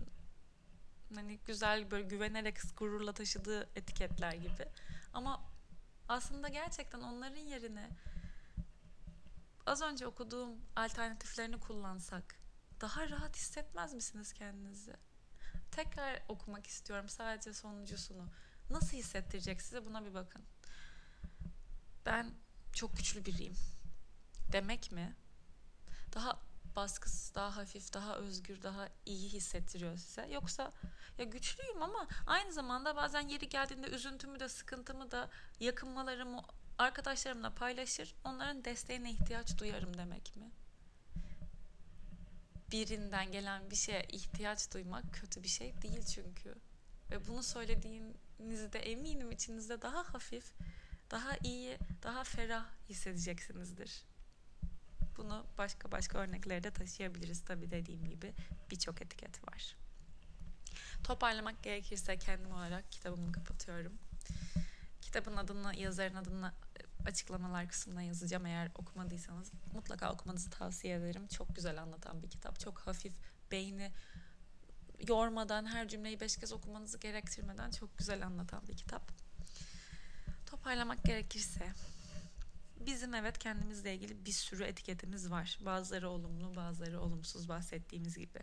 hani 1.14 1.38
güzel 1.38 1.90
böyle 1.90 2.04
güvenerek 2.04 2.56
gururla 2.76 3.12
taşıdığı 3.12 3.68
etiketler 3.76 4.32
gibi. 4.32 4.68
Ama 5.12 5.44
aslında 6.08 6.48
gerçekten 6.48 7.00
onların 7.00 7.40
yerine 7.40 7.90
az 9.66 9.82
önce 9.82 10.06
okuduğum 10.06 10.60
alternatiflerini 10.76 11.60
kullansak 11.60 12.36
daha 12.80 13.10
rahat 13.10 13.36
hissetmez 13.36 13.94
misiniz 13.94 14.32
kendinizi? 14.32 14.96
Tekrar 15.70 16.22
okumak 16.28 16.66
istiyorum 16.66 17.08
sadece 17.08 17.52
sonuncusunu. 17.52 18.28
Nasıl 18.70 18.96
hissettirecek 18.96 19.62
size 19.62 19.86
buna 19.86 20.04
bir 20.04 20.14
bakın. 20.14 20.42
Ben 22.06 22.34
çok 22.72 22.96
güçlü 22.96 23.24
biriyim. 23.24 23.54
Demek 24.52 24.92
mi? 24.92 25.16
Daha 26.14 26.40
baskısı 26.76 27.34
daha 27.34 27.56
hafif, 27.56 27.92
daha 27.92 28.16
özgür, 28.16 28.62
daha 28.62 28.88
iyi 29.06 29.28
hissettiriyor 29.28 29.96
size. 29.96 30.28
Yoksa 30.32 30.72
ya 31.18 31.24
güçlüyüm 31.24 31.82
ama 31.82 32.08
aynı 32.26 32.52
zamanda 32.52 32.96
bazen 32.96 33.28
yeri 33.28 33.48
geldiğinde 33.48 33.86
üzüntümü 33.86 34.40
de 34.40 34.48
sıkıntımı 34.48 35.10
da 35.10 35.30
yakınmalarımı 35.60 36.42
arkadaşlarımla 36.78 37.54
paylaşır. 37.54 38.14
Onların 38.24 38.64
desteğine 38.64 39.10
ihtiyaç 39.10 39.58
duyarım 39.58 39.96
demek 39.96 40.36
mi? 40.36 40.50
Birinden 42.72 43.32
gelen 43.32 43.70
bir 43.70 43.76
şeye 43.76 44.02
ihtiyaç 44.08 44.74
duymak 44.74 45.14
kötü 45.14 45.42
bir 45.42 45.48
şey 45.48 45.82
değil 45.82 46.04
çünkü. 46.04 46.54
Ve 47.10 47.28
bunu 47.28 47.42
söylediğinizde 47.42 48.78
eminim 48.78 49.30
içinizde 49.30 49.82
daha 49.82 50.14
hafif, 50.14 50.52
daha 51.10 51.36
iyi, 51.44 51.78
daha 52.02 52.24
ferah 52.24 52.66
hissedeceksinizdir. 52.88 54.09
Bunu 55.20 55.46
başka 55.58 55.92
başka 55.92 56.18
örneklerde 56.18 56.70
taşıyabiliriz. 56.70 57.44
Tabi 57.44 57.70
dediğim 57.70 58.08
gibi 58.08 58.34
birçok 58.70 59.02
etiket 59.02 59.48
var. 59.48 59.76
Toparlamak 61.04 61.62
gerekirse 61.62 62.18
kendim 62.18 62.52
olarak 62.52 62.92
kitabımı 62.92 63.32
kapatıyorum. 63.32 63.92
Kitabın 65.00 65.36
adını, 65.36 65.76
yazarın 65.76 66.14
adını 66.14 66.52
açıklamalar 67.06 67.68
kısmına 67.68 68.02
yazacağım. 68.02 68.46
Eğer 68.46 68.70
okumadıysanız 68.74 69.52
mutlaka 69.72 70.12
okumanızı 70.12 70.50
tavsiye 70.50 70.96
ederim. 70.96 71.26
Çok 71.26 71.56
güzel 71.56 71.82
anlatan 71.82 72.22
bir 72.22 72.30
kitap. 72.30 72.60
Çok 72.60 72.78
hafif, 72.78 73.12
beyni 73.50 73.92
yormadan, 75.08 75.66
her 75.66 75.88
cümleyi 75.88 76.20
beş 76.20 76.36
kez 76.36 76.52
okumanızı 76.52 76.98
gerektirmeden 76.98 77.70
çok 77.70 77.98
güzel 77.98 78.26
anlatan 78.26 78.68
bir 78.68 78.76
kitap. 78.76 79.12
Toparlamak 80.46 81.04
gerekirse 81.04 81.72
bizim 82.86 83.14
evet 83.14 83.38
kendimizle 83.38 83.94
ilgili 83.94 84.26
bir 84.26 84.32
sürü 84.32 84.64
etiketimiz 84.64 85.30
var. 85.30 85.58
Bazıları 85.64 86.08
olumlu, 86.08 86.56
bazıları 86.56 87.00
olumsuz 87.00 87.48
bahsettiğimiz 87.48 88.18
gibi. 88.18 88.40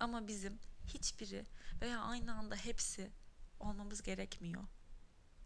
Ama 0.00 0.28
bizim 0.28 0.58
hiçbiri 0.86 1.44
veya 1.80 2.00
aynı 2.00 2.38
anda 2.38 2.56
hepsi 2.56 3.10
olmamız 3.60 4.02
gerekmiyor. 4.02 4.64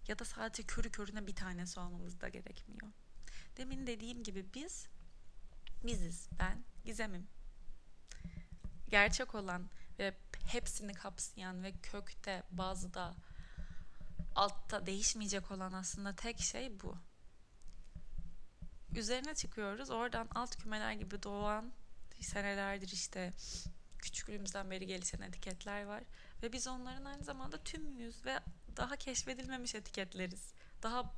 Ya 0.09 0.19
da 0.19 0.25
sadece 0.25 0.63
körü 0.63 0.91
körüne 0.91 1.27
bir 1.27 1.35
tanesi 1.35 1.81
olmamız 1.81 2.21
da 2.21 2.29
gerekmiyor. 2.29 2.93
Demin 3.57 3.87
dediğim 3.87 4.23
gibi 4.23 4.55
biz 4.55 4.87
biziz. 5.85 6.29
Ben 6.39 6.65
Gizem'im. 6.85 7.27
Gerçek 8.89 9.35
olan 9.35 9.71
ve 9.99 10.17
hepsini 10.47 10.95
kapsayan 10.95 11.63
ve 11.63 11.73
kökte 11.73 12.43
bazıda 12.51 13.15
altta 14.35 14.87
değişmeyecek 14.87 15.51
olan 15.51 15.73
aslında 15.73 16.17
tek 16.17 16.41
şey 16.41 16.81
bu. 16.81 16.97
Üzerine 18.97 19.35
çıkıyoruz. 19.35 19.91
Oradan 19.91 20.29
alt 20.35 20.57
kümeler 20.57 20.93
gibi 20.93 21.23
doğan 21.23 21.73
senelerdir 22.21 22.89
işte 22.89 23.33
küçüklüğümüzden 23.99 24.71
beri 24.71 24.87
gelişen 24.87 25.21
etiketler 25.21 25.85
var. 25.85 26.03
Ve 26.43 26.53
biz 26.53 26.67
onların 26.67 27.05
aynı 27.05 27.25
zamanda 27.25 27.63
tümüyüz 27.63 28.25
ve 28.27 28.39
daha 28.77 28.97
keşfedilmemiş 28.97 29.75
etiketleriz. 29.75 30.53
Daha 30.83 31.15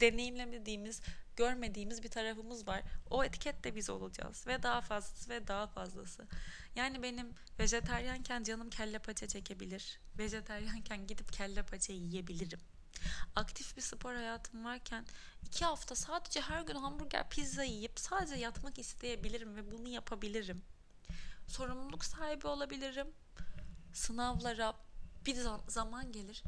deneyimlemediğimiz, 0.00 1.00
görmediğimiz 1.36 2.02
bir 2.02 2.08
tarafımız 2.08 2.66
var. 2.66 2.82
O 3.10 3.24
etiket 3.24 3.64
de 3.64 3.74
biz 3.74 3.90
olacağız 3.90 4.46
ve 4.46 4.62
daha 4.62 4.80
fazlası 4.80 5.30
ve 5.30 5.48
daha 5.48 5.66
fazlası. 5.66 6.26
Yani 6.76 7.02
benim 7.02 7.34
vejeteryanken 7.58 8.42
canım 8.42 8.70
kelle 8.70 8.98
paça 8.98 9.28
çekebilir. 9.28 10.00
Vejeteryanken 10.18 11.06
gidip 11.06 11.32
kelle 11.32 11.62
paça 11.62 11.92
yiyebilirim. 11.92 12.60
Aktif 13.36 13.76
bir 13.76 13.82
spor 13.82 14.14
hayatım 14.14 14.64
varken 14.64 15.06
iki 15.46 15.64
hafta 15.64 15.94
sadece 15.94 16.40
her 16.40 16.62
gün 16.62 16.74
hamburger, 16.74 17.28
pizza 17.28 17.62
yiyip 17.62 18.00
sadece 18.00 18.34
yatmak 18.34 18.78
isteyebilirim 18.78 19.56
ve 19.56 19.72
bunu 19.72 19.88
yapabilirim. 19.88 20.62
Sorumluluk 21.48 22.04
sahibi 22.04 22.46
olabilirim. 22.46 23.08
Sınavlara 23.92 24.74
bir 25.26 25.36
zaman 25.68 26.12
gelir 26.12 26.42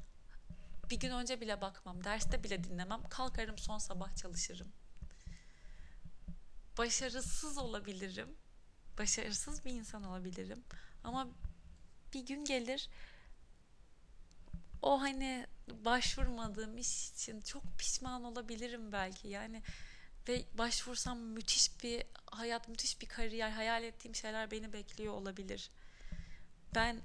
bir 0.91 1.01
gün 1.01 1.11
önce 1.11 1.41
bile 1.41 1.61
bakmam, 1.61 2.05
derste 2.05 2.45
bile 2.45 2.65
dinlemem. 2.65 3.03
Kalkarım 3.09 3.59
son 3.59 3.79
sabah 3.79 4.17
çalışırım. 4.17 4.73
Başarısız 6.79 7.59
olabilirim. 7.59 8.37
Başarısız 8.99 9.65
bir 9.65 9.71
insan 9.71 10.03
olabilirim. 10.03 10.65
Ama 11.05 11.29
bir 12.15 12.27
gün 12.27 12.45
gelir 12.45 12.89
o 14.83 15.01
hani 15.01 15.47
başvurmadığım 15.85 16.79
iş 16.79 17.11
için 17.11 17.41
çok 17.41 17.63
pişman 17.79 18.25
olabilirim 18.25 18.93
belki. 18.93 19.29
Yani 19.29 19.63
ve 20.29 20.45
başvursam 20.59 21.19
müthiş 21.19 21.83
bir 21.83 22.03
hayat, 22.27 22.69
müthiş 22.69 23.01
bir 23.01 23.07
kariyer, 23.07 23.51
hayal 23.51 23.85
ettiğim 23.85 24.15
şeyler 24.15 24.51
beni 24.51 24.73
bekliyor 24.73 25.15
olabilir. 25.15 25.71
Ben 26.75 27.01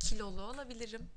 kilolu 0.00 0.42
olabilirim 0.42 1.10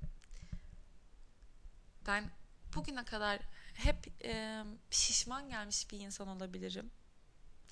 ben 2.07 2.29
bugüne 2.75 3.03
kadar 3.03 3.39
hep 3.73 4.23
e, 4.23 4.63
şişman 4.91 5.49
gelmiş 5.49 5.91
bir 5.91 5.99
insan 5.99 6.27
olabilirim. 6.27 6.91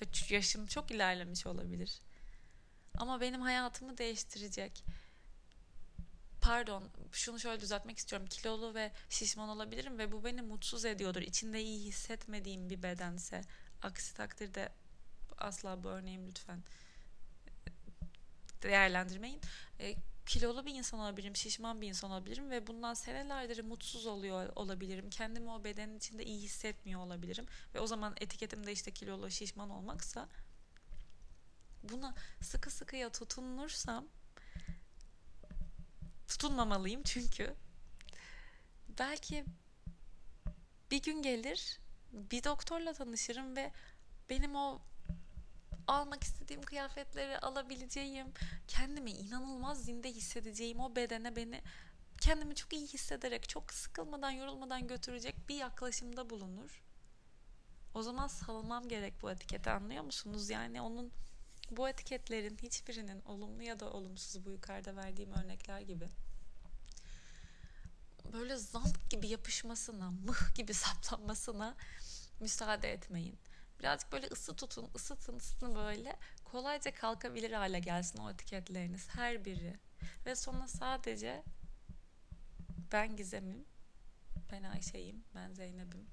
Ve 0.02 0.06
yaşım 0.34 0.66
çok 0.66 0.90
ilerlemiş 0.90 1.46
olabilir. 1.46 2.00
Ama 2.98 3.20
benim 3.20 3.40
hayatımı 3.40 3.98
değiştirecek. 3.98 4.84
Pardon, 6.40 6.88
şunu 7.12 7.38
şöyle 7.38 7.60
düzeltmek 7.60 7.98
istiyorum. 7.98 8.26
Kilolu 8.30 8.74
ve 8.74 8.92
şişman 9.08 9.48
olabilirim 9.48 9.98
ve 9.98 10.12
bu 10.12 10.24
beni 10.24 10.42
mutsuz 10.42 10.84
ediyordur. 10.84 11.22
İçinde 11.22 11.62
iyi 11.62 11.86
hissetmediğim 11.86 12.70
bir 12.70 12.82
bedense. 12.82 13.40
Aksi 13.82 14.14
takdirde 14.14 14.68
asla 15.38 15.82
bu 15.82 15.88
örneğim 15.88 16.28
lütfen 16.28 16.62
değerlendirmeyin. 18.62 19.40
E, 19.80 19.94
kilolu 20.26 20.66
bir 20.66 20.74
insan 20.74 21.00
olabilirim, 21.00 21.36
şişman 21.36 21.80
bir 21.80 21.88
insan 21.88 22.10
olabilirim 22.10 22.50
ve 22.50 22.66
bundan 22.66 22.94
senelerdir 22.94 23.64
mutsuz 23.64 24.06
oluyor 24.06 24.52
olabilirim. 24.56 25.10
Kendimi 25.10 25.50
o 25.50 25.64
bedenin 25.64 25.96
içinde 25.96 26.24
iyi 26.24 26.40
hissetmiyor 26.40 27.00
olabilirim. 27.00 27.46
Ve 27.74 27.80
o 27.80 27.86
zaman 27.86 28.14
etiketim 28.20 28.66
de 28.66 28.72
işte 28.72 28.90
kilolu, 28.90 29.30
şişman 29.30 29.70
olmaksa 29.70 30.28
buna 31.82 32.14
sıkı 32.42 32.70
sıkıya 32.70 33.10
tutunursam 33.12 34.08
tutunmamalıyım 36.30 37.02
çünkü 37.02 37.54
belki 38.98 39.44
bir 40.90 41.02
gün 41.02 41.22
gelir 41.22 41.80
bir 42.12 42.44
doktorla 42.44 42.92
tanışırım 42.92 43.56
ve 43.56 43.72
benim 44.30 44.56
o 44.56 44.80
almak 45.86 46.24
istediğim 46.24 46.62
kıyafetleri 46.62 47.38
alabileceğim, 47.38 48.26
kendimi 48.68 49.10
inanılmaz 49.10 49.84
zinde 49.84 50.12
hissedeceğim 50.12 50.80
o 50.80 50.96
bedene 50.96 51.36
beni 51.36 51.62
kendimi 52.20 52.54
çok 52.54 52.72
iyi 52.72 52.86
hissederek, 52.86 53.48
çok 53.48 53.72
sıkılmadan, 53.72 54.30
yorulmadan 54.30 54.86
götürecek 54.86 55.48
bir 55.48 55.54
yaklaşımda 55.54 56.30
bulunur. 56.30 56.82
O 57.94 58.02
zaman 58.02 58.26
salmam 58.26 58.88
gerek 58.88 59.22
bu 59.22 59.30
etiketi 59.30 59.70
anlıyor 59.70 60.04
musunuz? 60.04 60.50
Yani 60.50 60.82
onun 60.82 61.12
bu 61.70 61.88
etiketlerin 61.88 62.58
hiçbirinin 62.62 63.22
olumlu 63.22 63.62
ya 63.62 63.80
da 63.80 63.90
olumsuz 63.92 64.44
bu 64.46 64.50
yukarıda 64.50 64.96
verdiğim 64.96 65.32
örnekler 65.32 65.80
gibi 65.80 66.08
böyle 68.32 68.56
zamp 68.56 69.10
gibi 69.10 69.28
yapışmasına, 69.28 70.10
mıh 70.10 70.54
gibi 70.54 70.74
saplanmasına 70.74 71.76
müsaade 72.40 72.92
etmeyin. 72.92 73.38
Birazcık 73.80 74.12
böyle 74.12 74.26
ısı 74.26 74.56
tutun, 74.56 74.90
ısıtın, 74.94 75.36
ısıtın 75.36 75.74
böyle. 75.74 76.16
Kolayca 76.44 76.94
kalkabilir 76.94 77.52
hale 77.52 77.78
gelsin 77.78 78.18
o 78.18 78.30
etiketleriniz 78.30 79.08
her 79.08 79.44
biri. 79.44 79.78
Ve 80.26 80.36
sonra 80.36 80.68
sadece 80.68 81.42
ben 82.92 83.16
Gizem'im, 83.16 83.64
ben 84.52 84.62
Ayşe'yim, 84.62 85.24
ben 85.34 85.52
Zeynep'im. 85.52 86.06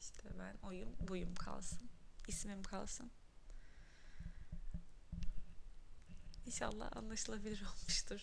İşte 0.00 0.38
ben 0.38 0.68
oyum, 0.68 0.96
buyum 1.08 1.34
kalsın. 1.34 1.90
ismim 2.28 2.62
kalsın. 2.62 3.10
İnşallah 6.46 6.96
anlaşılabilir 6.96 7.62
olmuştur. 7.76 8.20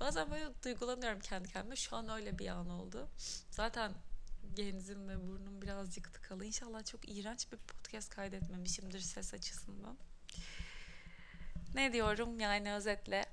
Bazen 0.00 0.30
böyle 0.30 0.50
duygulanıyorum 0.64 1.20
kendi 1.20 1.48
kendime. 1.48 1.76
Şu 1.76 1.96
an 1.96 2.08
öyle 2.08 2.38
bir 2.38 2.48
an 2.48 2.68
oldu. 2.68 3.08
Zaten 3.50 3.92
genzim 4.54 5.08
ve 5.08 5.28
burnum 5.28 5.62
birazcık 5.62 6.14
tıkalı. 6.14 6.44
İnşallah 6.44 6.84
çok 6.84 7.08
iğrenç 7.08 7.52
bir 7.52 7.56
podcast 7.56 8.14
kaydetmemişimdir 8.14 9.00
ses 9.00 9.34
açısından. 9.34 9.96
Ne 11.74 11.92
diyorum 11.92 12.40
yani 12.40 12.72
özetle 12.72 13.26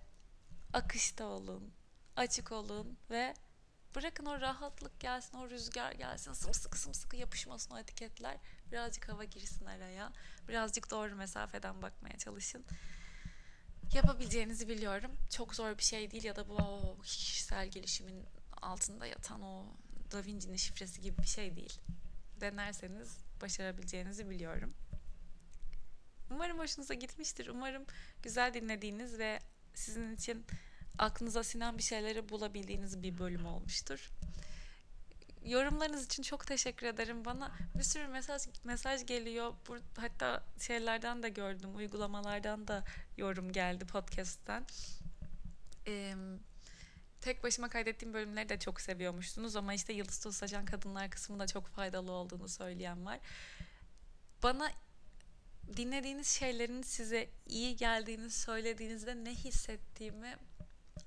akışta 0.74 1.26
olun, 1.26 1.74
açık 2.16 2.52
olun 2.52 2.98
ve 3.10 3.34
bırakın 3.96 4.26
o 4.26 4.42
rahatlık 4.42 5.00
gelsin, 5.00 5.38
o 5.38 5.50
rüzgar 5.50 5.92
gelsin, 5.92 6.34
sımsıkı 6.34 6.80
sımsıkı 6.80 7.16
yapışmasın 7.16 7.76
o 7.76 7.80
etiketler. 7.80 8.38
Birazcık 8.72 9.10
hava 9.10 9.24
girsin 9.24 9.66
araya, 9.66 10.14
birazcık 10.48 10.92
doğru 10.92 11.16
mesafeden 11.16 11.82
bakmaya 11.82 12.18
çalışın. 12.18 12.66
Yapabileceğinizi 13.94 14.68
biliyorum. 14.68 15.12
Çok 15.30 15.56
zor 15.56 15.78
bir 15.78 15.84
şey 15.84 16.12
değil 16.12 16.24
ya 16.24 16.36
da 16.36 16.50
bu 16.50 16.56
o, 16.56 16.98
kişisel 17.02 17.68
gelişimin 17.68 18.26
altında 18.62 19.06
yatan 19.06 19.42
o 19.42 19.66
Da 20.12 20.26
Vinci'nin 20.26 20.56
şifresi 20.56 21.02
gibi 21.02 21.18
bir 21.18 21.28
şey 21.28 21.56
değil. 21.56 21.80
Denerseniz 22.42 23.18
başarabileceğinizi 23.42 24.30
biliyorum. 24.30 24.74
Umarım 26.32 26.60
hoşunuza 26.60 26.94
gitmiştir. 26.94 27.48
Umarım 27.48 27.86
güzel 28.24 28.54
dinlediğiniz 28.54 29.20
ve 29.20 29.40
sizin 29.74 30.16
için 30.16 30.46
aklınıza 30.98 31.44
sinen 31.44 31.78
bir 31.78 31.84
şeyleri 31.84 32.30
bulabildiğiniz 32.30 33.04
bir 33.04 33.18
bölüm 33.18 33.46
olmuştur. 33.46 34.10
Yorumlarınız 35.50 36.06
için 36.06 36.24
çok 36.24 36.48
teşekkür 36.48 36.88
ederim. 36.88 37.26
Bana 37.26 37.52
bir 37.78 37.84
sürü 37.84 38.08
mesaj 38.08 38.42
mesaj 38.64 39.06
geliyor. 39.06 39.54
Bu, 39.68 39.78
hatta 39.98 40.44
şeylerden 40.60 41.24
de 41.24 41.30
gördüm, 41.30 41.76
uygulamalardan 41.76 42.68
da 42.68 42.84
yorum 43.18 43.52
geldi 43.52 43.86
podcast'ten. 43.86 44.66
Ee, 45.88 46.14
tek 47.22 47.44
başıma 47.44 47.70
kaydettiğim 47.70 48.14
bölümleri 48.14 48.50
de 48.50 48.60
çok 48.60 48.82
seviyormuşsunuz 48.82 49.56
ama 49.56 49.74
işte 49.74 49.94
Yıldız 49.94 50.20
Toz 50.20 50.36
Saçan 50.36 50.66
Kadınlar 50.66 51.10
kısmında 51.10 51.48
çok 51.48 51.68
faydalı 51.68 52.12
olduğunu 52.12 52.50
söyleyen 52.50 53.06
var. 53.06 53.20
Bana 54.44 54.72
dinlediğiniz 55.78 56.28
şeylerin 56.28 56.82
size 56.82 57.30
iyi 57.48 57.76
geldiğini 57.76 58.30
söylediğinizde 58.30 59.24
ne 59.24 59.36
hissettiğimi 59.36 60.36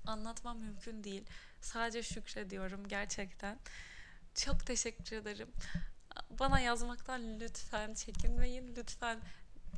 anlatmam 0.05 0.59
mümkün 0.59 1.03
değil. 1.03 1.23
Sadece 1.61 2.03
şükrediyorum 2.03 2.87
gerçekten. 2.87 3.59
Çok 4.35 4.65
teşekkür 4.65 5.15
ederim. 5.15 5.51
Bana 6.29 6.59
yazmaktan 6.59 7.39
lütfen 7.39 7.93
çekinmeyin. 7.93 8.75
Lütfen 8.75 9.19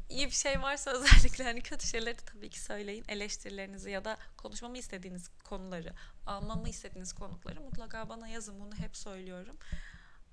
iyi 0.09 0.25
bir 0.25 0.31
şey 0.31 0.61
varsa 0.61 0.91
özellikle 1.01 1.43
hani 1.43 1.61
kötü 1.61 1.87
şeyleri 1.87 2.17
tabii 2.17 2.49
ki 2.49 2.59
söyleyin. 2.59 3.05
Eleştirilerinizi 3.07 3.91
ya 3.91 4.05
da 4.05 4.17
konuşmamı 4.37 4.77
istediğiniz 4.77 5.29
konuları, 5.43 5.93
almamı 6.25 6.69
istediğiniz 6.69 7.13
konukları 7.13 7.61
mutlaka 7.61 8.09
bana 8.09 8.27
yazın. 8.27 8.59
Bunu 8.59 8.75
hep 8.75 8.97
söylüyorum. 8.97 9.57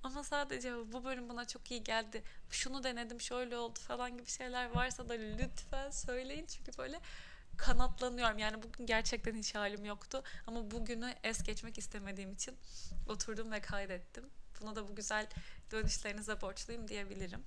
Ama 0.03 0.25
sadece 0.25 0.93
bu 0.93 1.05
bölüm 1.05 1.29
bana 1.29 1.47
çok 1.47 1.71
iyi 1.71 1.85
geldi. 1.85 2.23
Şunu 2.51 2.85
denedim, 2.85 3.21
şöyle 3.21 3.57
oldu 3.57 3.79
falan 3.79 4.17
gibi 4.19 4.27
şeyler 4.27 4.71
varsa 4.71 5.09
da 5.09 5.15
lütfen 5.15 5.91
söyleyin. 5.91 6.47
Çünkü 6.47 6.79
böyle 6.79 7.01
kanatlanıyorum. 7.57 8.39
Yani 8.39 8.63
bugün 8.63 8.87
gerçekten 8.87 9.35
hiç 9.35 9.55
halim 9.55 9.85
yoktu. 9.85 10.23
Ama 10.47 10.71
bugünü 10.71 11.15
es 11.23 11.43
geçmek 11.43 11.79
istemediğim 11.79 12.33
için 12.33 12.57
oturdum 13.09 13.53
ve 13.53 13.61
kaydettim. 13.61 14.25
Buna 14.61 14.77
da 14.77 14.89
bu 14.89 14.95
güzel 14.95 15.27
dönüşlerinize 15.71 16.41
borçluyum 16.41 16.89
diyebilirim. 16.89 17.43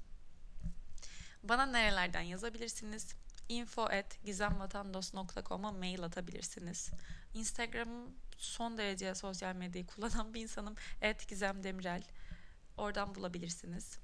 Bana 1.44 1.66
nerelerden 1.66 2.22
yazabilirsiniz? 2.22 3.16
info 3.50 3.84
at 3.84 4.24
gizemvatandos.com'a 4.26 5.72
mail 5.72 6.04
atabilirsiniz. 6.04 6.92
Instagram'ım 7.34 8.16
son 8.38 8.78
derece 8.78 9.16
sosyal 9.16 9.56
medyayı 9.56 9.88
kullanan 9.88 10.34
bir 10.34 10.42
insanım. 10.42 10.76
at 11.02 11.28
gizemdemirel. 11.28 12.04
Oradan 12.78 13.16
bulabilirsiniz. 13.16 13.98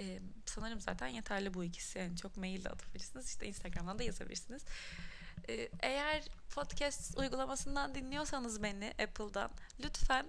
Ee, 0.00 0.20
sanırım 0.46 0.80
zaten 0.80 1.08
yeterli 1.08 1.54
bu 1.54 1.64
ikisi. 1.64 1.98
Yani 1.98 2.16
çok 2.16 2.36
mail 2.36 2.66
atabilirsiniz. 2.66 3.26
İşte 3.26 3.46
Instagram'dan 3.46 3.98
da 3.98 4.02
yazabilirsiniz. 4.02 4.64
Ee, 5.48 5.68
eğer 5.80 6.24
podcast 6.54 7.18
uygulamasından 7.18 7.94
dinliyorsanız 7.94 8.62
beni 8.62 8.94
Apple'dan 9.02 9.50
lütfen 9.84 10.26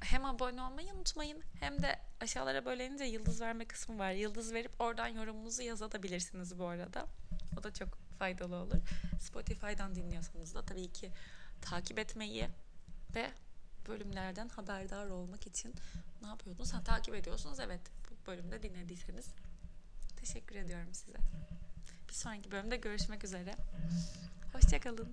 hem 0.00 0.24
abone 0.24 0.62
olmayı 0.62 0.94
unutmayın 0.94 1.42
hem 1.60 1.82
de 1.82 1.98
aşağılara 2.20 2.64
bölenince 2.64 3.04
yıldız 3.04 3.40
verme 3.40 3.64
kısmı 3.64 3.98
var. 3.98 4.12
Yıldız 4.12 4.52
verip 4.54 4.80
oradan 4.80 5.08
yorumunuzu 5.08 5.62
yazabilirsiniz 5.62 6.58
bu 6.58 6.66
arada. 6.66 7.06
O 7.60 7.62
da 7.62 7.74
çok 7.74 7.88
faydalı 8.18 8.56
olur. 8.56 8.78
Spotify'dan 9.20 9.94
dinliyorsanız 9.94 10.54
da 10.54 10.62
tabii 10.62 10.92
ki 10.92 11.10
takip 11.62 11.98
etmeyi 11.98 12.48
ve 13.14 13.30
bölümlerden 13.88 14.48
haberdar 14.48 15.06
olmak 15.06 15.46
için 15.46 15.74
ne 16.22 16.28
yapıyordunuz? 16.28 16.72
Ha, 16.72 16.82
takip 16.82 17.14
ediyorsunuz. 17.14 17.60
Evet 17.60 17.80
bu 18.10 18.26
bölümde 18.26 18.62
dinlediyseniz 18.62 19.26
teşekkür 20.16 20.56
ediyorum 20.56 20.94
size. 20.94 21.18
Bir 22.08 22.14
sonraki 22.14 22.50
bölümde 22.50 22.76
görüşmek 22.76 23.24
üzere. 23.24 23.56
Hoşçakalın. 24.52 25.08